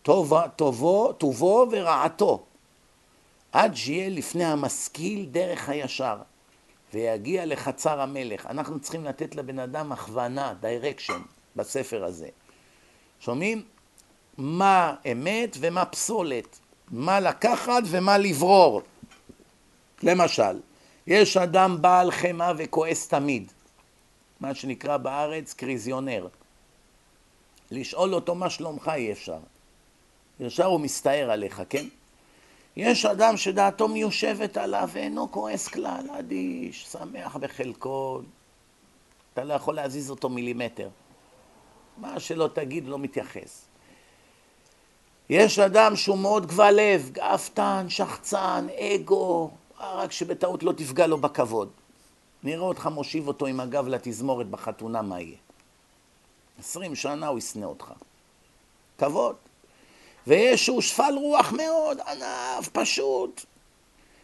טוב, 0.03 0.33
טובו, 0.57 1.13
טובו 1.13 1.67
ורעתו, 1.71 2.45
עד 3.53 3.75
שיהיה 3.75 4.09
לפני 4.09 4.45
המשכיל 4.45 5.27
דרך 5.31 5.69
הישר. 5.69 6.17
ויגיע 6.95 7.47
לחצר 7.47 8.01
המלך. 8.01 8.47
אנחנו 8.47 8.81
צריכים 8.81 9.05
לתת 9.05 9.35
לבן 9.35 9.59
אדם 9.59 9.93
הכוונה, 9.93 10.55
דיירקשן, 10.61 11.21
בספר 11.57 12.05
הזה. 12.05 12.29
שומעים? 13.21 13.65
מה 14.39 14.95
אמת 15.13 15.57
ומה 15.61 15.85
פסולת, 15.85 16.59
מה 16.91 17.21
לקחת 17.21 17.83
ומה 17.87 18.19
לברור. 18.19 18.83
למשל, 20.03 20.61
יש 21.07 21.37
אדם 21.37 21.83
בעל 21.83 22.11
חמאה 22.11 22.53
וכועס 22.57 23.09
תמיד, 23.09 23.53
מה 24.41 24.55
שנקרא 24.55 24.97
בארץ 24.97 25.55
קריזיונר. 25.55 26.29
לשאול 27.71 28.15
אותו 28.15 28.35
מה 28.35 28.51
שלומך 28.51 28.91
אי 28.95 29.13
אפשר. 29.13 29.39
ישר 30.41 30.65
הוא 30.65 30.81
מסתער 30.81 31.31
עליך, 31.31 31.63
כן? 31.69 31.87
יש 32.77 33.05
אדם 33.05 33.37
שדעתו 33.37 33.89
מיושבת 33.89 34.57
עליו 34.57 34.89
ואינו 34.93 35.33
כועס 35.33 35.69
כלל, 35.69 36.07
אדיש, 36.19 36.87
שמח 36.87 37.37
בחלקו, 37.37 38.21
אתה 39.33 39.45
לא 39.45 39.55
יכול 39.55 39.75
להזיז 39.75 40.11
אותו 40.11 40.29
מילימטר. 40.29 40.89
מה 41.99 42.21
שלא 42.21 42.49
תגיד 42.53 42.87
לא 42.89 42.99
מתייחס. 42.99 43.67
יש 45.31 45.59
אדם 45.59 45.97
שהוא 45.97 46.19
מאוד 46.19 46.47
גבל 46.47 46.75
לב, 46.77 47.11
גאוותן, 47.13 47.87
שחצן, 47.89 48.67
אגו, 48.79 49.51
רק 49.81 50.13
שבטעות 50.13 50.63
לא 50.63 50.73
תפגע 50.73 51.07
לו 51.07 51.19
בכבוד. 51.19 51.69
נראה 52.43 52.65
אותך 52.65 52.87
מושיב 52.87 53.29
אותו 53.29 53.47
עם 53.47 53.61
הגב 53.61 53.89
לתזמורת 53.89 54.47
בחתונה, 54.47 55.03
מה 55.03 55.21
יהיה? 55.21 55.37
עשרים 56.59 56.95
שנה 56.95 57.27
הוא 57.27 57.39
ישנא 57.39 57.65
אותך. 57.65 57.93
כבוד. 58.99 59.37
ויש 60.27 60.65
שהוא 60.65 60.81
שפל 60.81 61.15
רוח 61.17 61.53
מאוד, 61.53 62.01
ענף, 62.01 62.69
פשוט. 62.73 63.45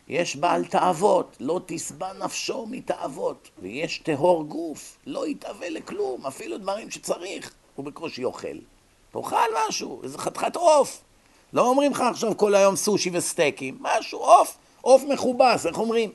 יש 0.08 0.36
בעל 0.36 0.64
תאוות, 0.64 1.36
לא 1.40 1.60
תשבע 1.66 2.12
נפשו 2.12 2.66
מתאוות. 2.66 3.48
ויש 3.58 3.98
טהור 3.98 4.44
גוף, 4.44 4.96
לא 5.06 5.26
יתאווה 5.26 5.70
לכלום, 5.70 6.26
אפילו 6.26 6.58
דברים 6.58 6.90
שצריך, 6.90 7.52
הוא 7.76 7.84
בקושי 7.84 8.24
אוכל. 8.24 8.56
תאכל 9.12 9.36
משהו, 9.68 10.02
איזה 10.02 10.18
חתיכת 10.18 10.56
עוף. 10.56 11.00
לא 11.52 11.68
אומרים 11.68 11.92
לך 11.92 12.00
עכשיו 12.00 12.36
כל 12.36 12.54
היום 12.54 12.76
סושי 12.76 13.10
וסטייקים, 13.12 13.78
משהו, 13.80 14.18
עוף, 14.18 14.56
עוף 14.80 15.02
מכובס, 15.02 15.66
איך 15.66 15.78
אומרים? 15.78 16.12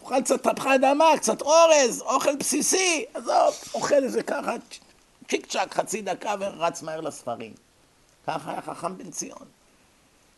תאכל 0.00 0.22
קצת 0.22 0.48
תפוחי 0.48 0.74
אדמה, 0.74 1.04
קצת 1.16 1.42
אורז, 1.42 2.02
אוכל 2.02 2.36
בסיסי, 2.36 3.04
עזוב, 3.14 3.54
אוכל 3.74 4.04
איזה 4.04 4.22
ככה, 4.22 4.54
צ'יק 5.28 5.46
צ'אק, 5.46 5.74
חצי 5.74 6.02
דקה 6.02 6.34
ורץ 6.40 6.82
מהר 6.82 7.00
לספרים. 7.00 7.52
ככה 8.26 8.50
היה 8.50 8.62
חכם 8.62 8.98
בן 8.98 9.10
ציון. 9.10 9.46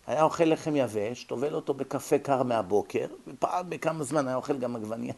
היה 0.07 0.22
אוכל 0.22 0.45
לחם 0.45 0.76
יבש, 0.76 1.24
טובל 1.24 1.55
אותו 1.55 1.74
בקפה 1.74 2.18
קר 2.18 2.43
מהבוקר, 2.43 3.07
ופעם 3.26 3.70
בכמה 3.70 4.05
זמן 4.05 4.28
היה 4.28 4.37
אוכל 4.37 4.59
גם 4.59 4.76
עגבנייה. 4.76 5.14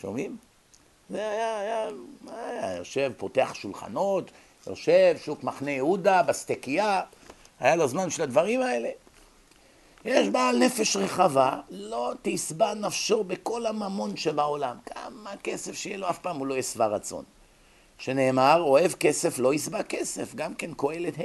שומעים? 0.00 0.36
זה 1.10 1.28
היה, 1.28 1.60
היה, 1.60 1.88
היה 2.36 2.76
יושב, 2.76 3.12
פותח 3.16 3.50
שולחנות, 3.54 4.30
יושב, 4.66 5.16
שוק 5.24 5.44
מחנה 5.44 5.70
יהודה, 5.70 6.22
בסטקייה, 6.22 7.02
היה 7.60 7.76
לו 7.76 7.88
זמן 7.88 8.10
של 8.10 8.22
הדברים 8.22 8.62
האלה. 8.62 8.90
יש 10.04 10.28
בעל 10.28 10.58
נפש 10.58 10.96
רחבה, 10.96 11.60
לא 11.70 12.12
תשבע 12.22 12.74
נפשו 12.74 13.24
בכל 13.24 13.66
הממון 13.66 14.16
שבעולם. 14.16 14.76
כמה 14.86 15.36
כסף 15.42 15.72
שיהיה 15.72 15.96
לו, 15.96 16.10
אף 16.10 16.18
פעם 16.18 16.36
הוא 16.36 16.46
לא 16.46 16.54
יהיה 16.54 16.62
שבע 16.62 16.86
רצון. 16.86 17.24
שנאמר, 18.02 18.62
אוהב 18.62 18.92
כסף 18.92 19.38
לא 19.38 19.54
ישבע 19.54 19.82
כסף, 19.82 20.34
גם 20.34 20.54
כן 20.54 20.70
קהלת 20.76 21.18
ה'. 21.18 21.22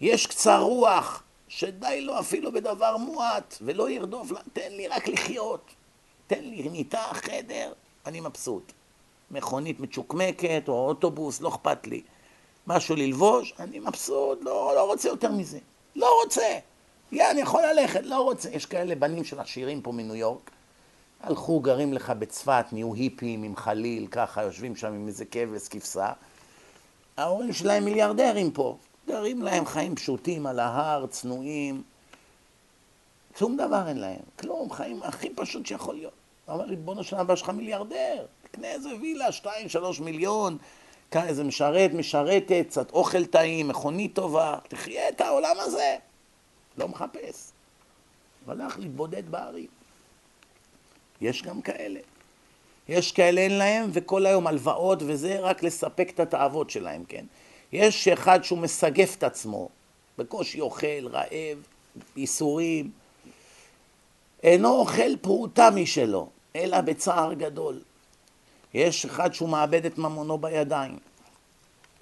יש 0.00 0.26
קצר 0.26 0.60
רוח, 0.60 1.22
שדי 1.48 2.00
לו 2.00 2.20
אפילו 2.20 2.52
בדבר 2.52 2.96
מועט, 2.96 3.54
ולא 3.62 3.90
ירדוף, 3.90 4.32
תן 4.52 4.72
לי 4.72 4.88
רק 4.88 5.08
לחיות. 5.08 5.70
תן 6.26 6.44
לי 6.44 6.68
מיטה, 6.68 7.02
חדר, 7.12 7.72
אני 8.06 8.20
מבסוט. 8.20 8.72
מכונית 9.30 9.80
מצ'וקמקת, 9.80 10.62
או 10.68 10.88
אוטובוס, 10.88 11.40
לא 11.40 11.48
אכפת 11.48 11.86
לי. 11.86 12.02
משהו 12.66 12.96
ללבוש, 12.96 13.54
אני 13.58 13.78
מבסוט, 13.78 14.38
לא, 14.42 14.72
לא 14.74 14.86
רוצה 14.86 15.08
יותר 15.08 15.32
מזה. 15.32 15.58
לא 15.96 16.20
רוצה. 16.24 16.58
יא, 17.12 17.30
אני 17.30 17.40
יכול 17.40 17.62
ללכת, 17.62 18.00
לא 18.04 18.20
רוצה. 18.20 18.50
יש 18.50 18.66
כאלה 18.66 18.94
בנים 18.94 19.24
של 19.24 19.40
עשירים 19.40 19.82
פה 19.82 19.92
מניו 19.92 20.14
יורק, 20.14 20.50
הלכו, 21.20 21.60
גרים 21.60 21.92
לך 21.92 22.10
בצפת, 22.10 22.64
נהיו 22.72 22.94
היפים 22.94 23.42
עם 23.42 23.56
חליל, 23.56 24.06
ככה, 24.10 24.42
יושבים 24.42 24.76
שם 24.76 24.92
עם 24.92 25.06
איזה 25.06 25.24
כבש, 25.24 25.68
כבשה. 25.68 26.12
ההורים 27.16 27.52
שלהם 27.52 27.84
מיליארדרים 27.84 28.50
פה, 28.50 28.76
גרים 29.08 29.42
להם 29.42 29.66
חיים 29.66 29.94
פשוטים 29.94 30.46
על 30.46 30.58
ההר, 30.58 31.06
צנועים. 31.06 31.82
שום 33.38 33.56
דבר 33.56 33.88
אין 33.88 33.98
להם, 33.98 34.20
כלום, 34.38 34.70
חיים 34.70 35.02
הכי 35.02 35.30
פשוט 35.30 35.66
שיכול 35.66 35.94
להיות. 35.94 36.12
הוא 36.46 36.54
אומר, 36.54 36.64
ריבונו 36.64 37.04
של 37.04 37.16
אבא 37.16 37.36
שלך 37.36 37.50
מיליארדר, 37.50 38.26
תקנה 38.42 38.66
איזה 38.66 38.88
וילה, 39.00 39.32
שתיים, 39.32 39.68
שלוש 39.68 40.00
מיליון, 40.00 40.58
כאן 41.10 41.26
איזה 41.26 41.44
משרת, 41.44 41.90
משרתת, 41.92 42.64
קצת 42.68 42.90
אוכל 42.90 43.26
טעים, 43.26 43.68
מכונית 43.68 44.14
טובה, 44.14 44.58
תחיה 44.68 45.08
את 45.08 45.20
העולם 45.20 45.56
הזה. 45.58 45.96
לא 46.78 46.88
מחפש. 46.88 47.50
הלך 48.46 48.78
להתבודד 48.78 49.30
בערים. 49.30 49.77
יש 51.20 51.42
גם 51.42 51.62
כאלה. 51.62 52.00
יש 52.88 53.12
כאלה 53.12 53.40
אין 53.40 53.58
להם, 53.58 53.90
וכל 53.92 54.26
היום 54.26 54.46
הלוואות 54.46 54.98
וזה, 55.06 55.40
רק 55.40 55.62
לספק 55.62 56.10
את 56.14 56.20
התאוות 56.20 56.70
שלהם, 56.70 57.04
כן? 57.08 57.24
יש 57.72 58.08
אחד 58.08 58.44
שהוא 58.44 58.58
מסגף 58.58 59.16
את 59.18 59.22
עצמו, 59.22 59.68
בקושי 60.18 60.60
אוכל, 60.60 61.06
רעב, 61.06 61.58
ייסורים, 62.16 62.90
אינו 64.42 64.70
אוכל 64.70 65.16
פרוטה 65.16 65.70
משלו, 65.70 66.28
אלא 66.56 66.80
בצער 66.80 67.34
גדול. 67.34 67.80
יש 68.74 69.04
אחד 69.04 69.34
שהוא 69.34 69.48
מאבד 69.48 69.86
את 69.86 69.98
ממונו 69.98 70.38
בידיים, 70.38 70.98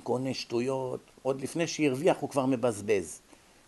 קונה 0.03 0.35
שטויות, 0.35 1.01
עוד 1.23 1.41
לפני 1.41 1.67
שהרוויח 1.67 2.17
הוא 2.21 2.31
כבר 2.31 2.47
מבזבז. 2.47 3.21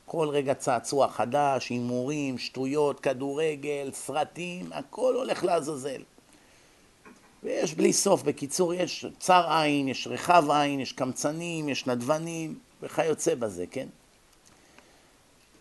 כל 0.09 0.28
רגע 0.28 0.54
צעצוע 0.54 1.09
חדש, 1.09 1.68
הימורים, 1.68 2.38
שטויות, 2.38 3.00
כדורגל, 3.00 3.90
סרטים, 3.92 4.72
הכל 4.72 5.14
הולך 5.14 5.44
לעזאזל. 5.44 6.02
ויש 7.42 7.74
בלי 7.74 7.92
סוף, 7.92 8.22
בקיצור, 8.22 8.74
יש 8.74 9.06
צר 9.18 9.46
עין, 9.50 9.88
יש 9.88 10.06
רחב 10.06 10.50
עין, 10.50 10.80
יש 10.80 10.92
קמצנים, 10.92 11.68
יש 11.68 11.86
נדבנים, 11.86 12.59
וכיוצא 12.82 13.34
בזה, 13.34 13.64
כן? 13.70 13.86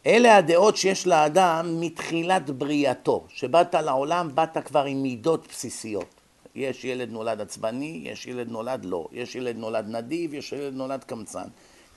אלה 0.06 0.38
הדעות 0.38 0.78
שיש 0.78 1.08
לאדם 1.08 1.82
מתחילת 1.82 2.50
בריאתו. 2.50 3.26
שבאת 3.30 3.76
לעולם, 3.76 4.36
באת 4.36 4.58
כבר 4.66 4.84
עם 4.84 5.04
מידות 5.04 5.48
בסיסיות. 5.48 6.16
יש 6.56 6.86
ילד 6.86 7.10
נולד 7.12 7.42
עצבני, 7.42 8.02
יש 8.04 8.28
ילד 8.28 8.50
נולד 8.50 8.86
לא, 8.86 9.08
יש 9.12 9.36
ילד 9.36 9.56
נולד 9.56 9.86
נדיב, 9.88 10.34
יש 10.34 10.52
ילד 10.52 10.74
נולד 10.74 11.04
קמצן. 11.04 11.48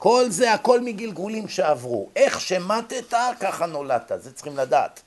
כל 0.01 0.25
זה 0.29 0.53
הכל 0.53 0.81
מגלגולים 0.81 1.49
שעברו. 1.49 2.09
איך 2.17 2.41
שמטת, 2.41 3.15
ככה 3.41 3.67
נולדת, 3.67 4.13
זה 4.17 4.33
צריכים 4.33 4.57
לדעת. 4.57 5.03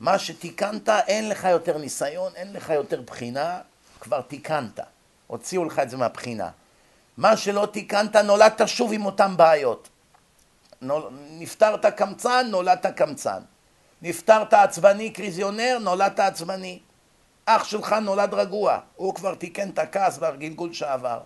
מה 0.00 0.18
שתיקנת, 0.18 0.88
אין 0.88 1.28
לך 1.28 1.44
יותר 1.44 1.78
ניסיון, 1.78 2.32
אין 2.36 2.52
לך 2.52 2.70
יותר 2.70 3.00
בחינה, 3.00 3.60
כבר 4.00 4.20
תיקנת. 4.20 4.80
הוציאו 5.26 5.64
לך 5.64 5.78
את 5.78 5.90
זה 5.90 5.96
מהבחינה. 5.96 6.50
מה 7.16 7.36
שלא 7.36 7.68
תיקנת, 7.72 8.16
נולדת 8.16 8.68
שוב 8.68 8.92
עם 8.92 9.06
אותן 9.06 9.36
בעיות. 9.36 9.88
נפטרת 11.30 11.86
קמצן, 11.86 12.46
נולדת 12.50 12.86
קמצן. 12.86 13.40
נפטרת 14.02 14.54
עצבני, 14.54 15.10
קריזיונר, 15.10 15.78
נולדת 15.80 16.20
עצבני. 16.20 16.78
אח 17.46 17.64
שלך 17.64 17.92
נולד 17.92 18.34
רגוע, 18.34 18.78
הוא 18.96 19.14
כבר 19.14 19.34
תיקן 19.34 19.68
את 19.68 19.78
הכעס 19.78 20.18
והגלגול 20.20 20.72
שעבר. 20.72 21.20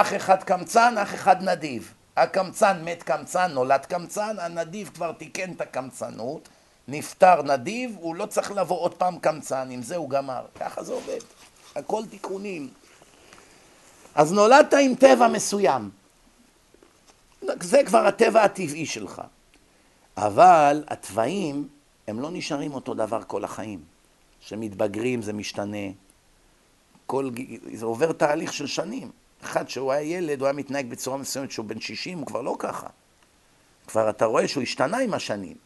אח 0.00 0.14
אחד 0.16 0.42
קמצן, 0.42 0.98
אח 0.98 1.14
אחד 1.14 1.42
נדיב. 1.42 1.94
הקמצן 2.16 2.84
מת 2.84 3.02
קמצן, 3.02 3.50
נולד 3.52 3.86
קמצן, 3.86 4.36
הנדיב 4.38 4.90
כבר 4.94 5.12
תיקן 5.12 5.52
את 5.52 5.60
הקמצנות, 5.60 6.48
נפטר 6.88 7.42
נדיב, 7.42 7.96
הוא 8.00 8.14
לא 8.14 8.26
צריך 8.26 8.52
לבוא 8.52 8.80
עוד 8.80 8.94
פעם 8.94 9.18
קמצן, 9.18 9.70
עם 9.70 9.82
זה 9.82 9.96
הוא 9.96 10.10
גמר. 10.10 10.46
ככה 10.60 10.84
זה 10.84 10.92
עובד. 10.92 11.18
הכל 11.76 12.02
תיקונים. 12.10 12.68
אז 14.14 14.32
נולדת 14.32 14.74
עם 14.74 14.94
טבע 14.94 15.28
מסוים. 15.28 15.90
זה 17.60 17.82
כבר 17.86 18.06
הטבע 18.06 18.42
הטבעי 18.42 18.86
שלך. 18.86 19.22
אבל 20.16 20.84
התוואים, 20.88 21.68
הם 22.08 22.20
לא 22.20 22.30
נשארים 22.30 22.74
אותו 22.74 22.94
דבר 22.94 23.22
כל 23.26 23.44
החיים. 23.44 23.82
כשמתבגרים 24.40 25.22
זה 25.22 25.32
משתנה. 25.32 25.86
כל, 27.06 27.30
זה 27.72 27.86
עובר 27.86 28.12
תהליך 28.12 28.52
של 28.52 28.66
שנים. 28.66 29.23
אחד 29.44 29.68
שהוא 29.68 29.92
היה 29.92 30.16
ילד, 30.16 30.40
הוא 30.40 30.46
היה 30.46 30.52
מתנהג 30.52 30.90
בצורה 30.90 31.16
מסוימת, 31.16 31.50
שהוא 31.50 31.66
בן 31.66 31.80
60, 31.80 32.18
הוא 32.18 32.26
כבר 32.26 32.42
לא 32.42 32.56
ככה. 32.58 32.86
כבר 33.86 34.10
אתה 34.10 34.24
רואה 34.24 34.48
שהוא 34.48 34.62
השתנה 34.62 34.98
עם 34.98 35.14
השנים. 35.14 35.56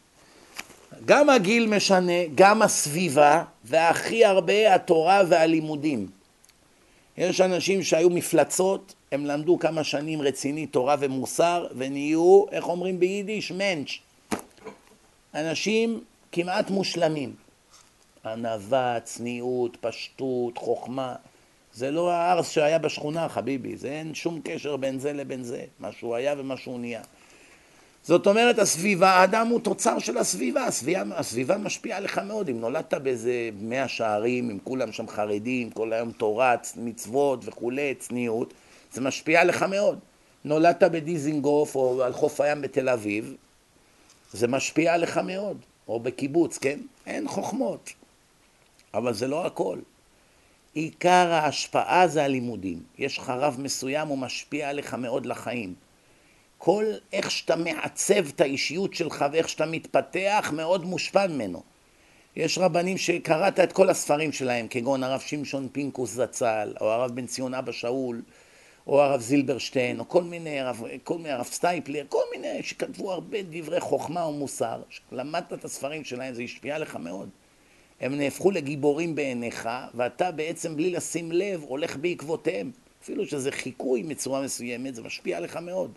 גם 1.04 1.30
הגיל 1.30 1.66
משנה, 1.66 2.26
גם 2.34 2.62
הסביבה, 2.62 3.44
והכי 3.64 4.24
הרבה 4.24 4.74
התורה 4.74 5.22
והלימודים. 5.28 6.06
יש 7.16 7.40
אנשים 7.40 7.82
שהיו 7.82 8.10
מפלצות, 8.10 8.94
הם 9.12 9.26
למדו 9.26 9.58
כמה 9.58 9.84
שנים 9.84 10.22
רציני 10.22 10.66
תורה 10.66 10.96
ומוסר, 10.98 11.66
ונהיו, 11.76 12.44
איך 12.52 12.68
אומרים 12.68 13.00
ביידיש? 13.00 13.52
מענץ'. 13.52 13.90
אנשים 15.34 16.00
כמעט 16.32 16.70
מושלמים. 16.70 17.34
ענווה, 18.24 18.98
צניעות, 19.04 19.76
פשטות, 19.80 20.58
חוכמה. 20.58 21.14
זה 21.78 21.90
לא 21.90 22.10
הארס 22.10 22.48
שהיה 22.48 22.78
בשכונה, 22.78 23.28
חביבי, 23.28 23.76
זה 23.76 23.88
אין 23.88 24.14
שום 24.14 24.40
קשר 24.44 24.76
בין 24.76 24.98
זה 24.98 25.12
לבין 25.12 25.42
זה, 25.42 25.64
מה 25.80 25.92
שהוא 25.92 26.14
היה 26.14 26.34
ומה 26.38 26.56
שהוא 26.56 26.80
נהיה. 26.80 27.02
זאת 28.02 28.26
אומרת, 28.26 28.58
הסביבה, 28.58 29.10
האדם 29.10 29.46
הוא 29.46 29.60
תוצר 29.60 29.98
של 29.98 30.18
הסביבה, 30.18 30.64
הסביבה, 30.64 31.02
הסביבה 31.16 31.58
משפיעה 31.58 31.98
עליך 31.98 32.18
מאוד. 32.18 32.48
אם 32.48 32.60
נולדת 32.60 32.94
באיזה 32.94 33.50
מאה 33.60 33.88
שערים, 33.88 34.50
עם 34.50 34.58
כולם 34.64 34.92
שם 34.92 35.08
חרדים, 35.08 35.70
כל 35.70 35.92
היום 35.92 36.12
תורה, 36.12 36.54
מצוות 36.76 37.40
וכולי, 37.44 37.94
צניעות, 37.94 38.54
זה 38.92 39.00
משפיע 39.00 39.40
עליך 39.40 39.62
מאוד. 39.62 39.98
נולדת 40.44 40.82
בדיזינגוף 40.82 41.74
או 41.74 42.02
על 42.02 42.12
חוף 42.12 42.40
הים 42.40 42.62
בתל 42.62 42.88
אביב, 42.88 43.34
זה 44.32 44.48
משפיע 44.48 44.94
עליך 44.94 45.18
מאוד. 45.18 45.56
או 45.88 46.00
בקיבוץ, 46.00 46.58
כן? 46.58 46.78
אין 47.06 47.28
חוכמות. 47.28 47.92
אבל 48.94 49.14
זה 49.14 49.28
לא 49.28 49.46
הכל. 49.46 49.78
עיקר 50.74 51.32
ההשפעה 51.32 52.08
זה 52.08 52.24
הלימודים. 52.24 52.82
יש 52.98 53.18
לך 53.18 53.30
רב 53.30 53.56
מסוים, 53.60 54.08
הוא 54.08 54.18
משפיע 54.18 54.68
עליך 54.68 54.94
מאוד 54.94 55.26
לחיים. 55.26 55.74
כל 56.58 56.84
איך 57.12 57.30
שאתה 57.30 57.56
מעצב 57.56 58.28
את 58.28 58.40
האישיות 58.40 58.94
שלך 58.94 59.24
ואיך 59.32 59.48
שאתה 59.48 59.66
מתפתח, 59.66 60.52
מאוד 60.56 60.84
מושפע 60.84 61.26
ממנו. 61.26 61.62
יש 62.36 62.58
רבנים 62.58 62.98
שקראת 62.98 63.60
את 63.60 63.72
כל 63.72 63.90
הספרים 63.90 64.32
שלהם, 64.32 64.68
כגון 64.68 65.02
הרב 65.02 65.20
שמשון 65.20 65.68
פינקוס 65.72 66.10
זצ"ל, 66.10 66.74
או 66.80 66.90
הרב 66.90 67.10
בן 67.14 67.26
ציון 67.26 67.54
אבא 67.54 67.72
שאול, 67.72 68.22
או 68.86 69.02
הרב 69.02 69.20
זילברשטיין, 69.20 70.00
או 70.00 70.08
כל 70.08 70.22
מיני, 70.22 70.60
הרב, 70.60 70.82
כל 71.04 71.16
מיני, 71.16 71.30
הרב 71.30 71.46
סטייפלר, 71.46 72.04
כל 72.08 72.22
מיני 72.34 72.62
שכתבו 72.62 73.12
הרבה 73.12 73.38
דברי 73.50 73.80
חוכמה 73.80 74.26
ומוסר. 74.26 74.82
למדת 75.12 75.52
את 75.52 75.64
הספרים 75.64 76.04
שלהם, 76.04 76.34
זה 76.34 76.42
השפיע 76.42 76.74
עליך 76.74 76.96
מאוד. 76.96 77.28
הם 78.00 78.18
נהפכו 78.18 78.50
לגיבורים 78.50 79.14
בעיניך, 79.14 79.68
ואתה 79.94 80.30
בעצם 80.30 80.76
בלי 80.76 80.90
לשים 80.90 81.32
לב 81.32 81.62
הולך 81.62 81.96
בעקבותיהם. 81.96 82.70
אפילו 83.02 83.26
שזה 83.26 83.52
חיקוי 83.52 84.02
מצורה 84.02 84.42
מסוימת, 84.42 84.94
זה 84.94 85.02
משפיע 85.02 85.36
עליך 85.36 85.56
מאוד. 85.56 85.90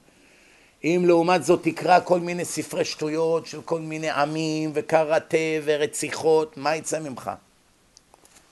אם 0.83 1.03
לעומת 1.07 1.43
זאת 1.43 1.59
תקרא 1.63 1.99
כל 2.03 2.19
מיני 2.19 2.45
ספרי 2.45 2.85
שטויות 2.85 3.47
של 3.47 3.61
כל 3.61 3.79
מיני 3.81 4.09
עמים 4.09 4.71
וקראטה 4.73 5.37
ורציחות, 5.63 6.57
מה 6.57 6.75
יצא 6.75 6.99
ממך? 6.99 7.31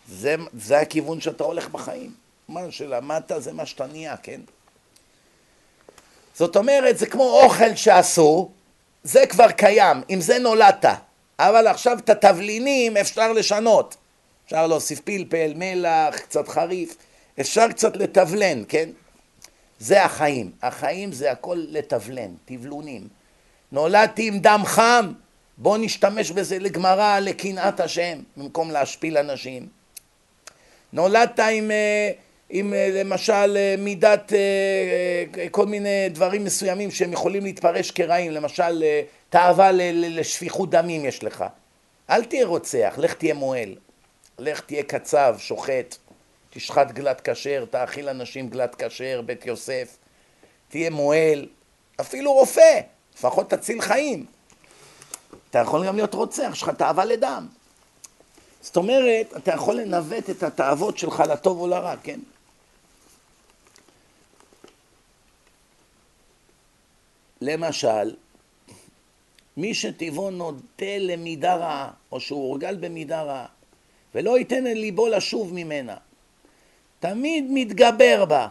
זה, 0.09 0.35
זה 0.53 0.79
הכיוון 0.79 1.21
שאתה 1.21 1.43
הולך 1.43 1.69
בחיים. 1.69 2.13
מה 2.49 2.61
שלמדת 2.71 3.31
זה 3.37 3.53
מה 3.53 3.65
שאתה 3.65 3.87
נהיה, 3.87 4.17
כן? 4.17 4.41
זאת 6.35 6.55
אומרת, 6.55 6.97
זה 6.97 7.05
כמו 7.05 7.41
אוכל 7.43 7.75
שעשו, 7.75 8.51
זה 9.03 9.25
כבר 9.25 9.51
קיים, 9.51 10.01
עם 10.07 10.21
זה 10.21 10.39
נולדת, 10.39 10.85
אבל 11.39 11.67
עכשיו 11.67 11.97
את 11.99 12.09
התבלינים 12.09 12.97
אפשר 12.97 13.33
לשנות. 13.33 13.95
אפשר 14.45 14.67
להוסיף 14.67 14.99
פלפל, 14.99 15.53
מלח, 15.55 16.17
קצת 16.17 16.47
חריף, 16.47 16.95
אפשר 17.39 17.67
קצת 17.71 17.97
לתבלן, 17.97 18.63
כן? 18.67 18.89
זה 19.79 20.03
החיים. 20.03 20.51
החיים 20.61 21.11
זה 21.11 21.31
הכל 21.31 21.65
לתבלן, 21.69 22.31
תבלונים. 22.45 23.07
נולדתי 23.71 24.27
עם 24.27 24.39
דם 24.39 24.61
חם, 24.65 25.11
בוא 25.57 25.77
נשתמש 25.77 26.31
בזה 26.31 26.59
לגמרא, 26.59 27.19
לקנאת 27.19 27.79
השם, 27.79 28.19
במקום 28.37 28.71
להשפיל 28.71 29.17
אנשים. 29.17 29.67
נולדת 30.93 31.39
עם, 31.39 31.71
אה, 31.71 32.11
עם 32.49 32.73
אה, 32.73 32.89
למשל 32.93 33.57
אה, 33.57 33.75
מידת 33.77 34.33
כל 35.51 35.65
מיני 35.65 36.09
דברים 36.09 36.43
מסוימים 36.43 36.91
שהם 36.91 37.13
יכולים 37.13 37.43
להתפרש 37.43 37.91
כרעים, 37.91 38.31
למשל 38.31 38.83
תאווה 39.29 39.71
לשפיכות 39.71 40.69
דמים 40.69 41.05
יש 41.05 41.23
לך. 41.23 41.45
אל 42.09 42.25
תהיה 42.25 42.45
רוצח, 42.45 42.93
לך 42.97 43.13
תהיה 43.13 43.33
מועל. 43.33 43.75
לך 44.39 44.59
תהיה 44.59 44.83
קצב, 44.83 45.35
שוחט, 45.37 45.95
תשחט 46.49 46.91
גלת 46.91 47.29
כשר, 47.29 47.65
תאכיל 47.69 48.09
אנשים 48.09 48.49
גלת 48.49 48.75
כשר, 48.83 49.21
בית 49.25 49.45
יוסף, 49.45 49.97
תהיה 50.69 50.89
מועל, 50.89 51.47
אפילו 52.01 52.33
רופא, 52.33 52.79
לפחות 53.15 53.49
תציל 53.49 53.81
חיים. 53.81 54.25
אתה 55.49 55.59
יכול 55.59 55.87
גם 55.87 55.95
להיות 55.95 56.13
רוצח, 56.13 56.49
יש 56.53 56.61
לך 56.61 56.69
תאווה 56.69 57.05
לדם. 57.05 57.47
זאת 58.61 58.77
אומרת, 58.77 59.33
אתה 59.37 59.51
יכול 59.51 59.75
לנווט 59.75 60.29
את 60.29 60.43
התאוות 60.43 60.97
שלך 60.97 61.23
לטוב 61.29 61.59
או 61.59 61.67
לרע, 61.67 61.95
כן? 62.03 62.19
למשל, 67.41 68.15
מי 69.59 69.73
שטבעו 69.73 70.31
נוטה 70.31 70.97
למידה 70.99 71.55
רעה, 71.55 71.91
או 72.11 72.19
שהוא 72.19 72.41
הורגל 72.41 72.75
במידה 72.75 73.21
רעה, 73.21 73.45
ולא 74.15 74.37
ייתן 74.37 74.67
אל 74.67 74.77
ליבו 74.77 75.07
לשוב 75.07 75.53
ממנה, 75.53 75.97
תמיד 76.99 77.45
מתגבר 77.49 78.25
בה. 78.25 78.47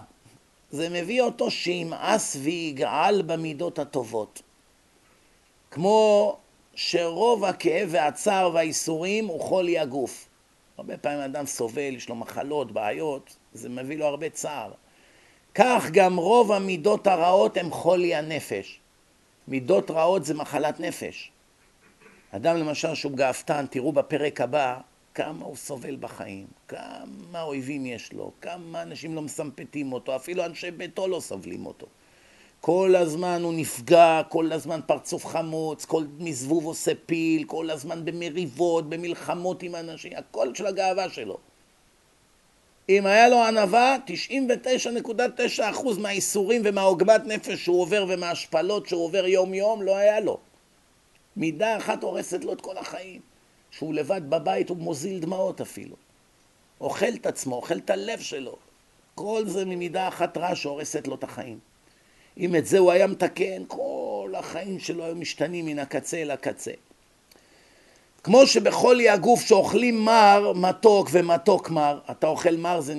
זה 0.70 0.88
מביא 0.88 1.22
אותו 1.22 1.50
שימאס 1.50 2.36
ויגעל 2.40 3.22
במידות 3.22 3.78
הטובות. 3.78 4.42
כמו 5.70 6.36
שרוב 6.74 7.44
הכאב 7.44 7.88
והצער 7.92 8.50
והאיסורים 8.54 9.26
הוא 9.26 9.40
חולי 9.40 9.78
הגוף. 9.78 10.28
הרבה 10.78 10.96
פעמים 10.96 11.20
אדם 11.20 11.46
סובל, 11.46 11.94
יש 11.96 12.08
לו 12.08 12.14
מחלות, 12.14 12.72
בעיות, 12.72 13.36
זה 13.52 13.68
מביא 13.68 13.98
לו 13.98 14.06
הרבה 14.06 14.30
צער. 14.30 14.70
כך 15.54 15.88
גם 15.92 16.16
רוב 16.16 16.52
המידות 16.52 17.06
הרעות 17.06 17.56
הם 17.56 17.70
חולי 17.70 18.14
הנפש. 18.14 18.80
מידות 19.48 19.90
רעות 19.90 20.24
זה 20.24 20.34
מחלת 20.34 20.80
נפש. 20.80 21.30
אדם 22.30 22.56
למשל 22.56 22.94
שהוא 22.94 23.12
גאוותן, 23.12 23.66
תראו 23.70 23.92
בפרק 23.92 24.40
הבא 24.40 24.80
כמה 25.14 25.44
הוא 25.44 25.56
סובל 25.56 25.96
בחיים, 25.96 26.46
כמה 26.68 27.42
אויבים 27.42 27.86
יש 27.86 28.12
לו, 28.12 28.32
כמה 28.40 28.82
אנשים 28.82 29.14
לא 29.14 29.22
מסמפטים 29.22 29.92
אותו, 29.92 30.16
אפילו 30.16 30.44
אנשי 30.44 30.70
ביתו 30.70 31.08
לא 31.08 31.20
סובלים 31.20 31.66
אותו. 31.66 31.86
כל 32.60 32.94
הזמן 32.96 33.42
הוא 33.42 33.54
נפגע, 33.54 34.22
כל 34.28 34.52
הזמן 34.52 34.80
פרצוף 34.86 35.26
חמוץ, 35.26 35.84
כל 35.84 36.04
מזבוב 36.18 36.66
עושה 36.66 36.92
פיל, 37.06 37.44
כל 37.44 37.70
הזמן 37.70 38.04
במריבות, 38.04 38.88
במלחמות 38.88 39.62
עם 39.62 39.74
אנשים, 39.74 40.12
הכל 40.16 40.54
של 40.54 40.66
הגאווה 40.66 41.08
שלו. 41.08 41.38
אם 42.88 43.06
היה 43.06 43.28
לו 43.28 43.42
ענווה, 43.42 43.96
99.9% 45.58 45.98
מהאיסורים 45.98 46.62
ומהעוגמת 46.64 47.20
נפש 47.24 47.64
שהוא 47.64 47.80
עובר 47.80 48.06
ומההשפלות 48.08 48.86
שהוא 48.86 49.04
עובר 49.04 49.26
יום 49.26 49.54
יום, 49.54 49.82
לא 49.82 49.96
היה 49.96 50.20
לו. 50.20 50.38
מידה 51.36 51.76
אחת 51.76 52.02
הורסת 52.02 52.44
לו 52.44 52.52
את 52.52 52.60
כל 52.60 52.78
החיים. 52.78 53.20
שהוא 53.70 53.94
לבד 53.94 54.30
בבית 54.30 54.68
הוא 54.68 54.76
מוזיל 54.76 55.18
דמעות 55.18 55.60
אפילו. 55.60 55.96
אוכל 56.80 57.14
את 57.14 57.26
עצמו, 57.26 57.56
אוכל 57.56 57.78
את 57.78 57.90
הלב 57.90 58.20
שלו. 58.20 58.56
כל 59.14 59.42
זה 59.46 59.64
ממידה 59.64 60.08
אחת 60.08 60.36
רע 60.36 60.54
שהורסת 60.54 61.06
לו 61.08 61.14
את 61.14 61.24
החיים. 61.24 61.58
אם 62.38 62.56
את 62.56 62.66
זה 62.66 62.78
הוא 62.78 62.92
היה 62.92 63.06
מתקן, 63.06 63.62
כל 63.66 64.32
החיים 64.36 64.78
שלו 64.78 65.04
היו 65.04 65.14
משתנים 65.14 65.66
מן 65.66 65.78
הקצה 65.78 66.16
אל 66.16 66.30
הקצה. 66.30 66.70
כמו 68.22 68.46
שבחולי 68.46 69.08
הגוף 69.08 69.40
שאוכלים 69.40 70.04
מר, 70.04 70.52
מתוק 70.54 71.08
ומתוק 71.12 71.70
מר, 71.70 71.98
אתה 72.10 72.26
אוכל 72.26 72.56
מר 72.56 72.80
זה 72.80 72.94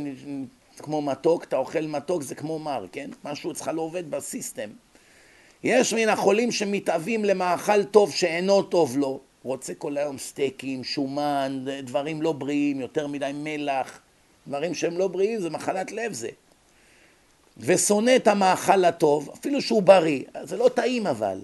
כמו 0.78 1.02
מתוק, 1.02 1.44
אתה 1.44 1.58
אוכל 1.58 1.82
מתוק 1.82 2.22
זה 2.22 2.36
כמו 2.36 2.60
מר, 2.60 2.86
כן? 2.92 3.10
משהו 3.26 3.52
אצלך 3.52 3.72
לא 3.74 3.82
עובד 3.82 4.12
בסיסטם. 4.12 4.70
יש 5.64 5.94
מן 5.94 6.10
החולים 6.10 6.52
שמתאווים 6.52 7.26
למאכל 7.26 7.84
טוב 7.84 8.12
שאינו 8.12 8.64
טוב 8.64 8.98
לו, 8.98 9.20
רוצה 9.44 9.74
כל 9.74 9.98
היום 9.98 10.18
סטייקים, 10.18 10.84
שומן, 10.84 11.66
דברים 11.84 12.22
לא 12.22 12.32
בריאים, 12.32 12.82
יותר 12.82 13.08
מדי 13.08 13.32
מלח, 13.34 14.00
דברים 14.48 14.74
שהם 14.74 14.98
לא 14.98 15.08
בריאים, 15.08 15.40
זה 15.40 15.50
מחלת 15.50 15.92
לב 15.92 16.14
זה. 16.14 16.30
ושונא 17.58 18.16
את 18.16 18.28
המאכל 18.28 18.86
הטוב, 18.86 19.30
אפילו 19.40 19.62
שהוא 19.62 19.84
בריא, 19.84 20.24
זה 20.44 20.58
לא 20.58 20.70
טעים 20.70 21.08
אבל. 21.08 21.40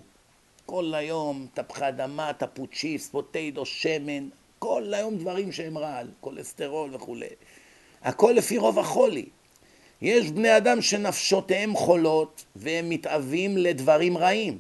כל 0.66 0.94
היום 0.96 1.48
תפוחי 1.54 1.88
אדמה, 1.88 2.32
תפוצ'יפס, 2.34 3.10
פוטטו, 3.10 3.66
שמן, 3.66 4.30
כל 4.60 4.94
היום 4.94 5.18
דברים 5.18 5.52
שהם 5.52 5.78
רעל, 5.78 6.08
כולסטרול 6.22 6.96
וכולי. 6.96 7.28
הכל 8.04 8.34
לפי 8.36 8.58
רוב 8.58 8.80
החולי. 8.80 9.26
יש 10.02 10.32
בני 10.32 10.58
אדם 10.58 10.82
שנפשותיהם 10.82 11.76
חולות 11.76 12.46
והם 12.56 12.90
מתאווים 12.90 13.58
לדברים 13.58 14.18
רעים. 14.18 14.60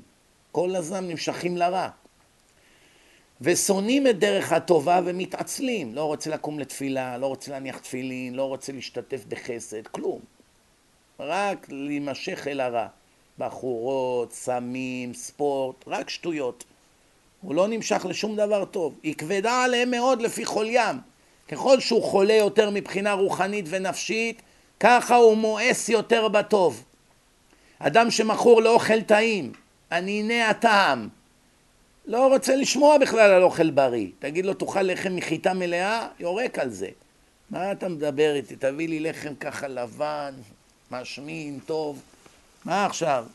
כל 0.51 0.75
הזמן 0.75 1.07
נמשכים 1.07 1.57
לרע. 1.57 1.89
ושונאים 3.41 4.07
את 4.07 4.19
דרך 4.19 4.51
הטובה 4.51 5.01
ומתעצלים. 5.05 5.95
לא 5.95 6.03
רוצה 6.03 6.29
לקום 6.29 6.59
לתפילה, 6.59 7.17
לא 7.17 7.27
רוצה 7.27 7.51
להניח 7.51 7.77
תפילין, 7.77 8.33
לא 8.33 8.43
רוצה 8.43 8.71
להשתתף 8.71 9.25
בחסד, 9.27 9.87
כלום. 9.87 10.19
רק 11.19 11.67
להימשך 11.69 12.47
אל 12.47 12.59
הרע. 12.59 12.87
בחורות, 13.39 14.33
סמים, 14.33 15.13
ספורט, 15.13 15.75
רק 15.87 16.09
שטויות. 16.09 16.63
הוא 17.41 17.55
לא 17.55 17.67
נמשך 17.67 18.05
לשום 18.09 18.35
דבר 18.35 18.65
טוב. 18.65 18.95
היא 19.03 19.15
כבדה 19.15 19.63
עליהם 19.63 19.91
מאוד 19.91 20.21
לפי 20.21 20.45
חוליים. 20.45 20.95
ככל 21.47 21.79
שהוא 21.79 22.03
חולה 22.03 22.33
יותר 22.33 22.69
מבחינה 22.69 23.13
רוחנית 23.13 23.65
ונפשית, 23.69 24.41
ככה 24.79 25.15
הוא 25.15 25.37
מואס 25.37 25.89
יותר 25.89 26.27
בטוב. 26.27 26.83
אדם 27.79 28.11
שמכור 28.11 28.61
לאוכל 28.61 29.01
טעים, 29.01 29.51
אניני 29.91 30.41
הטעם, 30.41 31.07
לא 32.05 32.27
רוצה 32.27 32.55
לשמוע 32.55 32.97
בכלל 32.97 33.31
על 33.31 33.43
אוכל 33.43 33.69
בריא. 33.71 34.07
תגיד 34.19 34.45
לו, 34.45 34.53
תאכל 34.53 34.81
לחם 34.81 35.15
מחיטה 35.15 35.53
מלאה, 35.53 36.07
יורק 36.19 36.59
על 36.59 36.69
זה. 36.69 36.89
מה 37.49 37.71
אתה 37.71 37.89
מדבר 37.89 38.35
איתי? 38.35 38.55
תביא 38.55 38.89
לי 38.89 38.99
לחם 38.99 39.35
ככה 39.39 39.67
לבן, 39.67 40.33
משמין, 40.91 41.59
טוב. 41.65 42.01
מה 42.65 42.85
עכשיו? 42.85 43.25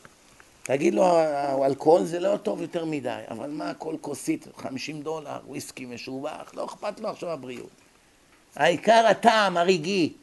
תגיד 0.63 0.95
לו, 0.95 1.05
האלכוהול 1.17 2.03
זה 2.03 2.19
לא 2.19 2.37
טוב 2.37 2.61
יותר 2.61 2.85
מדי, 2.85 3.21
אבל 3.31 3.49
מה, 3.49 3.73
כל 3.73 3.95
כוסית, 4.01 4.47
50 4.57 5.01
דולר, 5.01 5.39
וויסקי 5.47 5.85
משובח, 5.85 6.51
לא 6.53 6.65
אכפת 6.65 6.99
לו 6.99 7.09
עכשיו 7.09 7.29
הבריאות. 7.29 7.69
העיקר 8.55 9.05
הטעם 9.09 9.57
הרגעי. 9.57 10.13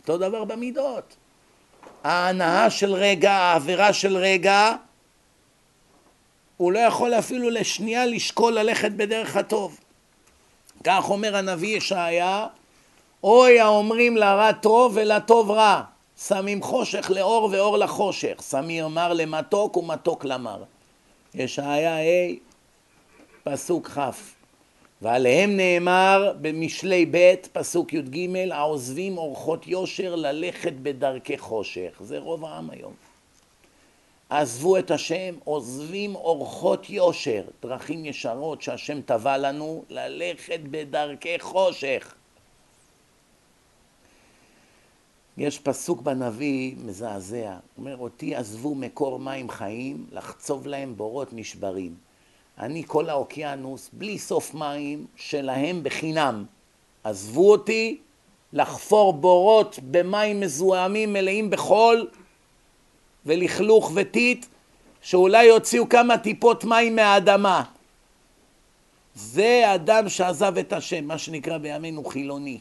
אותו 0.00 0.18
דבר 0.18 0.44
במידות. 0.44 1.16
ההנאה 2.04 2.70
של 2.70 2.92
רגע, 2.92 3.32
העבירה 3.32 3.92
של 3.92 4.16
רגע, 4.16 4.72
הוא 6.56 6.72
לא 6.72 6.78
יכול 6.78 7.14
אפילו 7.14 7.50
לשנייה 7.50 8.06
לשקול 8.06 8.52
ללכת 8.52 8.92
בדרך 8.92 9.36
הטוב. 9.36 9.80
כך 10.84 11.10
אומר 11.10 11.36
הנביא 11.36 11.76
ישעיה, 11.76 12.46
אוי 13.24 13.60
האומרים 13.60 14.16
לרע 14.16 14.52
טוב 14.52 14.92
ולטוב 14.94 15.50
רע, 15.50 15.82
שמים 16.18 16.62
חושך 16.62 17.10
לאור 17.14 17.48
ואור 17.52 17.78
לחושך, 17.78 18.42
שמים 18.50 18.84
מר 18.84 19.12
למתוק 19.12 19.76
ומתוק 19.76 20.24
למר. 20.24 20.62
ישעיה 21.34 21.96
ה' 21.96 22.34
פסוק 23.44 23.88
כ' 23.88 23.98
ועליהם 25.02 25.56
נאמר 25.56 26.32
במשלי 26.40 27.06
ב' 27.10 27.34
פסוק 27.52 27.92
י"ג 27.92 28.28
העוזבים 28.50 29.18
אורחות 29.18 29.66
יושר 29.66 30.14
ללכת 30.14 30.72
בדרכי 30.72 31.38
חושך. 31.38 32.00
זה 32.00 32.18
רוב 32.18 32.44
העם 32.44 32.70
היום. 32.70 32.92
עזבו 34.30 34.78
את 34.78 34.90
השם, 34.90 35.34
עוזבים 35.44 36.14
אורחות 36.14 36.90
יושר, 36.90 37.42
דרכים 37.62 38.04
ישרות 38.04 38.62
שהשם 38.62 39.00
טבע 39.00 39.38
לנו, 39.38 39.84
ללכת 39.90 40.60
בדרכי 40.70 41.38
חושך. 41.38 42.14
יש 45.38 45.58
פסוק 45.58 46.00
בנביא 46.00 46.74
מזעזע, 46.84 47.56
אומר 47.78 47.96
אותי 47.96 48.34
עזבו 48.34 48.74
מקור 48.74 49.18
מים 49.18 49.50
חיים, 49.50 50.06
לחצוב 50.12 50.66
להם 50.66 50.96
בורות 50.96 51.28
נשברים. 51.32 51.94
אני 52.58 52.82
כל 52.86 53.10
האוקיינוס, 53.10 53.90
בלי 53.92 54.18
סוף 54.18 54.54
מים, 54.54 55.06
שלהם 55.16 55.82
בחינם. 55.82 56.44
עזבו 57.04 57.50
אותי 57.50 57.98
לחפור 58.52 59.12
בורות 59.12 59.78
במים 59.90 60.40
מזוהמים 60.40 61.12
מלאים 61.12 61.50
בחול, 61.50 62.08
ולכלוך 63.26 63.92
וטיט, 63.94 64.46
שאולי 65.02 65.44
יוציאו 65.44 65.88
כמה 65.88 66.18
טיפות 66.18 66.64
מים 66.64 66.96
מהאדמה. 66.96 67.62
זה 69.14 69.62
אדם 69.74 70.08
שעזב 70.08 70.58
את 70.58 70.72
השם, 70.72 71.04
מה 71.04 71.18
שנקרא 71.18 71.58
בימינו 71.58 72.04
חילוני. 72.04 72.58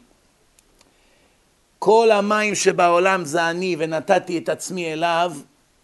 כל 1.85 2.11
המים 2.11 2.55
שבעולם 2.55 3.25
זה 3.25 3.49
אני 3.49 3.75
ונתתי 3.79 4.37
את 4.37 4.49
עצמי 4.49 4.93
אליו 4.93 5.33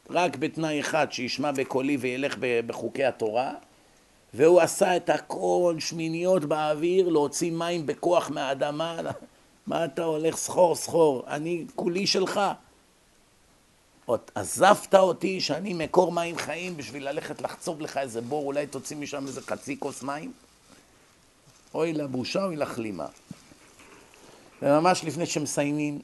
רק 0.10 0.36
בתנאי 0.36 0.80
אחד, 0.80 1.12
שישמע 1.12 1.52
בקולי 1.52 1.97
וילך 1.97 2.36
בחוקי 2.39 3.04
התורה 3.06 3.52
והוא 4.34 4.62
עשה 4.62 4.95
את 4.95 5.10
הכל 5.10 5.76
שמיניות 5.80 6.45
באוויר 6.45 7.10
להוציא 7.10 7.52
מים 7.52 7.86
בכוח 7.86 8.30
מהאדמה 8.30 8.99
מה 9.68 9.86
אתה 9.86 10.04
הולך 10.04 10.38
סחור 10.38 10.76
סחור, 10.76 11.24
אני 11.28 11.66
כולי 11.76 12.08
שלך 12.08 12.41
עזבת 14.36 14.95
אותי 14.95 15.41
שאני 15.41 15.74
מקור 15.74 16.12
מים 16.12 16.38
חיים 16.38 16.78
בשביל 16.78 17.10
ללכת 17.10 17.41
לחצוב 17.41 17.82
לך 17.82 17.97
איזה 17.97 18.22
בור, 18.22 18.45
אולי 18.45 18.68
תוציא 18.68 18.97
משם 18.97 19.28
איזה 19.28 19.41
חצי 19.41 19.80
כוס 19.80 20.04
מים? 20.04 20.32
אוי 21.74 21.93
לבושה, 21.93 22.45
אוי 22.45 22.56
לכלימה. 22.56 23.06
וממש 24.62 25.03
לפני 25.03 25.26
שמסיימים, 25.26 25.99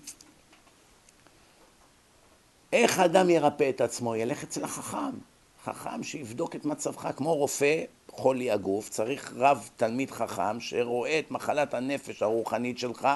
איך 2.73 2.99
אדם 2.99 3.29
ירפא 3.29 3.69
את 3.69 3.81
עצמו? 3.81 4.15
ילך 4.15 4.43
אצל 4.43 4.63
החכם. 4.63 5.17
חכם 5.63 6.03
שיבדוק 6.03 6.55
את 6.55 6.65
מצבך, 6.65 7.07
כמו 7.15 7.35
רופא, 7.35 7.83
חולי 8.11 8.51
הגוף, 8.51 8.89
צריך 8.89 9.33
רב 9.35 9.69
תלמיד 9.75 10.11
חכם 10.11 10.59
שרואה 10.59 11.19
את 11.19 11.31
מחלת 11.31 11.73
הנפש 11.73 12.21
הרוחנית 12.21 12.77
שלך 12.77 13.07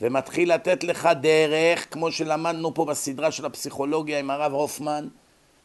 ומתחיל 0.00 0.54
לתת 0.54 0.84
לך 0.84 1.08
דרך, 1.20 1.86
כמו 1.90 2.12
שלמדנו 2.12 2.74
פה 2.74 2.84
בסדרה 2.84 3.32
של 3.32 3.46
הפסיכולוגיה 3.46 4.18
עם 4.18 4.30
הרב 4.30 4.52
הופמן, 4.52 5.08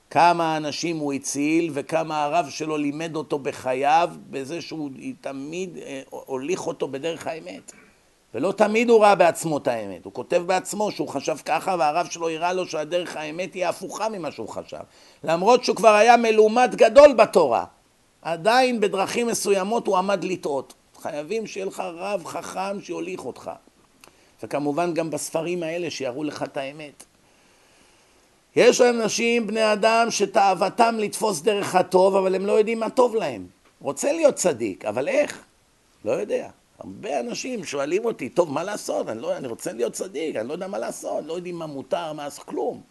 כמה 0.10 0.58
אנשים 0.58 0.98
הוא 0.98 1.14
הציל 1.14 1.72
וכמה 1.74 2.24
הרב 2.24 2.50
שלו 2.50 2.78
לימד 2.78 3.16
אותו 3.16 3.40
בחייו 3.40 4.10
בזה 4.30 4.62
שהוא 4.62 4.90
תמיד 5.22 5.78
אה, 5.78 6.02
הוליך 6.10 6.68
אותו 6.68 6.88
בדרך 6.88 7.28
האמת. 7.28 7.72
ולא 8.34 8.52
תמיד 8.52 8.90
הוא 8.90 9.02
ראה 9.02 9.16
בעצמו 9.16 9.58
את 9.58 9.68
האמת, 9.68 10.06
הוא 10.06 10.14
כותב 10.14 10.44
בעצמו 10.46 10.92
שהוא 10.92 11.08
חשב 11.08 11.38
ככה 11.46 11.76
והרב 11.80 12.08
שלו 12.10 12.30
הראה 12.30 12.54
לו 12.54 12.68
שהדרך 12.68 13.16
האמת 13.16 13.54
היא 13.54 13.66
הפוכה 13.66 14.10
ממה 14.10 14.32
שהוא 14.32 14.50
חשב. 14.50 14.78
למרות 15.24 15.64
שהוא 15.64 15.76
כבר 15.76 15.94
היה 15.94 16.18
מלומד 16.18 16.76
גדול 16.76 17.14
בתורה, 17.14 17.66
עדיין 18.22 18.80
בדרכים 18.80 19.28
מסוימות 19.28 19.88
הוא 19.88 19.98
עמד 19.98 20.24
לטעות. 20.24 20.74
חייבים 21.02 21.48
שיהיה 21.48 21.66
לך 21.66 21.80
רב 21.80 22.26
חכם 22.26 22.82
שיוליך 22.82 23.26
אותך. 23.26 23.52
וכמובן 24.44 24.94
גם 24.94 25.10
בספרים 25.10 25.64
האלה 25.64 25.90
שיראו 25.90 26.24
לך 26.24 26.44
את 26.44 26.58
האמת. 26.58 27.04
יש 28.56 28.82
אנשים, 28.82 29.48
בני 29.48 29.74
אדם, 29.74 30.08
שתאוותם 30.12 30.96
לתפוס 31.00 31.42
דרך 31.42 31.76
הטוב, 31.76 32.16
אבל 32.16 32.36
הם 32.36 32.46
לא 32.46 32.52
יודעים 32.52 32.80
מה 32.80 32.90
טוב 32.90 33.16
להם. 33.16 33.48
רוצה 33.82 34.12
להיות 34.12 34.36
צדיק, 34.36 34.86
אבל 34.86 35.08
איך? 35.08 35.44
לא 36.06 36.12
יודע. 36.12 36.50
הרבה 36.84 37.20
אנשים 37.20 37.64
שואלים 37.64 38.06
אותי, 38.06 38.30
טוב, 38.30 38.52
מה 38.52 38.64
לעשות? 38.64 39.10
אני, 39.10 39.22
לא, 39.22 39.38
אני 39.38 39.48
רוצה 39.48 39.74
להיות 39.74 39.94
צדיק, 39.94 40.36
אני 40.36 40.48
לא 40.48 40.54
יודע 40.54 40.68
מה 40.68 40.78
לעשות, 40.78 41.26
לא 41.26 41.34
יודעים 41.34 41.56
מה 41.56 41.66
מותר, 41.66 42.14
מה 42.14 42.24
לעשות, 42.24 42.46
כלום. 42.46 42.82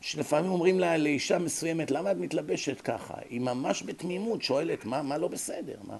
שלפעמים 0.00 0.50
אומרים 0.50 0.80
לה, 0.80 0.96
לאישה 0.96 1.38
מסוימת, 1.38 1.90
למה 1.90 2.12
את 2.12 2.16
מתלבשת 2.16 2.80
ככה? 2.80 3.14
היא 3.28 3.40
ממש 3.40 3.82
בתמימות 3.82 4.42
שואלת, 4.42 4.84
מה, 4.84 5.02
מה 5.02 5.18
לא 5.18 5.28
בסדר? 5.28 5.76
מה? 5.82 5.96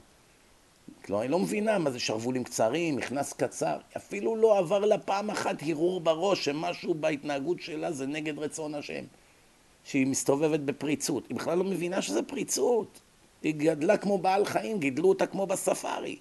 כלומר, 1.04 1.22
היא 1.22 1.30
לא 1.30 1.38
מבינה 1.38 1.78
מה 1.78 1.90
זה 1.90 2.00
שרוולים 2.00 2.44
קצרים, 2.44 2.96
מכנס 2.96 3.32
קצר, 3.32 3.76
אפילו 3.96 4.36
לא 4.36 4.58
עבר 4.58 4.78
לה 4.78 4.98
פעם 4.98 5.30
אחת 5.30 5.62
הרהור 5.62 6.00
בראש 6.00 6.44
שמשהו 6.44 6.94
בהתנהגות 6.94 7.60
שלה 7.60 7.92
זה 7.92 8.06
נגד 8.06 8.38
רצון 8.38 8.74
השם, 8.74 9.04
שהיא 9.84 10.06
מסתובבת 10.06 10.60
בפריצות, 10.60 11.28
היא 11.28 11.36
בכלל 11.36 11.58
לא 11.58 11.64
מבינה 11.64 12.02
שזה 12.02 12.22
פריצות, 12.22 13.00
היא 13.42 13.54
גדלה 13.54 13.96
כמו 13.96 14.18
בעל 14.18 14.44
חיים, 14.44 14.78
גידלו 14.78 15.08
אותה 15.08 15.26
כמו 15.26 15.46
בספארי, 15.46 16.16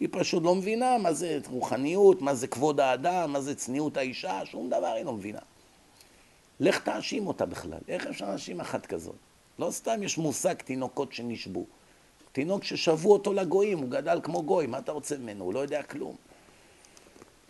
היא 0.00 0.08
פשוט 0.12 0.42
לא 0.42 0.54
מבינה 0.54 0.98
מה 0.98 1.12
זה 1.12 1.38
רוחניות, 1.50 2.22
מה 2.22 2.34
זה 2.34 2.46
כבוד 2.46 2.80
האדם, 2.80 3.32
מה 3.32 3.40
זה 3.40 3.54
צניעות 3.54 3.96
האישה, 3.96 4.40
שום 4.44 4.70
דבר 4.70 4.86
היא 4.86 5.04
לא 5.04 5.12
מבינה. 5.12 5.38
לך 6.60 6.78
תאשים 6.78 7.26
אותה 7.26 7.46
בכלל, 7.46 7.78
איך 7.88 8.06
אפשר 8.06 8.28
להאשים 8.28 8.60
אחת 8.60 8.86
כזאת? 8.86 9.14
לא 9.58 9.70
סתם 9.70 10.02
יש 10.02 10.18
מושג 10.18 10.54
תינוקות 10.54 11.12
שנשבו. 11.12 11.64
תינוק 12.32 12.64
ששבו 12.64 13.12
אותו 13.12 13.32
לגויים, 13.32 13.78
הוא 13.78 13.90
גדל 13.90 14.20
כמו 14.22 14.42
גוי, 14.42 14.66
מה 14.66 14.78
אתה 14.78 14.92
רוצה 14.92 15.16
ממנו? 15.16 15.44
הוא 15.44 15.54
לא 15.54 15.58
יודע 15.58 15.82
כלום. 15.82 16.16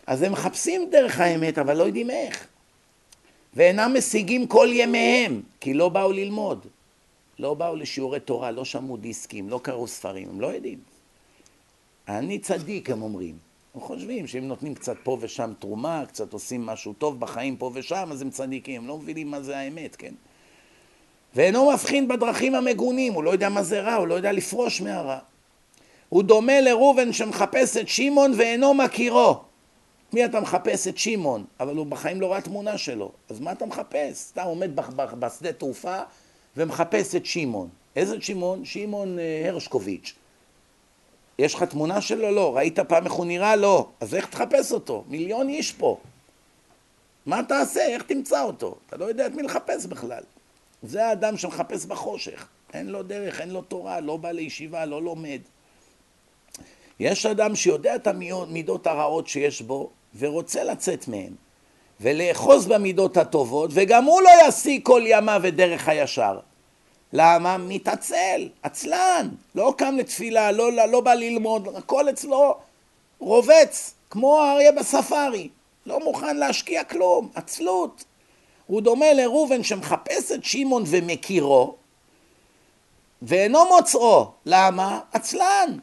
אז 0.07 0.21
הם 0.21 0.31
מחפשים 0.31 0.89
דרך 0.91 1.19
האמת, 1.19 1.57
אבל 1.57 1.77
לא 1.77 1.83
יודעים 1.83 2.09
איך. 2.09 2.47
ואינם 3.53 3.95
משיגים 3.97 4.47
כל 4.47 4.67
ימיהם, 4.71 5.41
כי 5.59 5.73
לא 5.73 5.89
באו 5.89 6.11
ללמוד. 6.11 6.65
לא 7.39 7.53
באו 7.53 7.75
לשיעורי 7.75 8.19
תורה, 8.19 8.51
לא 8.51 8.65
שמעו 8.65 8.97
דיסקים, 8.97 9.49
לא 9.49 9.59
קראו 9.63 9.87
ספרים, 9.87 10.29
הם 10.29 10.41
לא 10.41 10.47
יודעים. 10.47 10.79
אני 12.07 12.39
צדיק, 12.39 12.89
הם 12.89 13.01
אומרים. 13.01 13.37
הם 13.75 13.81
חושבים 13.81 14.27
שאם 14.27 14.47
נותנים 14.47 14.75
קצת 14.75 14.95
פה 15.03 15.17
ושם 15.21 15.53
תרומה, 15.59 16.03
קצת 16.07 16.33
עושים 16.33 16.65
משהו 16.65 16.93
טוב 16.93 17.19
בחיים 17.19 17.57
פה 17.57 17.71
ושם, 17.73 18.09
אז 18.11 18.21
הם 18.21 18.29
צדיקים. 18.29 18.81
הם 18.81 18.87
לא 18.87 18.97
מבינים 18.97 19.31
מה 19.31 19.41
זה 19.41 19.57
האמת, 19.57 19.95
כן? 19.95 20.13
ואינו 21.35 21.71
מבחין 21.71 22.07
בדרכים 22.07 22.55
המגונים, 22.55 23.13
הוא 23.13 23.23
לא 23.23 23.29
יודע 23.29 23.49
מה 23.49 23.63
זה 23.63 23.81
רע, 23.81 23.93
הוא 23.93 24.07
לא 24.07 24.13
יודע 24.13 24.31
לפרוש 24.31 24.81
מהרע. 24.81 25.17
הוא 26.09 26.23
דומה 26.23 26.61
לראובן 26.61 27.13
שמחפש 27.13 27.77
את 27.77 27.87
שמעון 27.87 28.33
ואינו 28.37 28.73
מכירו. 28.73 29.39
מי 30.13 30.25
אתה 30.25 30.39
מחפש 30.39 30.87
את 30.87 30.97
שמעון, 30.97 31.45
אבל 31.59 31.75
הוא 31.75 31.85
בחיים 31.85 32.21
לא 32.21 32.31
ראה 32.31 32.41
תמונה 32.41 32.77
שלו, 32.77 33.11
אז 33.29 33.39
מה 33.39 33.51
אתה 33.51 33.65
מחפש? 33.65 34.13
סתם 34.13 34.43
עומד 34.43 34.71
בשדה 35.19 35.53
תעופה 35.53 35.99
ומחפש 36.57 37.15
את 37.15 37.25
שמעון. 37.25 37.69
איזה 37.95 38.21
שמעון? 38.21 38.65
שמעון 38.65 39.19
אה, 39.19 39.49
הרשקוביץ'. 39.49 40.15
יש 41.39 41.53
לך 41.53 41.63
תמונה 41.63 42.01
שלו? 42.01 42.31
לא. 42.31 42.55
ראית 42.55 42.79
פעם 42.79 43.05
איך 43.05 43.13
הוא 43.13 43.25
נראה? 43.25 43.55
לא. 43.55 43.87
אז 43.99 44.15
איך 44.15 44.25
תחפש 44.25 44.71
אותו? 44.71 45.03
מיליון 45.07 45.49
איש 45.49 45.71
פה. 45.71 45.97
מה 47.25 47.43
תעשה? 47.43 47.85
איך 47.85 48.03
תמצא 48.03 48.43
אותו? 48.43 48.75
אתה 48.87 48.97
לא 48.97 49.05
יודע 49.05 49.27
את 49.27 49.31
מי 49.31 49.43
לחפש 49.43 49.85
בכלל. 49.85 50.23
זה 50.83 51.05
האדם 51.05 51.37
שמחפש 51.37 51.85
בחושך. 51.85 52.47
אין 52.73 52.87
לו 52.87 53.03
דרך, 53.03 53.41
אין 53.41 53.49
לו 53.49 53.61
תורה, 53.61 53.99
לא 53.99 54.17
בא 54.17 54.31
לישיבה, 54.31 54.85
לא 54.85 55.01
לומד. 55.01 55.39
יש 56.99 57.25
אדם 57.25 57.55
שיודע 57.55 57.95
את 57.95 58.07
המידות 58.07 58.87
הרעות 58.87 59.27
שיש 59.27 59.61
בו 59.61 59.89
ורוצה 60.17 60.63
לצאת 60.63 61.07
מהן 61.07 61.33
ולאחוז 62.01 62.67
במידות 62.67 63.17
הטובות 63.17 63.71
וגם 63.73 64.03
הוא 64.03 64.21
לא 64.21 64.29
ישיג 64.47 64.81
כל 64.83 65.01
ימיו 65.05 65.41
את 65.47 65.55
דרך 65.55 65.87
הישר. 65.87 66.39
למה? 67.13 67.57
מתעצל, 67.57 68.49
עצלן, 68.63 69.29
לא 69.55 69.73
קם 69.77 69.95
לתפילה, 69.97 70.51
לא, 70.51 70.71
לא, 70.71 70.85
לא 70.85 71.01
בא 71.01 71.13
ללמוד, 71.13 71.67
הכל 71.75 72.09
אצלו 72.09 72.57
רובץ, 73.19 73.93
כמו 74.09 74.41
האריה 74.41 74.71
בספארי, 74.71 75.49
לא 75.85 75.99
מוכן 75.99 76.37
להשקיע 76.37 76.83
כלום, 76.83 77.29
עצלות. 77.35 78.03
הוא 78.67 78.81
דומה 78.81 79.13
לראובן 79.13 79.63
שמחפש 79.63 80.31
את 80.31 80.43
שמעון 80.43 80.83
ומכירו 80.87 81.75
ואינו 83.21 83.65
מוצאו. 83.65 84.31
למה? 84.45 84.99
עצלן. 85.13 85.77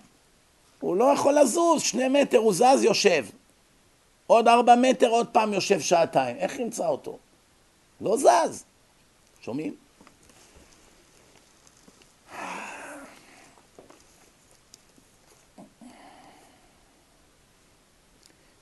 הוא 0.80 0.96
לא 0.96 1.04
יכול 1.04 1.38
לזוז, 1.38 1.82
שני 1.82 2.08
מטר 2.08 2.38
הוא 2.38 2.52
זז, 2.52 2.82
יושב. 2.82 3.26
עוד 4.26 4.48
ארבע 4.48 4.74
מטר, 4.74 5.08
עוד 5.08 5.26
פעם 5.26 5.52
יושב 5.52 5.80
שעתיים. 5.80 6.36
איך 6.36 6.58
ימצא 6.58 6.86
אותו? 6.86 7.18
לא 8.00 8.16
זז. 8.16 8.64
שומעים? 9.40 9.81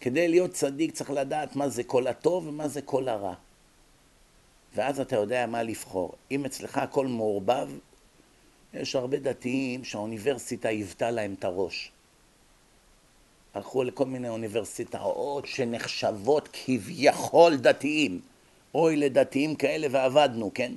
כדי 0.00 0.28
להיות 0.28 0.50
צדיק 0.52 0.94
צריך 0.94 1.10
לדעת 1.10 1.56
מה 1.56 1.68
זה 1.68 1.84
כל 1.84 2.06
הטוב 2.06 2.46
ומה 2.46 2.68
זה 2.68 2.82
כל 2.82 3.08
הרע. 3.08 3.34
ואז 4.74 5.00
אתה 5.00 5.16
יודע 5.16 5.46
מה 5.46 5.62
לבחור. 5.62 6.12
אם 6.30 6.44
אצלך 6.44 6.78
הכל 6.78 7.06
מעורבב, 7.06 7.68
יש 8.74 8.96
הרבה 8.96 9.18
דתיים 9.18 9.84
שהאוניברסיטה 9.84 10.68
היוותה 10.68 11.10
להם 11.10 11.34
את 11.38 11.44
הראש. 11.44 11.92
הלכו 13.54 13.84
לכל 13.84 14.06
מיני 14.06 14.28
אוניברסיטאות 14.28 15.46
שנחשבות 15.46 16.48
כביכול 16.52 17.56
דתיים. 17.56 18.20
אוי 18.74 18.96
לדתיים 18.96 19.54
כאלה 19.54 19.86
ועבדנו, 19.90 20.50
כן? 20.54 20.72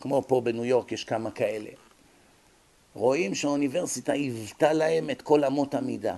כמו 0.00 0.22
פה 0.26 0.40
בניו 0.40 0.64
יורק 0.64 0.92
יש 0.92 1.04
כמה 1.04 1.30
כאלה. 1.30 1.70
רואים 2.94 3.34
שהאוניברסיטה 3.34 4.12
היוותה 4.12 4.72
להם 4.72 5.10
את 5.10 5.22
כל 5.22 5.44
אמות 5.44 5.74
המידה. 5.74 6.16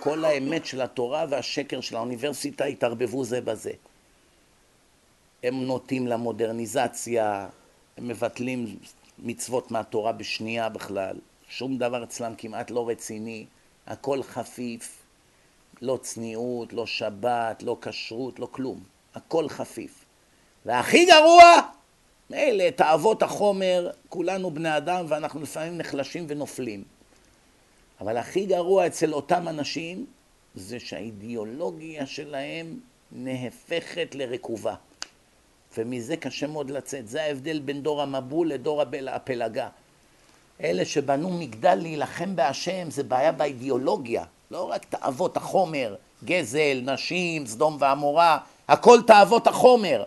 כל 0.00 0.24
האמת 0.24 0.66
של 0.66 0.80
התורה 0.80 1.24
והשקר 1.30 1.80
של 1.80 1.96
האוניברסיטה 1.96 2.64
התערבבו 2.64 3.24
זה 3.24 3.40
בזה. 3.40 3.72
הם 5.42 5.64
נוטים 5.64 6.06
למודרניזציה, 6.06 7.48
הם 7.96 8.08
מבטלים 8.08 8.76
מצוות 9.18 9.70
מהתורה 9.70 10.12
בשנייה 10.12 10.68
בכלל, 10.68 11.16
שום 11.48 11.78
דבר 11.78 12.04
אצלם 12.04 12.34
כמעט 12.38 12.70
לא 12.70 12.88
רציני, 12.88 13.46
הכל 13.86 14.22
חפיף, 14.22 15.02
לא 15.82 15.98
צניעות, 16.02 16.72
לא 16.72 16.86
שבת, 16.86 17.62
לא 17.62 17.76
כשרות, 17.82 18.38
לא 18.38 18.48
כלום, 18.50 18.80
הכל 19.14 19.48
חפיף. 19.48 20.04
והכי 20.66 21.04
גרוע, 21.04 21.44
מילא, 22.30 22.70
תאוות 22.70 23.22
החומר, 23.22 23.90
כולנו 24.08 24.50
בני 24.50 24.76
אדם 24.76 25.04
ואנחנו 25.08 25.42
לפעמים 25.42 25.78
נחלשים 25.78 26.24
ונופלים. 26.28 26.97
אבל 28.00 28.16
הכי 28.16 28.46
גרוע 28.46 28.86
אצל 28.86 29.14
אותם 29.14 29.48
אנשים 29.48 30.06
זה 30.54 30.80
שהאידיאולוגיה 30.80 32.06
שלהם 32.06 32.80
נהפכת 33.12 34.14
לרקובה. 34.14 34.74
ומזה 35.78 36.16
קשה 36.16 36.46
מאוד 36.46 36.70
לצאת. 36.70 37.08
זה 37.08 37.22
ההבדל 37.22 37.58
בין 37.58 37.82
דור 37.82 38.02
המבול 38.02 38.48
לדור 38.48 38.82
הפלגה. 39.12 39.68
אלה 40.62 40.84
שבנו 40.84 41.30
מגדל 41.30 41.74
להילחם 41.74 42.36
בהשם, 42.36 42.90
זה 42.90 43.02
בעיה 43.02 43.32
באידיאולוגיה. 43.32 44.24
לא 44.50 44.70
רק 44.70 44.84
תאוות 44.84 45.36
החומר, 45.36 45.94
גזל, 46.24 46.80
נשים, 46.82 47.46
סדום 47.46 47.76
ועמורה, 47.80 48.38
הכל 48.68 48.98
תאוות 49.06 49.46
החומר. 49.46 50.04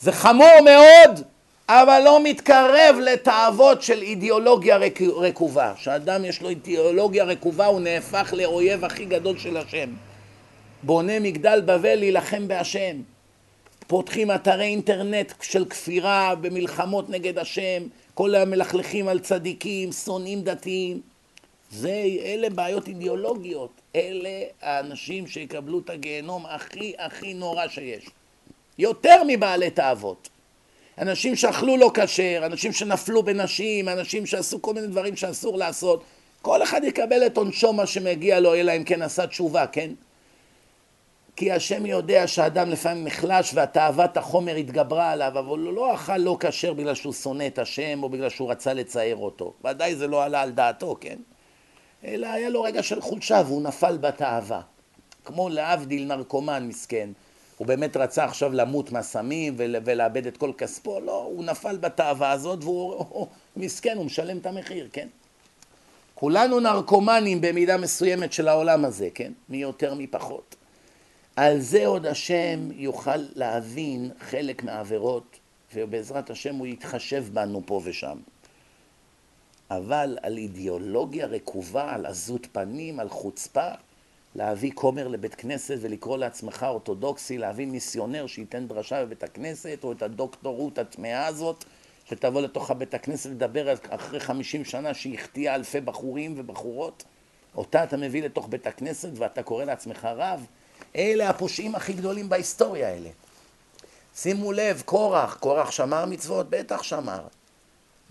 זה 0.00 0.12
חמור 0.12 0.60
מאוד, 0.64 1.26
אבל 1.68 2.02
לא 2.04 2.22
מתקרב 2.22 2.96
לתאוות 3.02 3.82
של 3.82 4.02
אידיאולוגיה 4.02 4.78
רקובה. 5.16 5.72
כשאדם 5.76 6.24
יש 6.24 6.42
לו 6.42 6.48
אידיאולוגיה 6.48 7.24
רקובה 7.24 7.66
הוא 7.66 7.80
נהפך 7.80 8.34
לאויב 8.36 8.84
הכי 8.84 9.04
גדול 9.04 9.38
של 9.38 9.56
השם. 9.56 9.90
בונה 10.82 11.20
מגדל 11.20 11.60
בבל 11.60 11.94
להילחם 11.94 12.48
בהשם. 12.48 12.96
פותחים 13.86 14.30
אתרי 14.30 14.64
אינטרנט 14.64 15.32
של 15.42 15.64
כפירה 15.64 16.34
במלחמות 16.34 17.10
נגד 17.10 17.38
השם, 17.38 17.82
כל 18.14 18.34
המלכלכים 18.34 19.08
על 19.08 19.18
צדיקים, 19.18 19.92
שונאים 19.92 20.42
דתיים. 20.42 21.00
זה, 21.70 22.02
אלה 22.24 22.50
בעיות 22.50 22.88
אידיאולוגיות. 22.88 23.70
אלה 23.96 24.42
האנשים 24.62 25.26
שיקבלו 25.26 25.78
את 25.78 25.90
הגיהנום 25.90 26.46
הכי 26.46 26.92
הכי 26.98 27.34
נורא 27.34 27.68
שיש. 27.68 28.04
יותר 28.78 29.22
מבעלי 29.26 29.70
תאוות. 29.70 30.28
אנשים 30.98 31.36
שאכלו 31.36 31.76
לא 31.76 31.90
כשר, 31.94 32.42
אנשים 32.46 32.72
שנפלו 32.72 33.22
בנשים, 33.22 33.88
אנשים 33.88 34.26
שעשו 34.26 34.62
כל 34.62 34.74
מיני 34.74 34.86
דברים 34.86 35.16
שאסור 35.16 35.58
לעשות. 35.58 36.04
כל 36.42 36.62
אחד 36.62 36.84
יקבל 36.84 37.26
את 37.26 37.36
עונשו 37.36 37.72
מה 37.72 37.86
שמגיע 37.86 38.40
לו, 38.40 38.54
אלא 38.54 38.72
אם 38.76 38.84
כן 38.84 39.02
עשה 39.02 39.26
תשובה, 39.26 39.66
כן? 39.66 39.90
כי 41.36 41.52
השם 41.52 41.86
יודע 41.86 42.26
שהאדם 42.26 42.70
לפעמים 42.70 43.04
נחלש 43.04 43.50
והתאוות 43.54 44.16
החומר 44.16 44.54
התגברה 44.54 45.10
עליו, 45.10 45.32
אבל 45.38 45.58
הוא 45.58 45.72
לא 45.72 45.94
אכל 45.94 46.16
לא 46.16 46.36
כשר 46.40 46.72
בגלל 46.72 46.94
שהוא 46.94 47.12
שונא 47.12 47.46
את 47.46 47.58
השם 47.58 48.02
או 48.02 48.08
בגלל 48.08 48.30
שהוא 48.30 48.50
רצה 48.50 48.72
לצייר 48.72 49.16
אותו. 49.16 49.52
ודאי 49.64 49.96
זה 49.96 50.06
לא 50.06 50.24
עלה 50.24 50.42
על 50.42 50.50
דעתו, 50.50 50.96
כן? 51.00 51.16
אלא 52.04 52.26
היה 52.26 52.48
לו 52.48 52.62
רגע 52.62 52.82
של 52.82 53.00
חולשה 53.00 53.42
והוא 53.46 53.62
נפל 53.62 53.96
בתאווה. 53.96 54.60
כמו 55.24 55.48
להבדיל 55.48 56.04
נרקומן 56.04 56.68
מסכן. 56.68 57.08
הוא 57.64 57.68
באמת 57.68 57.96
רצה 57.96 58.24
עכשיו 58.24 58.52
למות 58.52 58.92
מהסמים 58.92 59.54
ולאבד 59.56 60.26
את 60.26 60.36
כל 60.36 60.52
כספו, 60.58 61.00
לא, 61.00 61.22
הוא 61.22 61.44
נפל 61.44 61.76
בתאווה 61.76 62.30
הזאת 62.30 62.64
והוא 62.64 63.26
מסכן, 63.56 63.96
הוא 63.96 64.06
משלם 64.06 64.38
את 64.38 64.46
המחיר, 64.46 64.88
כן? 64.92 65.08
כולנו 66.14 66.60
נרקומנים 66.60 67.40
במידה 67.40 67.76
מסוימת 67.76 68.32
של 68.32 68.48
העולם 68.48 68.84
הזה, 68.84 69.08
כן? 69.14 69.32
מי 69.48 69.56
יותר 69.56 69.94
מי 69.94 70.06
פחות. 70.06 70.56
על 71.36 71.60
זה 71.60 71.86
עוד 71.86 72.06
השם 72.06 72.70
יוכל 72.72 73.16
להבין 73.34 74.10
חלק 74.20 74.64
מהעבירות, 74.64 75.38
ובעזרת 75.74 76.30
השם 76.30 76.54
הוא 76.54 76.66
יתחשב 76.66 77.24
בנו 77.32 77.62
פה 77.66 77.80
ושם. 77.84 78.18
אבל 79.70 80.18
על 80.22 80.36
אידיאולוגיה 80.38 81.26
רקובה, 81.26 81.94
על 81.94 82.06
עזות 82.06 82.46
פנים, 82.52 83.00
על 83.00 83.08
חוצפה, 83.08 83.70
להביא 84.34 84.72
כומר 84.74 85.08
לבית 85.08 85.34
כנסת 85.34 85.76
ולקרוא 85.80 86.18
לעצמך 86.18 86.66
אורתודוקסי, 86.68 87.38
להביא 87.38 87.66
מיסיונר 87.66 88.26
שייתן 88.26 88.66
דרשה 88.66 89.04
בבית 89.04 89.22
הכנסת, 89.22 89.78
או 89.84 89.92
את 89.92 90.02
הדוקטורות 90.02 90.78
הטמאה 90.78 91.26
הזאת, 91.26 91.64
שתבוא 92.04 92.42
לתוך 92.42 92.70
הבית 92.70 92.94
הכנסת 92.94 93.30
לדבר 93.30 93.74
אחרי 93.88 94.20
חמישים 94.20 94.64
שנה 94.64 94.94
שהיא 94.94 95.18
החטיאה 95.18 95.54
אלפי 95.54 95.80
בחורים 95.80 96.34
ובחורות, 96.36 97.04
אותה 97.56 97.84
אתה 97.84 97.96
מביא 97.96 98.22
לתוך 98.22 98.48
בית 98.48 98.66
הכנסת 98.66 99.10
ואתה 99.14 99.42
קורא 99.42 99.64
לעצמך 99.64 100.08
רב, 100.16 100.46
אלה 100.96 101.30
הפושעים 101.30 101.74
הכי 101.74 101.92
גדולים 101.92 102.28
בהיסטוריה 102.28 102.88
האלה. 102.88 103.10
שימו 104.14 104.52
לב, 104.52 104.82
קורח, 104.84 105.36
קורח 105.40 105.70
שמר 105.70 106.04
מצוות? 106.06 106.50
בטח 106.50 106.82
שמר. 106.82 107.26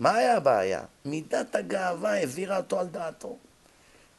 מה 0.00 0.14
היה 0.14 0.36
הבעיה? 0.36 0.82
מידת 1.04 1.54
הגאווה 1.54 2.12
העבירה 2.12 2.56
אותו 2.56 2.80
על 2.80 2.86
דעתו. 2.86 3.36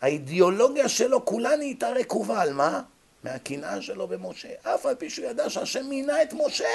האידיאולוגיה 0.02 0.90
שלו 0.90 1.26
כולה 1.26 1.56
נהייתה 1.56 1.90
רקובה, 1.90 2.42
על 2.42 2.54
מה? 2.54 2.82
מהקנאה 3.24 3.82
שלו 3.82 4.08
במשה. 4.08 4.50
אף 4.64 4.86
על 4.86 4.96
פי 4.96 5.10
שהוא 5.10 5.26
ידע 5.26 5.50
שהשם 5.50 5.86
מינה 5.86 6.22
את 6.22 6.34
משה. 6.34 6.66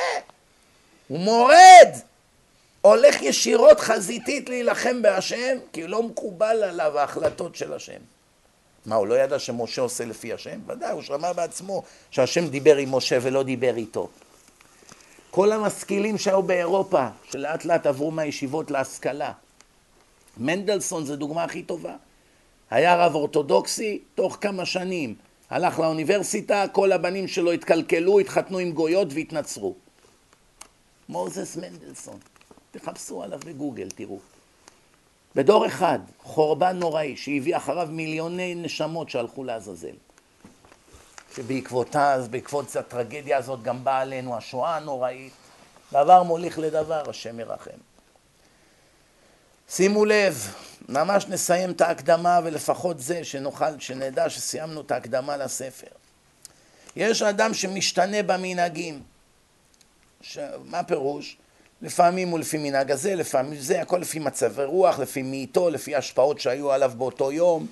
הוא 1.09 1.19
מורד! 1.19 1.89
הולך 2.81 3.23
ישירות 3.23 3.81
חזיתית 3.81 4.49
להילחם 4.49 5.03
בהשם, 5.03 5.59
כי 5.73 5.87
לא 5.87 6.03
מקובל 6.03 6.63
עליו 6.63 6.99
ההחלטות 6.99 7.57
של 7.57 7.73
השם. 7.73 8.01
מה, 8.87 8.95
הוא 8.95 9.07
לא 9.07 9.15
ידע 9.15 9.39
שמשה 9.39 9.83
עושה 9.83 10.05
לפי 10.05 10.33
השם? 10.33 10.61
ודאי, 10.67 10.93
הוא 10.93 11.03
שמע 11.03 11.33
בעצמו 11.33 11.83
שהשם 12.11 12.49
דיבר 12.49 12.77
עם 12.77 12.95
משה 12.95 13.19
ולא 13.23 13.43
דיבר 13.43 13.77
איתו. 13.77 14.09
כל 15.31 15.53
המשכילים 15.53 16.19
שהיו 16.19 16.43
באירופה, 16.43 17.07
שלאט 17.31 17.65
לאט 17.65 17.87
עברו 17.87 18.11
מהישיבות 18.11 18.71
להשכלה. 18.71 19.33
מנדלסון 20.37 21.05
זה 21.05 21.17
דוגמה 21.17 21.45
הכי 21.45 21.63
טובה. 21.63 21.95
היה 22.71 22.97
רב 22.97 23.15
אורתודוקסי, 23.15 24.03
תוך 24.15 24.39
כמה 24.41 24.67
שנים 24.67 25.15
הלך 25.51 25.79
לאוניברסיטה, 25.79 26.65
כל 26.73 26.93
הבנים 26.93 27.29
שלו 27.29 27.53
התקלקלו, 27.53 28.19
התחתנו 28.19 28.59
עם 28.59 28.73
גויות 28.73 29.09
והתנצרו. 29.11 29.75
מוזס 31.09 31.57
מנדלסון, 31.57 32.19
תחפשו 32.71 33.23
עליו 33.23 33.41
בגוגל, 33.47 33.89
תראו. 33.91 34.19
בדור 35.37 35.67
אחד, 35.67 35.99
חורבן 36.23 36.77
נוראי 36.77 37.17
שהביא 37.17 37.57
אחריו 37.57 37.89
מיליוני 37.91 38.55
נשמות 38.55 39.11
שהלכו 39.11 39.45
לעזאזל. 39.45 39.95
שבעקבותיו, 41.37 42.25
בעקבות 42.31 42.77
הטרגדיה 42.77 43.39
הזאת 43.39 43.63
גם 43.63 43.85
באה 43.85 44.01
עלינו 44.01 44.37
השואה 44.37 44.77
הנוראית, 44.77 45.33
דבר 45.93 46.23
מוליך 46.23 46.59
לדבר, 46.59 47.11
השם 47.11 47.41
ירחם. 47.41 47.71
שימו 49.71 50.05
לב, 50.05 50.55
ממש 50.89 51.27
נסיים 51.29 51.71
את 51.71 51.81
ההקדמה 51.81 52.41
ולפחות 52.45 53.01
זה 53.01 53.25
שנוכל, 53.25 53.79
שנדע 53.79 54.31
שסיימנו 54.31 54.81
את 54.81 54.91
ההקדמה 54.91 55.37
לספר. 55.37 55.87
יש 56.97 57.23
אדם 57.23 57.55
שמשתנה 57.55 58.23
במנהגים. 58.23 59.03
ש... 60.21 60.39
מה 60.65 60.83
פירוש? 60.83 61.37
לפעמים 61.83 62.29
הוא 62.29 62.39
לפי 62.39 62.59
מנהג 62.59 62.91
הזה, 62.91 63.15
לפעמים 63.15 63.61
זה, 63.61 63.83
הכל 63.83 63.99
לפי 63.99 64.19
מצב 64.19 64.61
רוח, 64.61 64.99
לפי 64.99 65.23
מאיתו, 65.23 65.71
לפי 65.71 65.97
השפעות 65.97 66.41
שהיו 66.41 66.73
עליו 66.73 66.93
באותו 66.97 67.33
יום. 67.33 67.67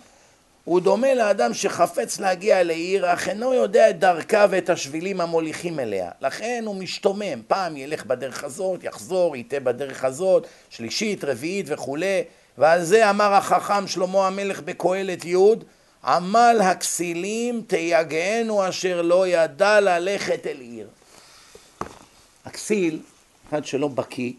הוא 0.68 0.80
דומה 0.80 1.14
לאדם 1.14 1.54
שחפץ 1.54 2.20
להגיע 2.20 2.62
לעיר, 2.62 3.12
אך 3.12 3.28
אינו 3.28 3.54
יודע 3.54 3.90
את 3.90 3.98
דרכה 3.98 4.46
ואת 4.50 4.70
השבילים 4.70 5.20
המוליכים 5.20 5.80
אליה. 5.80 6.10
לכן 6.20 6.62
הוא 6.66 6.76
משתומם, 6.76 7.42
פעם 7.46 7.76
ילך 7.76 8.04
בדרך 8.04 8.44
הזאת, 8.44 8.84
יחזור, 8.84 9.36
יטעה 9.36 9.60
בדרך 9.60 10.04
הזאת, 10.04 10.46
שלישית, 10.70 11.24
רביעית 11.24 11.66
וכולי. 11.68 12.24
ועל 12.58 12.84
זה 12.84 13.10
אמר 13.10 13.34
החכם 13.34 13.86
שלמה 13.86 14.26
המלך 14.26 14.60
בקהלת 14.60 15.24
י' 15.24 15.36
עמל 16.04 16.60
הכסילים 16.62 17.62
תייגענו 17.66 18.68
אשר 18.68 19.02
לא 19.02 19.28
ידע 19.28 19.80
ללכת 19.80 20.46
אל 20.46 20.60
עיר. 20.60 20.88
הכסיל 22.44 23.00
אחד 23.48 23.64
שלא 23.64 23.88
בקיא, 23.88 24.32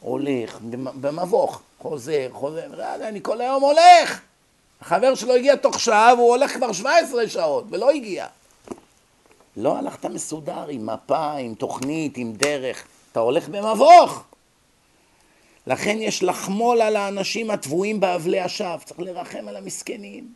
הולך 0.00 0.58
במבוך, 1.00 1.62
חוזר, 1.78 2.28
חוזר, 2.32 2.66
אני 3.08 3.20
כל 3.22 3.40
היום 3.40 3.62
הולך. 3.62 4.20
החבר 4.84 5.14
שלו 5.14 5.34
הגיע 5.34 5.56
תוך 5.56 5.80
שעה 5.80 6.14
והוא 6.16 6.30
הולך 6.30 6.52
כבר 6.52 6.72
17 6.72 7.28
שעות 7.28 7.64
ולא 7.70 7.90
הגיע. 7.90 8.26
לא 9.56 9.78
הלכת 9.78 10.04
מסודר 10.04 10.68
עם 10.68 10.86
מפה, 10.86 11.32
עם 11.32 11.54
תוכנית, 11.54 12.16
עם 12.16 12.32
דרך, 12.32 12.86
אתה 13.12 13.20
הולך 13.20 13.48
במבוך. 13.48 14.24
לכן 15.66 15.96
יש 16.00 16.22
לחמול 16.22 16.80
על 16.80 16.96
האנשים 16.96 17.50
הטבועים 17.50 18.00
באבלי 18.00 18.40
השווא, 18.40 18.76
צריך 18.84 19.00
לרחם 19.00 19.48
על 19.48 19.56
המסכנים. 19.56 20.28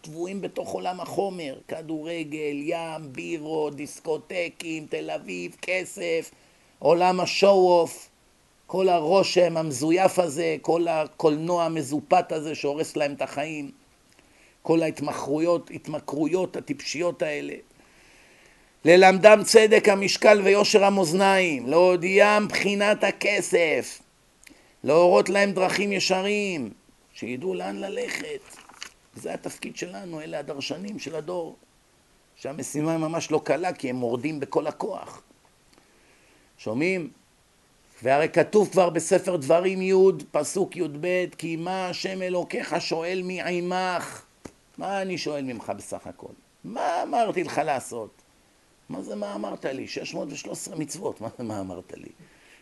טבועים 0.00 0.40
בתוך 0.40 0.68
עולם 0.68 1.00
החומר, 1.00 1.58
כדורגל, 1.68 2.54
ים, 2.54 3.12
בירות, 3.12 3.76
דיסקוטקים, 3.76 4.86
תל 4.86 5.10
אביב, 5.10 5.56
כסף, 5.62 6.30
עולם 6.78 7.20
השואו-אוף, 7.20 8.07
כל 8.68 8.88
הרושם 8.88 9.56
המזויף 9.56 10.18
הזה, 10.18 10.56
כל 10.62 10.88
הקולנוע 10.88 11.64
המזופת 11.64 12.32
הזה 12.32 12.54
שהורס 12.54 12.96
להם 12.96 13.12
את 13.12 13.22
החיים, 13.22 13.70
כל 14.62 14.82
ההתמכרויות, 14.82 15.70
התמכרויות 15.74 16.56
הטיפשיות 16.56 17.22
האלה. 17.22 17.54
ללמדם 18.84 19.40
צדק 19.44 19.88
המשקל 19.88 20.40
ויושר 20.44 20.84
המאזניים, 20.84 21.66
להודיעם 21.66 22.48
בחינת 22.48 23.04
הכסף, 23.04 24.00
להורות 24.84 25.28
להם 25.28 25.52
דרכים 25.52 25.92
ישרים, 25.92 26.70
שידעו 27.12 27.54
לאן 27.54 27.76
ללכת. 27.76 28.40
זה 29.14 29.34
התפקיד 29.34 29.76
שלנו, 29.76 30.20
אלה 30.20 30.38
הדרשנים 30.38 30.98
של 30.98 31.14
הדור, 31.14 31.56
שהמשימה 32.36 32.90
היא 32.92 32.98
ממש 32.98 33.30
לא 33.30 33.40
קלה 33.44 33.72
כי 33.72 33.90
הם 33.90 33.96
מורדים 33.96 34.40
בכל 34.40 34.66
הכוח. 34.66 35.22
שומעים? 36.58 37.10
והרי 38.02 38.28
כתוב 38.28 38.68
כבר 38.72 38.90
בספר 38.90 39.36
דברים 39.36 39.82
י', 39.82 39.94
פסוק 40.30 40.76
י"ב, 40.76 41.24
כי 41.38 41.56
מה 41.56 41.88
השם 41.88 42.22
אלוקיך 42.22 42.80
שואל 42.80 43.22
מעמך? 43.24 44.22
מה 44.78 45.02
אני 45.02 45.18
שואל 45.18 45.42
ממך 45.42 45.72
בסך 45.76 46.06
הכל? 46.06 46.32
מה 46.64 47.02
אמרתי 47.02 47.44
לך 47.44 47.60
לעשות? 47.64 48.10
מה 48.88 49.02
זה 49.02 49.16
מה 49.16 49.34
אמרת 49.34 49.64
לי? 49.64 49.88
613 49.88 50.76
מצוות, 50.76 51.20
מה 51.20 51.28
זה 51.38 51.44
מה 51.44 51.60
אמרת 51.60 51.92
לי? 51.96 52.08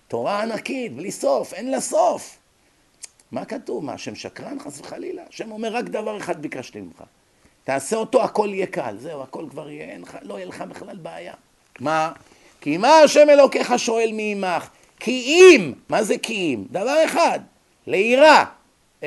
תורה 0.09 0.43
ענקית, 0.43 0.97
בלי 0.97 1.13
סוף, 1.13 1.55
אין 1.55 1.71
לה 1.71 1.81
סוף. 1.81 2.39
מה 3.33 3.45
כתוב? 3.45 3.85
מה, 3.85 3.93
השם 3.93 4.15
שקרן? 4.15 4.61
חס 4.61 4.81
וחלילה. 4.81 5.23
השם 5.29 5.53
אומר, 5.53 5.73
רק 5.73 5.85
דבר 5.85 6.19
אחד 6.19 6.43
ביקשתי 6.43 6.81
ממך. 6.81 7.03
תעשה 7.65 7.97
אותו, 7.97 8.23
הכל 8.23 8.49
יהיה 8.53 8.67
קל. 8.67 8.97
זהו, 8.99 9.23
הכל 9.23 9.47
כבר 9.51 9.71
יהיה, 9.71 9.85
אין, 9.85 10.05
לא 10.23 10.35
יהיה 10.35 10.47
לך 10.47 10.61
בכלל 10.61 10.97
בעיה. 10.97 11.35
מה? 11.81 12.13
כי 12.61 12.77
מה 12.77 12.99
השם 12.99 13.31
אלוקיך 13.31 13.79
שואל 13.79 14.11
מעמך? 14.13 14.69
כי 15.01 15.11
אם, 15.11 15.73
מה 15.89 16.03
זה 16.03 16.19
כי 16.19 16.35
אם? 16.35 16.65
דבר 16.71 17.05
אחד, 17.05 17.41
ליראה 17.87 18.45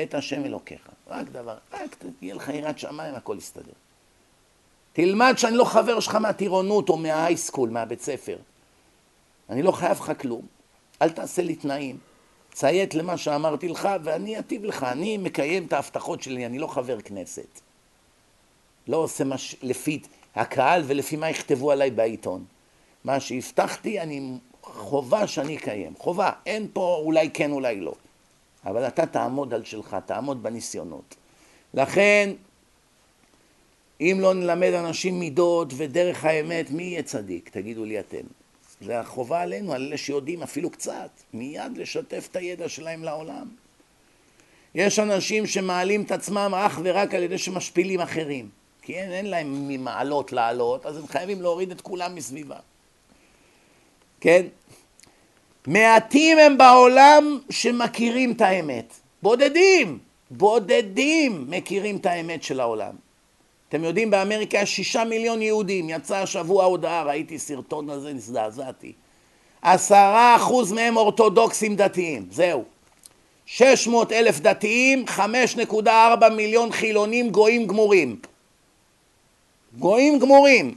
את 0.02 0.14
השם 0.14 0.44
אלוקיך. 0.44 0.80
רק 1.08 1.26
דבר, 1.28 1.56
רק 1.72 1.96
תהיה 2.18 2.34
לך 2.34 2.48
יראת 2.48 2.78
שמיים, 2.78 3.14
הכל 3.14 3.36
יסתדר. 3.38 3.72
תלמד 4.92 5.34
שאני 5.36 5.56
לא 5.56 5.64
חבר 5.64 6.00
שלך 6.00 6.14
מהטירונות 6.14 6.88
או 6.88 6.96
מההייסקול, 6.96 7.70
מהבית 7.70 8.00
ספר. 8.00 8.36
אני 9.50 9.62
לא 9.62 9.72
חייב 9.72 9.98
לך 10.00 10.12
כלום. 10.20 10.42
אל 11.02 11.10
תעשה 11.10 11.42
לי 11.42 11.54
תנאים. 11.54 11.98
ציית 12.52 12.94
למה 12.94 13.16
שאמרתי 13.16 13.68
לך 13.68 13.88
ואני 14.04 14.38
אטיב 14.38 14.64
לך. 14.64 14.82
אני 14.82 15.16
מקיים 15.16 15.66
את 15.66 15.72
ההבטחות 15.72 16.22
שלי, 16.22 16.46
אני 16.46 16.58
לא 16.58 16.66
חבר 16.66 17.00
כנסת. 17.00 17.60
לא 18.88 18.96
עושה 18.96 19.24
מה 19.24 19.38
ש... 19.38 19.56
לפי 19.62 20.00
הקהל 20.34 20.82
ולפי 20.86 21.16
מה 21.16 21.30
יכתבו 21.30 21.70
עליי 21.70 21.90
בעיתון. 21.90 22.44
מה 23.04 23.20
שהבטחתי, 23.20 24.00
אני 24.00 24.38
חובה 24.62 25.26
שאני 25.26 25.56
אקיים. 25.56 25.92
חובה. 25.98 26.30
אין 26.46 26.66
פה 26.72 27.00
אולי 27.04 27.30
כן, 27.30 27.50
אולי 27.50 27.80
לא. 27.80 27.94
אבל 28.66 28.86
אתה 28.88 29.06
תעמוד 29.06 29.54
על 29.54 29.64
שלך, 29.64 29.96
תעמוד 30.06 30.42
בניסיונות. 30.42 31.14
לכן, 31.74 32.30
אם 34.00 34.16
לא 34.20 34.34
נלמד 34.34 34.72
אנשים 34.72 35.20
מידות 35.20 35.72
ודרך 35.76 36.24
האמת, 36.24 36.70
מי 36.70 36.82
יהיה 36.82 37.02
צדיק? 37.02 37.48
תגידו 37.48 37.84
לי 37.84 38.00
אתם. 38.00 38.26
זה 38.80 39.00
החובה 39.00 39.40
עלינו, 39.40 39.72
על 39.72 39.86
אלה 39.86 39.96
שיודעים 39.96 40.42
אפילו 40.42 40.70
קצת, 40.70 41.10
מיד 41.34 41.76
לשתף 41.76 42.28
את 42.30 42.36
הידע 42.36 42.68
שלהם 42.68 43.04
לעולם. 43.04 43.48
יש 44.74 44.98
אנשים 44.98 45.46
שמעלים 45.46 46.02
את 46.02 46.12
עצמם 46.12 46.54
אך 46.56 46.80
ורק 46.84 47.14
על 47.14 47.22
ידי 47.22 47.38
שמשפילים 47.38 48.00
אחרים. 48.00 48.48
כי 48.82 48.94
אין, 48.94 49.12
אין 49.12 49.26
להם 49.26 49.68
ממעלות 49.68 50.32
לעלות, 50.32 50.86
אז 50.86 50.96
הם 50.96 51.06
חייבים 51.06 51.42
להוריד 51.42 51.70
את 51.70 51.80
כולם 51.80 52.14
מסביבה. 52.14 52.56
כן? 54.20 54.46
מעטים 55.66 56.38
הם 56.38 56.58
בעולם 56.58 57.38
שמכירים 57.50 58.32
את 58.32 58.40
האמת. 58.40 58.94
בודדים, 59.22 59.98
בודדים 60.30 61.44
מכירים 61.48 61.96
את 61.96 62.06
האמת 62.06 62.42
של 62.42 62.60
העולם. 62.60 62.92
אתם 63.68 63.84
יודעים, 63.84 64.10
באמריקה 64.10 64.58
יש 64.58 64.76
שישה 64.76 65.04
מיליון 65.04 65.42
יהודים, 65.42 65.90
יצא 65.90 66.16
השבוע 66.16 66.64
הודעה, 66.64 67.02
ראיתי 67.02 67.38
סרטון 67.38 67.90
הזה, 67.90 68.12
נזדעזעתי. 68.12 68.92
עשרה 69.62 70.36
אחוז 70.36 70.72
מהם 70.72 70.96
אורתודוקסים 70.96 71.76
דתיים, 71.76 72.26
זהו. 72.30 72.64
שש 73.46 73.86
מאות 73.86 74.12
אלף 74.12 74.40
דתיים, 74.40 75.06
חמש 75.06 75.56
נקודה 75.56 76.06
ארבע 76.06 76.28
מיליון 76.28 76.72
חילונים 76.72 77.30
גויים 77.30 77.66
גמורים. 77.66 78.16
גויים 79.78 80.18
גמורים. 80.18 80.74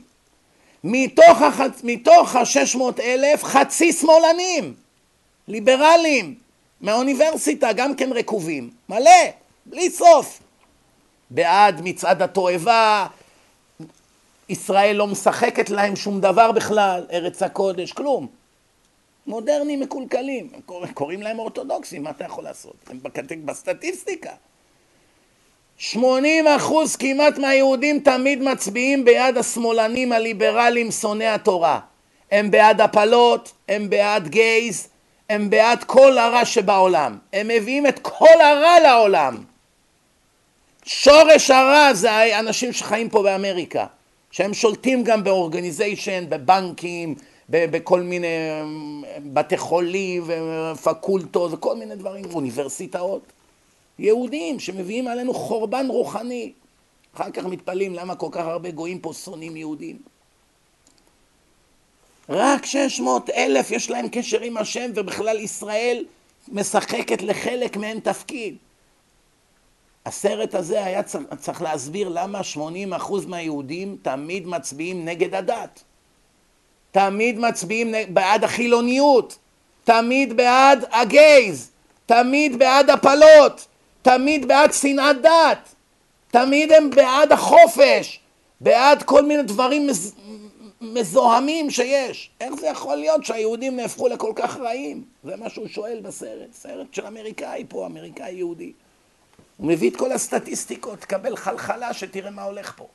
מתוך, 0.83 1.41
החצ... 1.41 1.81
מתוך 1.83 2.35
השש 2.35 2.75
מאות 2.75 2.99
אלף, 2.99 3.43
חצי 3.43 3.93
שמאלנים, 3.93 4.73
ליברלים, 5.47 6.35
מהאוניברסיטה, 6.81 7.73
גם 7.73 7.95
כן 7.95 8.13
רקובים. 8.13 8.69
מלא, 8.89 9.11
בלי 9.65 9.89
סוף. 9.89 10.39
בעד 11.29 11.81
מצעד 11.83 12.21
התועבה, 12.21 13.07
ישראל 14.49 14.95
לא 14.95 15.07
משחקת 15.07 15.69
להם 15.69 15.95
שום 15.95 16.21
דבר 16.21 16.51
בכלל, 16.51 17.05
ארץ 17.11 17.43
הקודש, 17.43 17.91
כלום. 17.91 18.27
מודרנים 19.27 19.79
מקולקלים, 19.79 20.51
קוראים 20.93 21.21
להם 21.21 21.39
אורתודוקסים, 21.39 22.03
מה 22.03 22.09
אתה 22.09 22.23
יכול 22.23 22.43
לעשות? 22.43 22.75
הם 22.87 22.99
בסטטיסטיקה. 23.45 24.31
80 25.83 26.47
אחוז 26.47 26.95
כמעט 26.95 27.37
מהיהודים 27.37 27.99
תמיד 27.99 28.41
מצביעים 28.43 29.05
בעד 29.05 29.37
השמאלנים 29.37 30.11
הליברליים 30.11 30.91
שונאי 30.91 31.27
התורה. 31.27 31.79
הם 32.31 32.51
בעד 32.51 32.81
הפלות, 32.81 33.51
הם 33.69 33.89
בעד 33.89 34.27
גייז, 34.27 34.87
הם 35.29 35.49
בעד 35.49 35.83
כל 35.83 36.17
הרע 36.17 36.45
שבעולם. 36.45 37.17
הם 37.33 37.47
מביאים 37.47 37.87
את 37.87 37.99
כל 37.99 38.41
הרע 38.41 38.79
לעולם. 38.83 39.37
שורש 40.85 41.51
הרע 41.51 41.93
זה 41.93 42.11
האנשים 42.11 42.73
שחיים 42.73 43.09
פה 43.09 43.23
באמריקה, 43.23 43.85
שהם 44.31 44.53
שולטים 44.53 45.03
גם 45.03 45.23
באורגניזיישן, 45.23 46.23
בבנקים, 46.29 47.15
בכל 47.49 48.01
מיני 48.01 48.27
בתי 49.19 49.57
חולים 49.57 50.23
ופקולטות 50.27 51.53
וכל 51.53 51.75
מיני 51.75 51.95
דברים, 51.95 52.25
אוניברסיטאות. 52.33 53.33
יהודים 54.03 54.59
שמביאים 54.59 55.07
עלינו 55.07 55.33
חורבן 55.33 55.87
רוחני. 55.89 56.53
אחר 57.15 57.31
כך 57.31 57.45
מתפלאים 57.45 57.95
למה 57.95 58.15
כל 58.15 58.27
כך 58.31 58.45
הרבה 58.45 58.71
גויים 58.71 58.99
פה 58.99 59.13
שונאים 59.13 59.55
יהודים. 59.55 59.97
רק 62.29 62.65
600 62.65 63.29
אלף 63.29 63.71
יש 63.71 63.89
להם 63.89 64.07
קשר 64.11 64.41
עם 64.41 64.57
השם 64.57 64.91
ובכלל 64.95 65.39
ישראל 65.39 66.05
משחקת 66.47 67.21
לחלק 67.21 67.77
מהם 67.77 67.99
תפקיד. 67.99 68.55
הסרט 70.05 70.55
הזה 70.55 70.85
היה 70.85 71.03
צריך, 71.03 71.23
צריך 71.39 71.61
להסביר 71.61 72.09
למה 72.09 72.41
80% 72.55 72.57
מהיהודים 73.27 73.97
תמיד 74.01 74.47
מצביעים 74.47 75.05
נגד 75.05 75.35
הדת. 75.35 75.83
תמיד 76.91 77.39
מצביעים 77.39 77.93
בעד 78.09 78.43
החילוניות, 78.43 79.37
תמיד 79.83 80.37
בעד 80.37 80.85
הגייז, 80.91 81.71
תמיד 82.05 82.59
בעד 82.59 82.89
הפלות, 82.89 83.67
תמיד 84.03 84.47
בעד 84.47 84.73
שנאת 84.73 85.21
דת, 85.21 85.75
תמיד 86.31 86.71
הם 86.71 86.89
בעד 86.89 87.31
החופש, 87.31 88.19
בעד 88.61 89.03
כל 89.03 89.25
מיני 89.25 89.43
דברים 89.43 89.87
מז... 89.87 90.15
מזוהמים 90.81 91.71
שיש. 91.71 92.31
איך 92.41 92.53
זה 92.59 92.67
יכול 92.67 92.95
להיות 92.95 93.25
שהיהודים 93.25 93.75
נהפכו 93.75 94.07
לכל 94.07 94.33
כך 94.35 94.57
רעים? 94.57 95.03
זה 95.23 95.35
מה 95.35 95.49
שהוא 95.49 95.67
שואל 95.67 95.99
בסרט, 96.03 96.53
סרט 96.53 96.93
של 96.93 97.05
אמריקאי 97.05 97.65
פה, 97.69 97.85
אמריקאי 97.85 98.31
יהודי. 98.31 98.73
הוא 99.57 99.67
מביא 99.67 99.89
את 99.89 99.95
כל 99.95 100.11
הסטטיסטיקות, 100.11 100.99
תקבל 100.99 101.35
חלחלה 101.35 101.93
שתראה 101.93 102.31
מה 102.31 102.43
הולך 102.43 102.73
פה. 102.77 102.87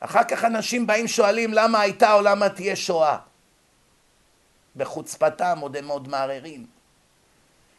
אחר 0.00 0.24
כך 0.24 0.44
אנשים 0.44 0.86
באים 0.86 1.08
שואלים 1.08 1.52
למה 1.54 1.80
הייתה 1.80 2.14
או 2.14 2.22
למה 2.22 2.48
תהיה 2.48 2.76
שואה. 2.76 3.18
בחוצפתם 4.76 5.58
עוד 5.60 5.76
הם 5.76 5.88
עוד 5.88 6.08
מערערים. 6.08 6.81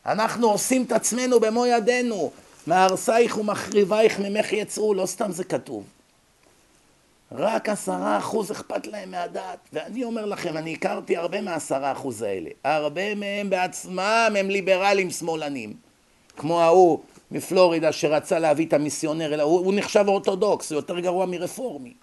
אנחנו 0.06 0.52
עושים 0.52 0.84
את 0.84 0.92
עצמנו 0.92 1.40
במו 1.40 1.66
ידינו, 1.66 2.32
מהרסייך 2.68 3.38
ומחריבייך 3.38 4.20
ממך 4.20 4.54
יצאו, 4.54 4.94
לא 4.94 5.06
סתם 5.06 5.32
זה 5.32 5.44
כתוב. 5.44 5.84
רק 7.32 7.70
עשרה 7.70 8.18
אחוז 8.18 8.52
אכפת 8.52 8.88
להם 8.88 9.12
מהדת, 9.12 9.60
ואני 9.74 10.04
אומר 10.04 10.26
לכם, 10.26 10.58
אני 10.58 10.74
הכרתי 10.74 11.18
הרבה 11.18 11.42
מהעשרה 11.42 11.92
אחוז 11.92 12.22
האלה. 12.22 12.50
הרבה 12.64 13.16
מהם 13.16 13.50
בעצמם 13.50 14.36
הם 14.40 14.50
ליברלים 14.50 15.10
שמאלנים. 15.10 15.74
כמו 16.38 16.62
ההוא 16.62 17.00
מפלורידה 17.32 17.92
שרצה 17.92 18.40
להביא 18.40 18.66
את 18.66 18.74
המיסיונר, 18.74 19.42
הוא, 19.42 19.66
הוא 19.66 19.74
נחשב 19.76 20.06
אורתודוקס, 20.08 20.72
הוא 20.72 20.78
יותר 20.78 21.00
גרוע 21.00 21.26
מרפורמי. 21.26 21.94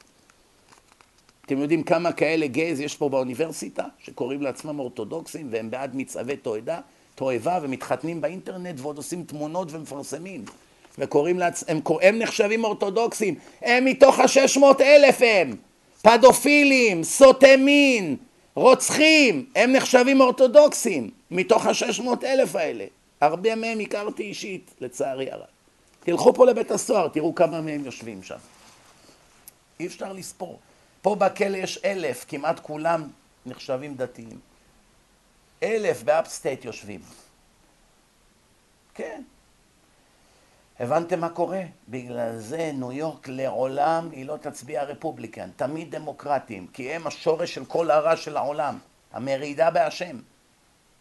אתם 1.47 1.59
יודעים 1.59 1.83
כמה 1.83 2.13
כאלה 2.13 2.47
גייז 2.47 2.81
יש 2.81 2.97
פה 2.97 3.09
באוניברסיטה, 3.09 3.85
שקוראים 3.99 4.43
לעצמם 4.43 4.79
אורתודוקסים 4.79 5.49
והם 5.51 5.71
בעד 5.71 5.97
מצעבי 5.97 6.37
תועדה, 6.37 6.81
תועבה 7.21 7.59
ומתחתנים 7.63 8.21
באינטרנט 8.21 8.81
ועוד 8.81 8.97
עושים 8.97 9.25
תמונות 9.25 9.69
ומפרסמים 9.73 10.45
וקוראים 10.99 11.39
לעצמם, 11.39 11.69
הם, 11.77 11.83
הם 12.03 12.19
נחשבים 12.19 12.65
אורתודוקסים, 12.65 13.35
הם 13.63 13.85
מתוך 13.85 14.19
השש 14.19 14.57
מאות 14.57 14.81
אלף 14.81 15.19
הם, 15.21 15.57
פדופילים, 16.03 17.05
סוטי 17.05 17.57
מין, 17.57 18.17
רוצחים, 18.55 19.47
הם 19.57 19.73
נחשבים 19.73 20.21
אורתודוקסים 20.21 21.11
מתוך 21.31 21.67
השש 21.67 22.01
מאות 22.01 22.25
אלף 22.25 22.57
האלה. 22.57 22.85
הרבה 23.21 23.55
מהם 23.55 23.81
הכרתי 23.81 24.23
אישית, 24.23 24.71
לצערי 24.81 25.31
הרב. 25.31 25.45
תלכו 26.01 26.35
פה 26.35 26.47
לבית 26.47 26.71
הסוהר, 26.71 27.09
תראו 27.09 27.35
כמה 27.35 27.61
מהם 27.61 27.85
יושבים 27.85 28.23
שם. 28.23 28.39
אי 29.81 29.87
אפשר 29.87 30.13
לספור. 30.13 30.59
פה 31.03 31.15
בכלא 31.15 31.57
יש 31.57 31.79
אלף, 31.85 32.25
כמעט 32.29 32.61
כולם 32.61 33.09
נחשבים 33.47 33.95
דתיים. 33.95 34.50
אלף 35.63 36.03
ב 36.03 36.11
upstate 36.11 36.65
יושבים. 36.65 37.01
כן. 38.95 39.23
הבנתם 40.81 41.21
מה 41.21 41.29
קורה? 41.29 41.63
בגלל 41.89 42.39
זה 42.39 42.71
ניו 42.75 42.93
יורק 42.93 43.29
לעולם 43.29 44.09
היא 44.13 44.27
לא 44.27 44.37
תצביע 44.37 44.83
Republican, 44.83 45.51
תמיד 45.57 45.97
דמוקרטים, 45.97 46.67
כי 46.67 46.93
הם 46.93 47.07
השורש 47.07 47.55
של 47.55 47.65
כל 47.65 47.91
הרע 47.91 48.17
של 48.17 48.37
העולם, 48.37 48.79
המרידה 49.13 49.71
בהשם. 49.71 50.21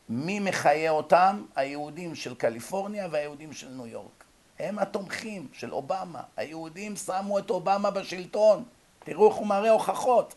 מי 0.09 0.39
מחיה 0.39 0.91
אותם? 0.91 1.45
היהודים 1.55 2.15
של 2.15 2.35
קליפורניה 2.35 3.07
והיהודים 3.11 3.53
של 3.53 3.69
ניו 3.69 3.87
יורק. 3.87 4.23
הם 4.59 4.79
התומכים 4.79 5.47
של 5.53 5.73
אובמה. 5.73 6.21
היהודים 6.37 6.95
שמו 6.95 7.39
את 7.39 7.49
אובמה 7.49 7.91
בשלטון. 7.91 8.63
תראו 8.99 9.29
איך 9.29 9.35
הוא 9.35 9.47
מראה 9.47 9.71
הוכחות. 9.71 10.35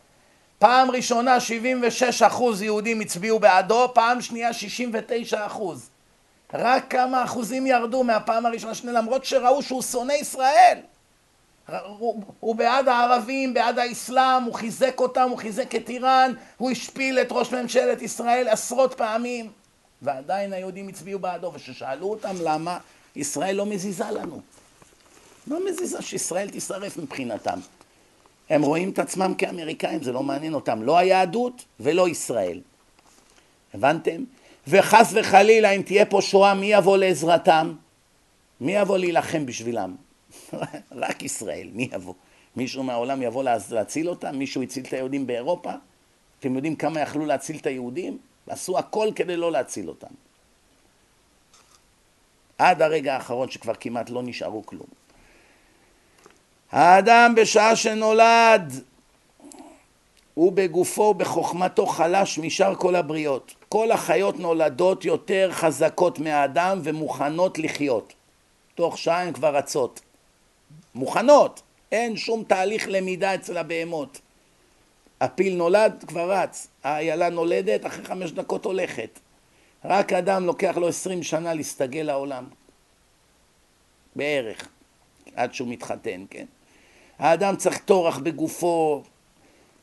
פעם 0.63 0.91
ראשונה 0.91 1.41
76 1.41 2.23
אחוז 2.23 2.63
יהודים 2.63 3.01
הצביעו 3.01 3.39
בעדו, 3.39 3.91
פעם 3.95 4.21
שנייה 4.21 4.53
69 4.53 5.47
אחוז. 5.47 5.89
רק 6.55 6.91
כמה 6.91 7.25
אחוזים 7.25 7.67
ירדו 7.67 8.05
מהפעם 8.05 8.47
הראשונה 8.47 8.75
שנייה, 8.75 8.99
למרות 8.99 9.25
שראו 9.25 9.63
שהוא 9.63 9.83
שונא 9.83 10.13
ישראל. 10.13 10.79
הוא, 11.69 12.23
הוא 12.41 12.55
בעד 12.55 12.89
הערבים, 12.89 13.55
בעד 13.55 13.79
האסלאם, 13.79 14.43
הוא 14.43 14.55
חיזק 14.55 15.01
אותם, 15.01 15.29
הוא 15.31 15.39
חיזק 15.39 15.75
את 15.75 15.89
איראן, 15.89 16.33
הוא 16.57 16.71
השפיל 16.71 17.19
את 17.19 17.29
ראש 17.31 17.53
ממשלת 17.53 18.03
ישראל 18.03 18.49
עשרות 18.49 18.95
פעמים, 18.95 19.51
ועדיין 20.03 20.53
היהודים 20.53 20.89
הצביעו 20.89 21.19
בעדו, 21.19 21.53
וכששאלו 21.55 22.11
אותם 22.11 22.35
למה, 22.43 22.79
ישראל 23.17 23.57
לא 23.57 23.67
מזיזה 23.67 24.11
לנו. 24.11 24.41
לא 25.47 25.59
מזיזה 25.71 26.03
שישראל 26.03 26.51
תישרף 26.51 26.97
מבחינתם. 26.97 27.59
הם 28.51 28.63
רואים 28.63 28.91
את 28.91 28.99
עצמם 28.99 29.35
כאמריקאים, 29.39 30.03
זה 30.03 30.13
לא 30.13 30.23
מעניין 30.23 30.55
אותם, 30.55 30.83
לא 30.83 30.99
היהדות 30.99 31.65
ולא 31.81 32.09
ישראל. 32.09 32.61
הבנתם? 33.75 34.25
וחס 34.69 35.13
וחלילה 35.15 35.71
אם 35.71 35.83
תהיה 35.83 36.07
פה 36.07 36.21
שואה, 36.21 36.55
מי 36.55 36.73
יבוא 36.73 36.97
לעזרתם? 36.97 37.75
מי 38.61 38.77
יבוא 38.77 38.99
להילחם 38.99 39.47
בשבילם? 39.47 39.97
רק 40.93 41.23
ישראל, 41.23 41.69
מי 41.73 41.89
יבוא? 41.93 42.15
מישהו 42.57 42.83
מהעולם 42.83 43.23
יבוא 43.23 43.45
להציל 43.71 44.09
אותם? 44.09 44.37
מישהו 44.37 44.63
הציל 44.63 44.85
את 44.85 44.93
היהודים 44.93 45.27
באירופה? 45.27 45.73
אתם 46.41 46.57
יודעים 46.57 46.77
כמה 46.77 47.01
יכלו 47.01 47.27
להציל 47.27 47.57
את 47.57 47.67
היהודים? 47.67 48.19
עשו 48.47 48.79
הכל 48.79 49.09
כדי 49.15 49.37
לא 49.37 49.53
להציל 49.53 49.89
אותם. 49.89 50.15
עד 52.59 52.83
הרגע 52.83 53.15
האחרון 53.15 53.51
שכבר 53.51 53.75
כמעט 53.75 54.11
לא 54.11 54.23
נשארו 54.23 54.67
כלום. 54.67 54.87
האדם 56.73 57.35
בשעה 57.37 57.77
שנולד 57.77 58.73
הוא 60.35 60.53
בגופו 60.53 61.03
ובחוכמתו 61.03 61.87
חלש 61.87 62.39
משאר 62.39 62.75
כל 62.75 62.97
הבריות. 62.97 63.55
כל 63.69 63.91
החיות 63.91 64.41
נולדות 64.41 65.05
יותר 65.05 65.49
חזקות 65.53 66.19
מהאדם 66.19 66.81
ומוכנות 66.83 67.59
לחיות. 67.59 68.13
תוך 68.75 68.99
שעה 68.99 69.23
הן 69.23 69.33
כבר 69.33 69.57
רצות. 69.57 70.01
מוכנות, 70.95 71.63
אין 71.93 72.17
שום 72.17 72.45
תהליך 72.45 72.89
למידה 72.89 73.35
אצל 73.35 73.57
הבהמות. 73.57 74.21
הפיל 75.21 75.57
נולד, 75.57 76.05
כבר 76.07 76.33
רץ. 76.33 76.67
האיילה 76.85 77.31
נולדת, 77.31 77.87
אחרי 77.87 78.05
חמש 78.05 78.31
דקות 78.31 78.65
הולכת. 78.65 79.19
רק 79.85 80.13
אדם 80.13 80.47
לוקח 80.47 80.77
לו 80.77 80.89
עשרים 80.89 81.23
שנה 81.23 81.55
להסתגל 81.55 82.03
לעולם. 82.03 82.45
בערך. 84.17 84.69
עד 85.37 85.55
שהוא 85.55 85.69
מתחתן, 85.69 86.25
כן? 86.31 86.47
האדם 87.23 87.57
צריך 87.57 87.79
טורח 87.79 88.19
בגופו, 88.19 89.03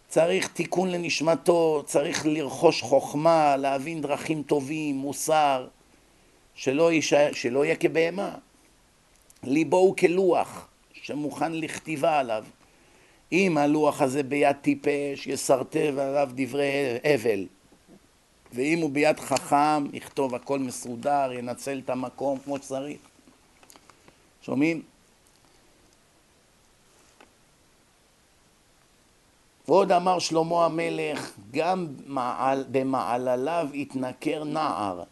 צריך 0.08 0.48
תיקון 0.48 0.92
לנשמתו, 0.92 1.84
צריך 1.86 2.26
לרכוש 2.26 2.82
חוכמה, 2.82 3.58
להבין 3.58 4.02
דרכים 4.02 4.44
טובים, 4.44 4.96
מוסר, 4.96 5.68
שלא, 6.56 6.92
יישא, 6.92 7.34
שלא 7.34 7.66
יהיה 7.66 7.76
כבהמה. 7.76 8.36
ליבו 9.44 9.78
הוא 9.78 9.96
כלוח 9.96 10.68
שמוכן 10.94 11.54
לכתיבה 11.54 12.20
עליו. 12.20 12.46
אם 13.32 13.58
הלוח 13.58 14.02
הזה 14.02 14.24
ביד 14.24 14.56
טיפש, 14.62 15.28
יסרטב 15.28 16.00
עליו 16.00 16.30
דברי 16.36 16.98
הבל. 17.04 17.46
ואם 18.54 18.80
הוא 18.80 18.90
ביד 18.90 19.20
חכם, 19.20 19.86
יכתוב 19.94 20.36
הכל 20.36 20.60
מסודר, 20.60 21.32
ינצל 21.34 21.82
את 21.86 21.90
המקום 21.90 22.40
כמו 22.40 22.58
שצריך. 22.58 23.00
שומעים? 24.42 24.89
ועוד 29.70 29.92
אמר 29.92 30.20
שלמה 30.20 30.66
המלך, 30.66 31.32
גם 31.52 31.88
מעל, 32.06 32.66
במעלליו 32.72 33.68
יתנכר 33.74 34.44
נער, 34.44 35.04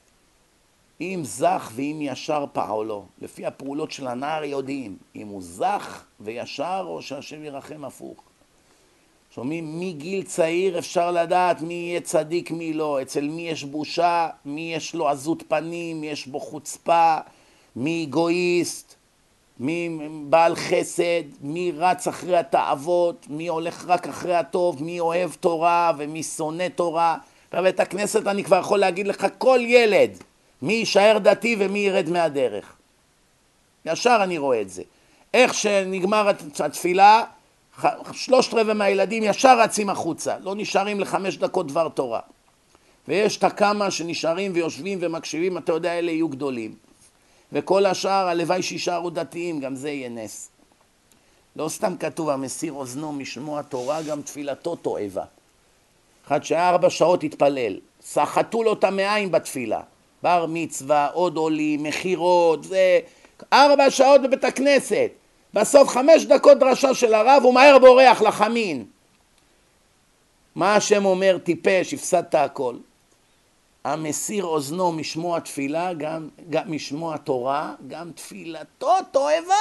אם 1.01 1.21
זך 1.23 1.71
ואם 1.75 1.97
ישר 2.01 2.45
פעולו. 2.53 3.05
לפי 3.21 3.45
הפעולות 3.45 3.91
של 3.91 4.07
הנער 4.07 4.43
יודעים 4.43 4.97
אם 5.15 5.27
הוא 5.27 5.41
זך 5.41 6.03
וישר 6.19 6.83
או 6.87 7.01
שהשם 7.01 7.43
ירחם 7.43 7.85
הפוך. 7.85 8.17
שומעים? 9.31 9.79
מגיל 9.79 10.23
צעיר 10.23 10.79
אפשר 10.79 11.11
לדעת 11.11 11.61
מי 11.61 11.73
יהיה 11.73 12.01
צדיק 12.01 12.51
מי 12.51 12.73
לא, 12.73 13.01
אצל 13.01 13.27
מי 13.27 13.41
יש 13.49 13.63
בושה, 13.63 14.29
מי 14.45 14.73
יש 14.75 14.95
לו 14.95 15.09
עזות 15.09 15.43
פנים, 15.47 16.01
מי 16.01 16.07
יש 16.07 16.27
בו 16.27 16.39
חוצפה, 16.39 17.17
מי 17.75 18.05
אגואיסט, 18.09 18.95
מי 19.59 19.99
בעל 20.23 20.55
חסד, 20.55 21.23
מי 21.41 21.71
רץ 21.77 22.07
אחרי 22.07 22.37
התאוות, 22.37 23.25
מי 23.29 23.47
הולך 23.47 23.85
רק 23.87 24.07
אחרי 24.07 24.35
הטוב, 24.35 24.83
מי 24.83 24.99
אוהב 24.99 25.31
תורה 25.39 25.91
ומי 25.97 26.23
שונא 26.23 26.67
תורה. 26.75 27.17
בבית 27.53 27.79
הכנסת 27.79 28.27
אני 28.27 28.43
כבר 28.43 28.59
יכול 28.59 28.79
להגיד 28.79 29.07
לך 29.07 29.27
כל 29.37 29.59
ילד, 29.61 30.11
מי 30.61 30.73
יישאר 30.73 31.17
דתי 31.17 31.55
ומי 31.59 31.79
ירד 31.79 32.09
מהדרך. 32.09 32.75
ישר 33.85 34.19
אני 34.23 34.37
רואה 34.37 34.61
את 34.61 34.69
זה. 34.69 34.83
איך 35.33 35.53
שנגמר 35.53 36.31
התפילה, 36.59 37.23
שלושת 38.11 38.53
רבעי 38.53 38.73
מהילדים 38.73 39.23
ישר 39.23 39.59
רצים 39.59 39.89
החוצה, 39.89 40.35
לא 40.39 40.55
נשארים 40.55 40.99
לחמש 40.99 41.37
דקות 41.37 41.67
דבר 41.67 41.89
תורה. 41.89 42.19
ויש 43.07 43.37
את 43.37 43.43
הכמה 43.43 43.91
שנשארים 43.91 44.51
ויושבים 44.55 44.97
ומקשיבים, 45.01 45.57
אתה 45.57 45.71
יודע, 45.71 45.99
אלה 45.99 46.11
יהיו 46.11 46.29
גדולים. 46.29 46.86
וכל 47.51 47.85
השאר, 47.85 48.27
הלוואי 48.27 48.61
שישארו 48.61 49.09
דתיים, 49.09 49.59
גם 49.59 49.75
זה 49.75 49.89
יהיה 49.89 50.09
נס. 50.09 50.49
לא 51.55 51.69
סתם 51.69 51.97
כתוב, 51.97 52.29
המסיר 52.29 52.73
אוזנו 52.73 53.13
משמוע 53.13 53.61
תורה, 53.61 54.01
גם 54.01 54.21
תפילתו 54.21 54.75
תועבה. 54.75 55.23
אחד 56.27 56.43
שהיה 56.43 56.69
ארבע 56.69 56.89
שעות 56.89 57.23
התפלל, 57.23 57.79
סחטו 58.01 58.63
לו 58.63 58.73
את 58.73 58.83
המעיים 58.83 59.31
בתפילה. 59.31 59.81
בר 60.23 60.45
מצווה, 60.49 61.07
עוד 61.13 61.37
עולים, 61.37 61.83
מכירות, 61.83 62.63
זה... 62.63 62.99
ארבע 63.53 63.91
שעות 63.91 64.21
בבית 64.21 64.43
הכנסת. 64.43 65.11
בסוף 65.53 65.89
חמש 65.89 66.25
דקות 66.25 66.59
דרשה 66.59 66.93
של 66.93 67.13
הרב, 67.13 67.41
הוא 67.43 67.53
מהר 67.53 67.79
בורח 67.79 68.21
לחמין. 68.21 68.85
מה 70.55 70.75
השם 70.75 71.05
אומר, 71.05 71.37
טיפש, 71.43 71.93
הפסדת 71.93 72.35
הכל. 72.35 72.75
המסיר 73.87 74.45
אוזנו 74.45 74.91
משמוע 74.91 75.39
תפילה, 75.39 75.93
גם, 75.93 76.29
גם 76.49 76.71
משמוע 76.71 77.17
תורה, 77.17 77.73
גם 77.87 78.11
תפילתו 78.11 78.93
תועבה. 79.11 79.53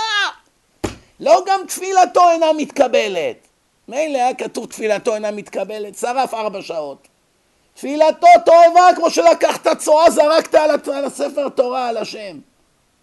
לא 1.20 1.44
גם 1.46 1.60
תפילתו 1.68 2.30
אינה 2.30 2.46
מתקבלת. 2.56 3.36
מילא 3.88 4.18
היה 4.18 4.34
כתוב 4.34 4.66
תפילתו 4.66 5.14
אינה 5.14 5.30
מתקבלת, 5.30 5.98
שרף 5.98 6.34
ארבע 6.34 6.62
שעות. 6.62 7.08
תפילתו 7.74 8.26
תועבה 8.44 8.88
כמו 8.96 9.10
שלקחת 9.10 9.78
צואה 9.78 10.10
זרקת 10.10 10.54
על 10.54 11.04
הספר 11.04 11.48
תורה 11.48 11.88
על 11.88 11.96
השם. 11.96 12.38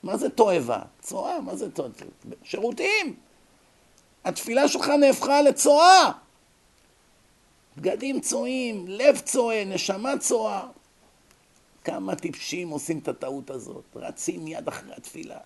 מה 0.03 0.17
זה 0.17 0.29
תועבה? 0.29 0.79
צואה, 1.01 1.39
מה 1.41 1.55
זה 1.55 1.71
תועבה? 1.71 1.93
שירותים. 2.43 3.15
התפילה 4.25 4.67
שלך 4.67 4.89
נהפכה 4.89 5.41
לצואה. 5.41 6.11
בגדים 7.77 8.19
צועים, 8.19 8.85
לב 8.87 9.19
צועה, 9.19 9.65
נשמה 9.65 10.17
צועה. 10.17 10.63
כמה 11.83 12.15
טיפשים 12.15 12.69
עושים 12.69 12.99
את 12.99 13.07
הטעות 13.07 13.49
הזאת, 13.49 13.83
רצים 13.95 14.45
מיד 14.45 14.67
אחרי 14.67 14.93
התפילה. 14.97 15.37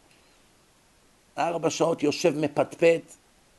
ארבע 1.37 1.69
שעות 1.69 2.03
יושב 2.03 2.37
מפטפט, 2.37 3.15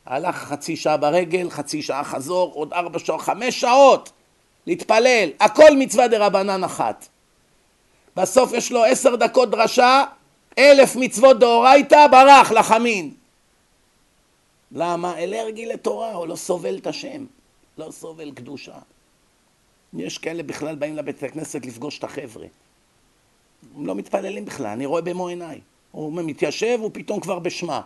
הלך 0.06 0.36
חצי 0.36 0.76
שעה 0.76 0.96
ברגל, 0.96 1.50
חצי 1.50 1.82
שעה 1.82 2.04
חזור, 2.04 2.52
עוד 2.54 2.72
ארבע 2.72 2.98
שעות, 2.98 3.20
חמש 3.20 3.60
שעות 3.60 4.12
להתפלל, 4.66 5.28
הכל 5.40 5.76
מצווה 5.78 6.08
דה 6.08 6.26
רבנן 6.26 6.64
אחת. 6.64 7.08
בסוף 8.16 8.52
יש 8.52 8.72
לו 8.72 8.84
עשר 8.84 9.16
דקות 9.16 9.50
דרשה, 9.50 10.04
אלף 10.58 10.96
מצוות 10.96 11.38
דאורייתא, 11.38 12.06
ברח 12.06 12.50
לחמין. 12.50 13.14
למה? 14.72 15.18
אלרגי 15.18 15.66
לתורה, 15.66 16.12
הוא 16.12 16.26
לא 16.26 16.36
סובל 16.36 16.78
את 16.78 16.86
השם, 16.86 17.26
לא 17.78 17.90
סובל 17.90 18.30
קדושה. 18.30 18.78
יש 19.94 20.18
כאלה 20.18 20.42
בכלל 20.42 20.74
באים 20.74 20.96
לבית 20.96 21.22
הכנסת 21.22 21.66
לפגוש 21.66 21.98
את 21.98 22.04
החבר'ה. 22.04 22.46
הם 23.76 23.86
לא 23.86 23.94
מתפללים 23.94 24.44
בכלל, 24.44 24.66
אני 24.66 24.86
רואה 24.86 25.02
במו 25.02 25.28
עיניי. 25.28 25.60
הוא 25.90 26.12
מתיישב, 26.12 26.78
הוא 26.82 26.90
פתאום 26.94 27.20
כבר 27.20 27.38
בשמה. 27.38 27.80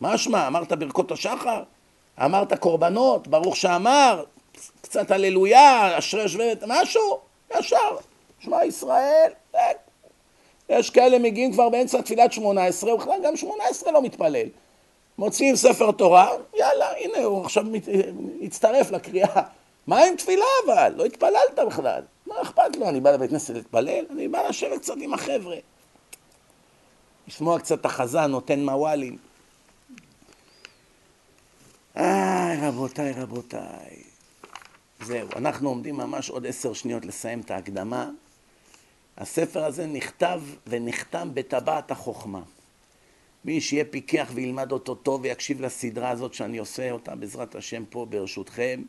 מה 0.00 0.18
שמע? 0.18 0.46
אמרת 0.46 0.72
ברכות 0.72 1.12
השחר? 1.12 1.62
אמרת 2.24 2.52
קורבנות? 2.58 3.28
ברוך 3.28 3.56
שאמר? 3.56 4.24
קצת 4.80 5.10
הללויה, 5.10 5.98
אשרי 5.98 6.22
יושבי 6.22 6.52
משהו? 6.66 7.18
ישר. 7.58 7.96
שמע 8.40 8.64
ישראל. 8.64 9.32
יש 10.68 10.90
כאלה 10.90 11.18
מגיעים 11.18 11.52
כבר 11.52 11.68
באמצע 11.68 12.00
תפילת 12.00 12.32
שמונה 12.32 12.64
עשרה, 12.64 12.94
ובכלל 12.94 13.20
גם 13.24 13.36
שמונה 13.36 13.64
עשרה 13.70 13.92
לא 13.92 14.02
מתפלל. 14.02 14.46
מוציאים 15.18 15.56
ספר 15.56 15.92
תורה, 15.92 16.30
יאללה, 16.58 16.86
הנה 16.98 17.18
הוא 17.24 17.44
עכשיו 17.44 17.64
מת... 17.64 17.88
הצטרף 18.42 18.90
לקריאה. 18.90 19.42
מה 19.86 20.04
עם 20.04 20.16
תפילה 20.16 20.44
אבל? 20.66 20.92
לא 20.96 21.04
התפללת 21.04 21.58
בכלל. 21.66 22.02
מה 22.30 22.42
אכפת 22.42 22.76
לו? 22.76 22.88
אני 22.88 23.00
בא 23.00 23.10
לבית 23.10 23.30
כנסת 23.30 23.54
להתפלל, 23.54 24.04
אני 24.10 24.28
בא 24.28 24.48
לשבת 24.48 24.80
קצת 24.80 24.94
עם 25.00 25.14
החבר'ה. 25.14 25.56
לשמוע 27.28 27.58
קצת 27.58 27.80
את 27.80 27.84
החזן, 27.84 28.30
נותן 28.30 28.64
מוואלים. 28.64 29.18
איי, 31.96 32.56
רבותיי, 32.62 33.12
רבותיי. 33.12 34.02
זהו, 35.00 35.28
אנחנו 35.36 35.68
עומדים 35.68 35.96
ממש 35.96 36.30
עוד 36.30 36.46
עשר 36.46 36.72
שניות 36.72 37.04
לסיים 37.04 37.40
את 37.40 37.50
ההקדמה. 37.50 38.10
הספר 39.18 39.64
הזה 39.64 39.86
נכתב 39.86 40.40
ונחתם 40.66 41.30
בטבעת 41.34 41.90
החוכמה. 41.90 42.42
מי 43.44 43.60
שיהיה 43.60 43.84
פיקח 43.84 44.30
וילמד 44.34 44.72
אותו 44.72 44.94
טוב 44.94 45.20
ויקשיב 45.22 45.60
לסדרה 45.60 46.10
הזאת 46.10 46.34
שאני 46.34 46.58
עושה 46.58 46.90
אותה 46.90 47.14
בעזרת 47.14 47.54
השם 47.54 47.84
פה 47.90 48.06
ברשותכם, 48.10 48.82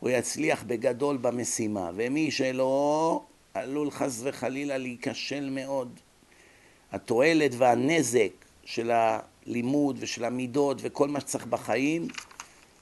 הוא 0.00 0.10
יצליח 0.10 0.62
בגדול 0.66 1.16
במשימה, 1.16 1.90
ומי 1.94 2.30
שלא, 2.30 3.22
עלול 3.54 3.90
חס 3.90 4.20
וחלילה 4.22 4.78
להיכשל 4.78 5.50
מאוד. 5.50 5.88
התועלת 6.92 7.50
והנזק 7.58 8.30
של 8.64 8.90
הלימוד 8.90 9.96
ושל 10.00 10.24
המידות 10.24 10.78
וכל 10.80 11.08
מה 11.08 11.20
שצריך 11.20 11.46
בחיים 11.46 12.08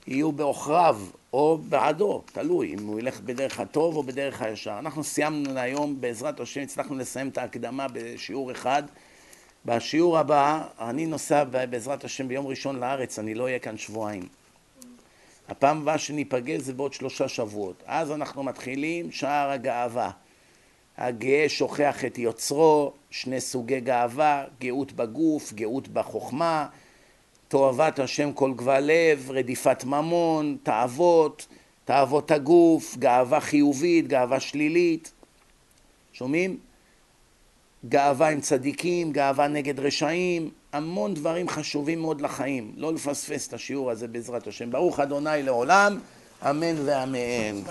יהיו 0.06 0.32
בעוכריו 0.32 0.98
או 1.32 1.59
בעדו, 1.68 2.22
תלוי 2.32 2.74
אם 2.74 2.86
הוא 2.86 2.98
ילך 3.01 3.20
בדרך 3.20 3.60
הטוב 3.60 3.97
או 3.97 4.02
בדרך 4.02 4.43
הישר. 4.43 4.78
אנחנו 4.78 5.05
סיימנו 5.05 5.55
להיום, 5.55 6.01
בעזרת 6.01 6.40
השם 6.40 6.60
הצלחנו 6.60 6.98
לסיים 6.98 7.28
את 7.28 7.38
ההקדמה 7.38 7.86
בשיעור 7.93 8.52
אחד. 8.52 8.82
בשיעור 9.64 10.18
הבא, 10.18 10.66
אני 10.80 11.06
נוסע 11.06 11.44
בעזרת 11.44 12.05
השם 12.05 12.28
ביום 12.28 12.47
ראשון 12.47 12.80
לארץ, 12.80 13.18
אני 13.18 13.34
לא 13.34 13.44
אהיה 13.44 13.59
כאן 13.59 13.76
שבועיים. 13.76 14.28
הפעם 15.48 15.78
הבאה 15.82 15.98
שניפגש 15.98 16.60
זה 16.60 16.73
בעוד 16.73 16.93
שלושה 16.93 17.28
שבועות. 17.28 17.82
אז 17.86 18.12
אנחנו 18.12 18.43
מתחילים 18.43 19.12
שער 19.12 19.51
הגאווה. 19.51 20.10
הגאה 20.98 21.48
שוכח 21.48 22.05
את 22.05 22.18
יוצרו, 22.18 22.93
שני 23.10 23.40
סוגי 23.40 23.81
גאווה, 23.81 24.44
גאות 24.60 24.93
בגוף, 24.93 25.52
גאות 25.52 25.89
בחוכמה, 25.89 26.66
תועבת 27.48 27.98
השם 27.98 28.32
כל 28.32 28.52
גבל 28.56 28.81
לב, 28.81 29.31
רדיפת 29.31 29.85
ממון, 29.85 30.56
תאוות, 30.62 31.47
תאוות 31.85 32.31
הגוף, 32.31 32.97
גאווה 32.97 33.40
חיובית, 33.40 34.09
גאווה 34.09 34.40
שלילית. 34.40 35.12
שומעים? 36.12 36.59
גאווה 37.89 38.28
עם 38.28 38.40
צדיקים, 38.40 39.12
גאווה 39.12 39.48
נגד 39.48 39.81
רשעים, 39.81 40.51
המון 40.77 41.15
דברים 41.15 41.48
חשובים 41.48 42.01
מאוד 42.01 42.20
לחיים. 42.20 42.73
לא 42.77 42.94
לפספס 42.94 43.48
את 43.48 43.55
השיעור 43.55 43.90
הזה 43.90 44.09
בעזרת 44.09 44.47
השם. 44.47 44.70
ברוך 44.70 45.01
אדוני 45.01 45.43
לעולם, 45.43 45.98
אמן 46.51 46.74
ואמן. 46.85 47.62